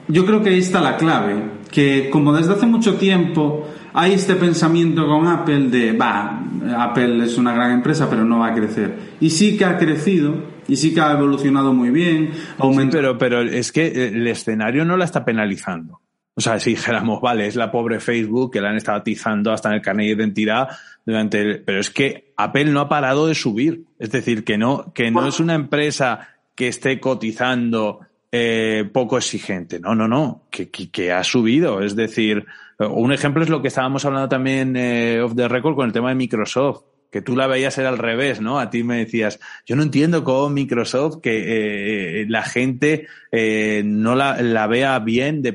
[0.07, 4.37] yo creo que ahí está la clave, que como desde hace mucho tiempo hay este
[4.37, 6.45] pensamiento con Apple de, va,
[6.79, 8.95] Apple es una gran empresa pero no va a crecer.
[9.21, 10.35] Y sí que ha crecido
[10.69, 12.31] y sí que ha evolucionado muy bien.
[12.59, 12.97] Aumenta...
[12.97, 16.01] pero, pero es que el escenario no la está penalizando.
[16.41, 19.69] O sea, si dijéramos, vale, es la pobre Facebook que la han estado atizando hasta
[19.69, 20.71] en el carnet de identidad
[21.05, 21.63] durante el...
[21.63, 23.85] Pero es que Apple no ha parado de subir.
[23.99, 28.01] Es decir, que no, que no es una empresa que esté cotizando
[28.33, 29.81] eh, poco exigente.
[29.81, 31.83] No, no, no, que, que, que, ha subido.
[31.83, 32.47] Es decir,
[32.79, 36.09] un ejemplo es lo que estábamos hablando también eh, off the record con el tema
[36.09, 38.61] de Microsoft que tú la veías era al revés, ¿no?
[38.61, 44.15] A ti me decías, yo no entiendo cómo Microsoft, que eh, la gente eh, no
[44.15, 45.53] la, la, vea bien de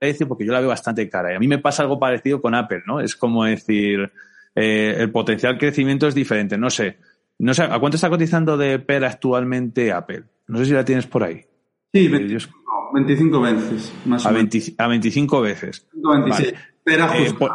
[0.00, 1.32] precio, porque yo la veo bastante cara.
[1.32, 3.00] Y a mí me pasa algo parecido con Apple, ¿no?
[3.00, 4.10] Es como decir,
[4.54, 6.58] eh, el potencial crecimiento es diferente.
[6.58, 6.98] No sé,
[7.38, 10.24] no sé, ¿a cuánto está cotizando de PER actualmente Apple?
[10.48, 11.44] No sé si la tienes por ahí.
[11.92, 14.50] Sí, 25, 25 veces, más a o menos.
[14.50, 15.86] 20, a 25 veces.
[15.92, 16.54] 26.
[16.86, 17.26] Vale.
[17.26, 17.52] Eh, por,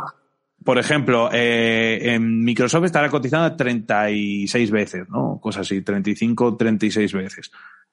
[0.64, 5.40] por ejemplo, eh, en Microsoft estará cotizando a 36 veces, ¿no?
[5.42, 7.52] Cosas así, 35, 36 veces.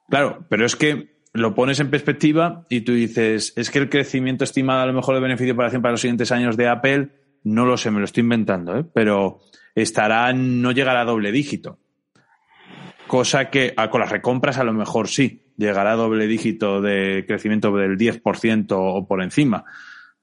[0.09, 4.45] Claro, pero es que lo pones en perspectiva y tú dices, es que el crecimiento
[4.45, 7.09] estimado a lo mejor de beneficio para para los siguientes años de Apple,
[7.45, 8.85] no lo sé, me lo estoy inventando, ¿eh?
[8.93, 9.41] pero
[9.75, 11.79] estará, no llegará a doble dígito.
[13.07, 17.75] Cosa que con las recompras a lo mejor sí, llegará a doble dígito de crecimiento
[17.77, 19.65] del 10% o por encima.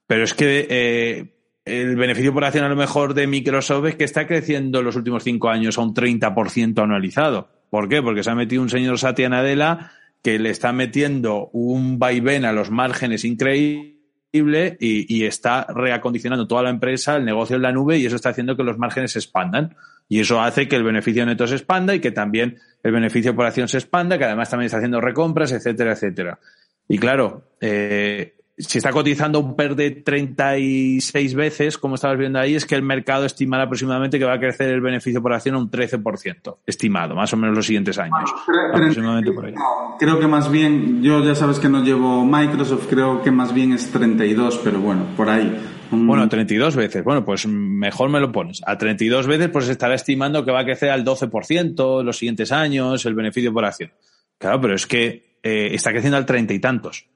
[0.07, 4.05] Pero es que eh, el beneficio por acción a lo mejor de Microsoft es que
[4.05, 7.49] está creciendo en los últimos cinco años a un 30% anualizado.
[7.69, 8.01] ¿Por qué?
[8.01, 12.51] Porque se ha metido un señor Satya Nadella que le está metiendo un vaivén a
[12.51, 13.97] los márgenes increíble
[14.31, 18.55] y, está reacondicionando toda la empresa, el negocio en la nube y eso está haciendo
[18.55, 19.75] que los márgenes se expandan.
[20.07, 23.45] Y eso hace que el beneficio neto se expanda y que también el beneficio por
[23.45, 26.39] acción se expanda, que además también está haciendo recompras, etcétera, etcétera.
[26.87, 32.55] Y claro, eh, si está cotizando un PER de 36 veces, como estabas viendo ahí,
[32.55, 35.59] es que el mercado estima aproximadamente que va a crecer el beneficio por acción a
[35.59, 38.29] un 13%, estimado, más o menos los siguientes años.
[38.73, 39.53] Aproximadamente por ahí.
[39.97, 43.71] Creo que más bien, yo ya sabes que no llevo Microsoft, creo que más bien
[43.71, 45.57] es 32, pero bueno, por ahí.
[45.91, 46.05] Un...
[46.05, 47.03] Bueno, 32 veces.
[47.03, 48.61] Bueno, pues mejor me lo pones.
[48.65, 53.05] A 32 veces, pues estará estimando que va a crecer al 12% los siguientes años
[53.05, 53.91] el beneficio por acción.
[54.37, 57.07] Claro, pero es que eh, está creciendo al treinta y tantos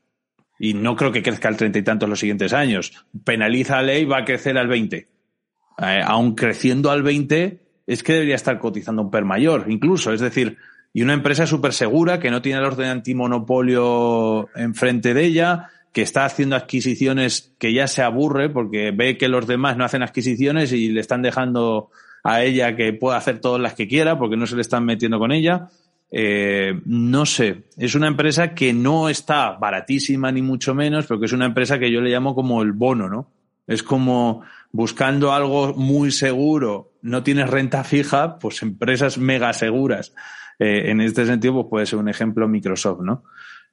[0.64, 2.94] y no creo que crezca al treinta y tantos los siguientes años.
[3.26, 4.96] Penaliza la ley, va a crecer al 20.
[4.96, 10.14] Eh, aun creciendo al 20, es que debería estar cotizando un PER mayor, incluso.
[10.14, 10.56] Es decir,
[10.94, 16.02] y una empresa súper segura que no tiene el orden antimonopolio enfrente de ella, que
[16.02, 20.72] está haciendo adquisiciones que ya se aburre porque ve que los demás no hacen adquisiciones
[20.72, 21.90] y le están dejando
[22.24, 25.20] a ella que pueda hacer todas las que quiera porque no se le están metiendo
[25.20, 25.68] con ella.
[26.16, 31.26] Eh, no sé, es una empresa que no está baratísima ni mucho menos, pero que
[31.26, 33.32] es una empresa que yo le llamo como el bono, ¿no?
[33.66, 40.14] Es como buscando algo muy seguro, no tienes renta fija, pues empresas mega seguras.
[40.60, 43.24] Eh, en este sentido, pues puede ser un ejemplo Microsoft, ¿no?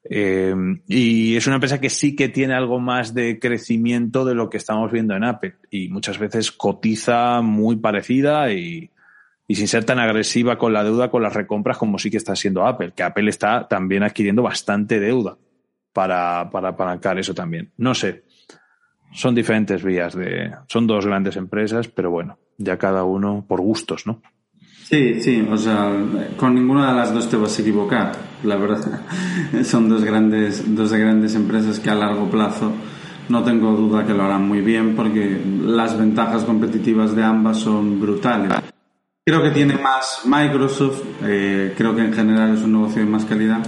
[0.08, 0.54] Eh,
[0.88, 4.56] y es una empresa que sí que tiene algo más de crecimiento de lo que
[4.56, 8.90] estamos viendo en Apple y muchas veces cotiza muy parecida y,
[9.50, 12.36] y sin ser tan agresiva con la deuda, con las recompras, como sí que está
[12.36, 15.36] siendo Apple, que Apple está también adquiriendo bastante deuda
[15.92, 17.72] para, para apalancar eso también.
[17.76, 18.22] No sé,
[19.12, 24.06] son diferentes vías de, son dos grandes empresas, pero bueno, ya cada uno por gustos,
[24.06, 24.22] ¿no?
[24.84, 25.96] Sí, sí, o sea,
[26.36, 28.12] con ninguna de las dos te vas a equivocar,
[28.44, 29.00] la verdad.
[29.64, 32.72] Son dos grandes, dos grandes empresas que a largo plazo
[33.28, 38.00] no tengo duda que lo harán muy bien porque las ventajas competitivas de ambas son
[38.00, 38.52] brutales.
[39.30, 43.24] Creo que tiene más Microsoft, eh, creo que en general es un negocio de más
[43.24, 43.60] calidad,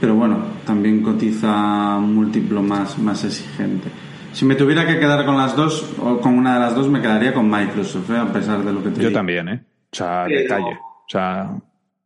[0.00, 3.90] pero bueno, también cotiza múltiplo más, más exigente.
[4.32, 7.02] Si me tuviera que quedar con las dos, o con una de las dos, me
[7.02, 8.16] quedaría con Microsoft, ¿eh?
[8.16, 9.18] a pesar de lo que te Yo digo.
[9.18, 9.62] también, ¿eh?
[9.92, 10.78] O sea, pero, detalle.
[10.80, 11.50] O sea...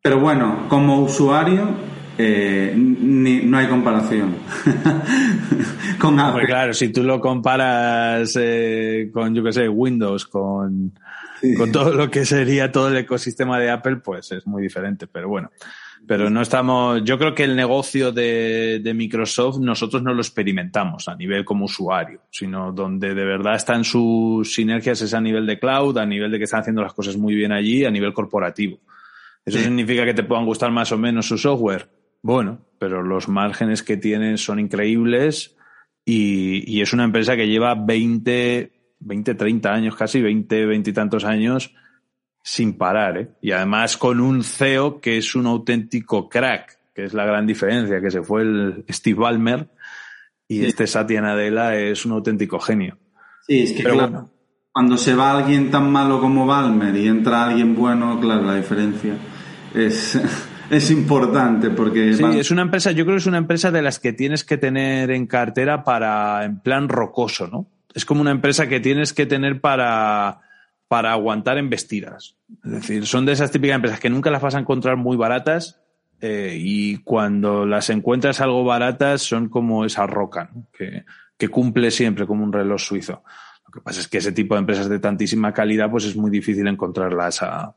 [0.02, 1.76] pero bueno, como usuario,
[2.18, 4.34] eh, ni, no hay comparación
[6.00, 6.40] con Apple.
[6.40, 10.92] Pues claro, si tú lo comparas eh, con, yo qué sé, Windows, con.
[11.56, 15.06] Con todo lo que sería todo el ecosistema de Apple, pues es muy diferente.
[15.06, 15.50] Pero bueno,
[16.06, 17.02] pero no estamos.
[17.04, 21.64] Yo creo que el negocio de, de, Microsoft nosotros no lo experimentamos a nivel como
[21.64, 26.30] usuario, sino donde de verdad están sus sinergias es a nivel de cloud, a nivel
[26.30, 28.78] de que están haciendo las cosas muy bien allí, a nivel corporativo.
[29.44, 29.64] ¿Eso sí.
[29.64, 31.88] significa que te puedan gustar más o menos su software?
[32.22, 35.56] Bueno, pero los márgenes que tienen son increíbles
[36.04, 40.92] y, y es una empresa que lleva 20, 20, 30 años casi, 20, 20 y
[40.92, 41.74] tantos años
[42.42, 43.28] sin parar, ¿eh?
[43.40, 48.00] Y además con un CEO que es un auténtico crack, que es la gran diferencia,
[48.00, 49.68] que se fue el Steve Ballmer
[50.46, 50.66] y sí.
[50.66, 52.98] este Satya Nadella es un auténtico genio.
[53.46, 54.30] Sí, es que Pero claro, bueno,
[54.70, 59.14] cuando se va alguien tan malo como Balmer y entra alguien bueno, claro, la diferencia
[59.74, 60.20] es,
[60.70, 62.14] es importante porque...
[62.14, 64.56] Sí, es una empresa, yo creo que es una empresa de las que tienes que
[64.56, 67.66] tener en cartera para, en plan rocoso, ¿no?
[67.96, 70.42] Es como una empresa que tienes que tener para,
[70.86, 72.36] para aguantar embestidas.
[72.62, 75.80] Es decir, son de esas típicas empresas que nunca las vas a encontrar muy baratas
[76.20, 80.66] eh, y cuando las encuentras algo baratas son como esa roca, ¿no?
[80.76, 81.06] que,
[81.38, 83.24] que cumple siempre como un reloj suizo.
[83.64, 86.30] Lo que pasa es que ese tipo de empresas de tantísima calidad pues es muy
[86.30, 87.74] difícil encontrarlas a,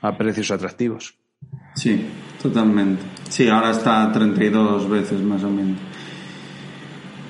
[0.00, 1.14] a precios atractivos.
[1.74, 2.04] Sí,
[2.42, 3.02] totalmente.
[3.28, 5.78] Sí, ahora está a 32 veces más o menos.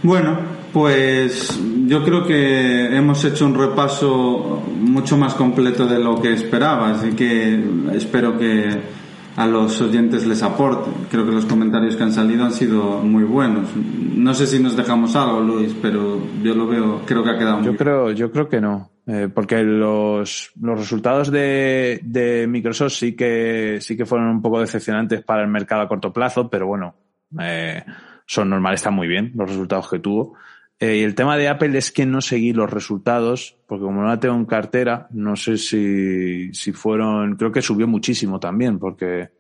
[0.03, 6.33] Bueno, pues yo creo que hemos hecho un repaso mucho más completo de lo que
[6.33, 7.63] esperaba, así que
[7.93, 9.03] espero que
[9.37, 10.91] a los oyentes les aporte.
[11.11, 13.69] Creo que los comentarios que han salido han sido muy buenos.
[13.77, 17.59] No sé si nos dejamos algo, Luis, pero yo lo veo, creo que ha quedado
[17.59, 18.91] muy Yo creo, yo creo que no.
[19.07, 24.61] Eh, porque los, los resultados de, de Microsoft sí que, sí que fueron un poco
[24.61, 26.95] decepcionantes para el mercado a corto plazo, pero bueno,
[27.41, 27.83] eh,
[28.27, 30.35] son normales, están muy bien los resultados que tuvo.
[30.83, 34.09] Eh, y el tema de Apple es que no seguí los resultados, porque como no
[34.09, 39.31] la tengo en cartera, no sé si, si fueron, creo que subió muchísimo también, porque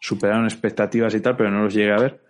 [0.00, 2.20] superaron expectativas y tal, pero no los llegué a ver.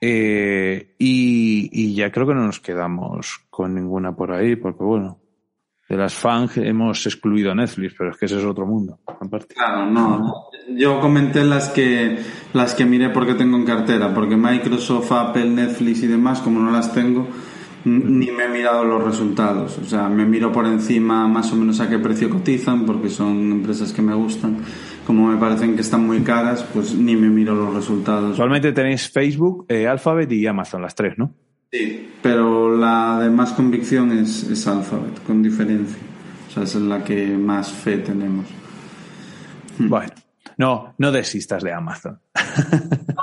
[0.00, 5.20] Eh, y, y ya creo que no nos quedamos con ninguna por ahí, porque bueno,
[5.86, 9.00] de las FANG hemos excluido Netflix, pero es que ese es otro mundo.
[9.06, 9.54] aparte.
[9.54, 10.46] Claro, no.
[10.70, 12.18] Yo comenté las que
[12.54, 16.70] las que miré porque tengo en cartera, porque Microsoft, Apple, Netflix y demás, como no
[16.70, 17.28] las tengo,
[17.84, 19.78] ni me he mirado los resultados.
[19.78, 23.52] O sea, me miro por encima más o menos a qué precio cotizan, porque son
[23.52, 24.58] empresas que me gustan.
[25.06, 28.30] Como me parecen que están muy caras, pues ni me miro los resultados.
[28.30, 31.34] Actualmente tenéis Facebook, eh, Alphabet y Amazon, las tres, ¿no?
[31.72, 35.98] Sí, pero la de más convicción es, es Alphabet, con diferencia.
[36.48, 38.46] O sea, esa es la que más fe tenemos.
[39.78, 40.12] Bueno,
[40.58, 42.20] no, no desistas de Amazon.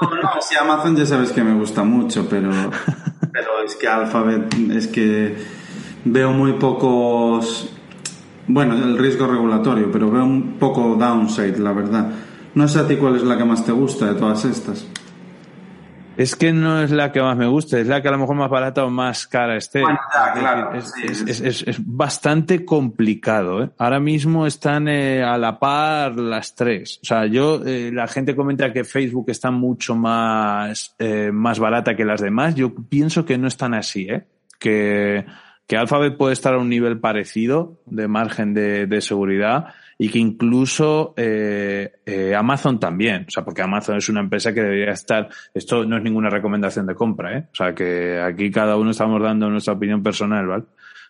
[0.01, 2.49] No, no, si Amazon ya sabes que me gusta mucho, pero,
[3.31, 5.35] pero es que Alphabet, es que
[6.05, 7.69] veo muy pocos,
[8.47, 12.09] bueno, el riesgo regulatorio, pero veo un poco downside, la verdad.
[12.55, 14.87] No sé a ti cuál es la que más te gusta de todas estas.
[16.19, 18.35] Es que no es la que más me gusta, es la que a lo mejor
[18.35, 19.81] más barata o más cara esté.
[19.81, 21.25] Bueno, ya, claro, es, sí, es- sí.
[21.29, 23.63] es- es- es bastante complicado.
[23.63, 23.69] ¿eh?
[23.77, 26.99] Ahora mismo están eh, a la par las tres.
[27.01, 31.95] O sea, yo, eh, la gente comenta que Facebook está mucho más, eh, más barata
[31.95, 32.53] que las demás.
[32.53, 34.25] Yo pienso que no están así, ¿eh?
[34.59, 35.25] Que,
[35.67, 39.67] que Alphabet puede estar a un nivel parecido de margen de, de seguridad
[40.01, 44.61] y que incluso eh, eh, Amazon también, o sea, porque Amazon es una empresa que
[44.61, 47.47] debería estar, esto no es ninguna recomendación de compra, ¿eh?
[47.51, 50.63] o sea, que aquí cada uno estamos dando nuestra opinión personal, ¿vale?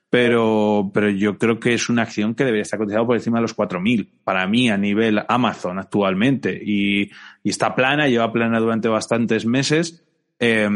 [0.10, 3.44] Pero, pero yo creo que es una acción que debería estar cotizada por encima de
[3.44, 7.12] los 4.000, para mí, a nivel Amazon actualmente, y,
[7.44, 10.04] y está plana, lleva plana durante bastantes meses.
[10.40, 10.68] Eh,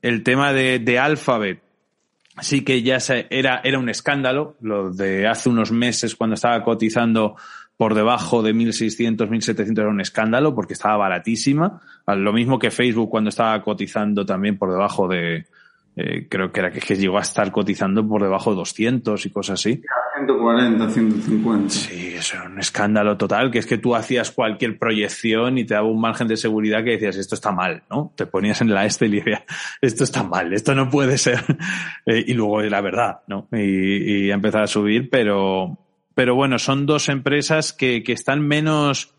[0.00, 1.60] el tema de, de Alphabet,
[2.42, 6.62] sí que ya se- era, era un escándalo, lo de hace unos meses cuando estaba
[6.62, 7.36] cotizando
[7.76, 11.80] por debajo de 1.600, 1.700 era un escándalo porque estaba baratísima.
[12.06, 15.46] Lo mismo que Facebook cuando estaba cotizando también por debajo de,
[15.96, 19.30] eh, creo que era que, que llegó a estar cotizando por debajo de 200 y
[19.30, 19.82] cosas así.
[20.16, 21.70] 140, 150.
[21.70, 25.74] Sí, eso era un escándalo total, que es que tú hacías cualquier proyección y te
[25.74, 28.12] daba un margen de seguridad que decías, esto está mal, ¿no?
[28.16, 29.42] Te ponías en la Excel y decías,
[29.80, 31.40] esto está mal, esto no puede ser.
[32.06, 33.48] Eh, y luego la verdad, ¿no?
[33.52, 35.78] Y, y empezar a subir, pero,
[36.14, 39.14] pero bueno, son dos empresas que, que están menos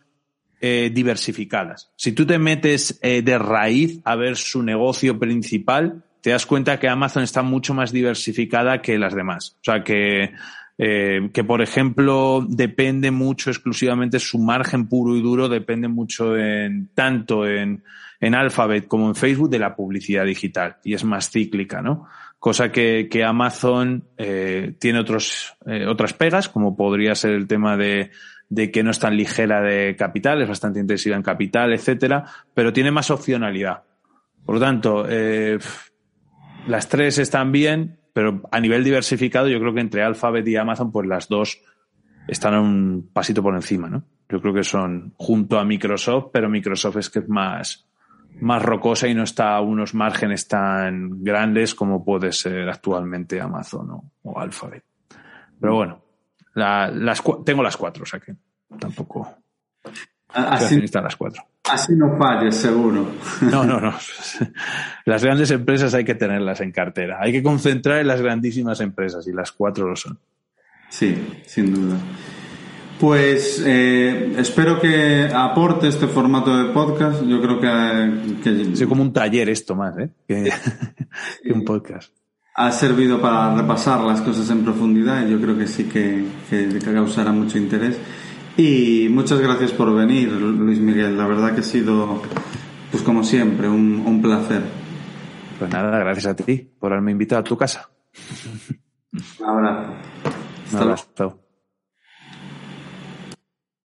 [0.63, 1.91] eh, diversificadas.
[1.95, 6.79] Si tú te metes eh, de raíz a ver su negocio principal, te das cuenta
[6.79, 9.57] que Amazon está mucho más diversificada que las demás.
[9.61, 10.33] O sea, que,
[10.77, 16.89] eh, que por ejemplo, depende mucho exclusivamente su margen puro y duro, depende mucho en,
[16.93, 17.83] tanto en,
[18.19, 22.07] en Alphabet como en Facebook de la publicidad digital y es más cíclica, ¿no?
[22.37, 27.77] Cosa que, que Amazon eh, tiene otros, eh, otras pegas, como podría ser el tema
[27.77, 28.09] de,
[28.49, 32.73] de que no es tan ligera de capital, es bastante intensiva en capital, etcétera, pero
[32.73, 33.83] tiene más opcionalidad.
[34.43, 35.59] Por lo tanto, eh,
[36.67, 40.91] las tres están bien, pero a nivel diversificado, yo creo que entre Alphabet y Amazon,
[40.91, 41.61] pues las dos
[42.27, 44.03] están a un pasito por encima, ¿no?
[44.29, 47.87] Yo creo que son junto a Microsoft, pero Microsoft es que es más,
[48.39, 53.89] más rocosa y no está a unos márgenes tan grandes como puede ser actualmente Amazon
[54.23, 54.83] o, Alphabet.
[55.59, 56.01] Pero bueno,
[56.53, 58.35] la- las, tengo las cuatro, o sea que
[58.79, 59.35] tampoco
[60.33, 61.43] Así, las cuatro.
[61.69, 63.05] así no falles, seguro.
[63.41, 63.93] No, no, no.
[65.05, 67.19] Las grandes empresas hay que tenerlas en cartera.
[67.21, 70.17] Hay que concentrar en las grandísimas empresas y las cuatro lo son.
[70.89, 71.97] Sí, sin duda.
[72.99, 77.23] Pues eh, espero que aporte este formato de podcast.
[77.23, 80.11] Yo creo que, que Es como un taller esto más, ¿eh?
[80.27, 80.51] Que,
[81.43, 82.13] que un podcast.
[82.55, 86.25] ha servido para repasar las cosas en profundidad y yo creo que sí que
[86.85, 87.97] causará mucho interés.
[88.61, 91.17] Y muchas gracias por venir, Luis Miguel.
[91.17, 92.21] La verdad que ha sido,
[92.91, 94.61] pues como siempre, un, un placer.
[95.57, 97.89] Pues nada, gracias a ti por haberme invitado a tu casa.
[99.39, 99.93] Un abrazo.
[100.73, 101.40] Un abrazo.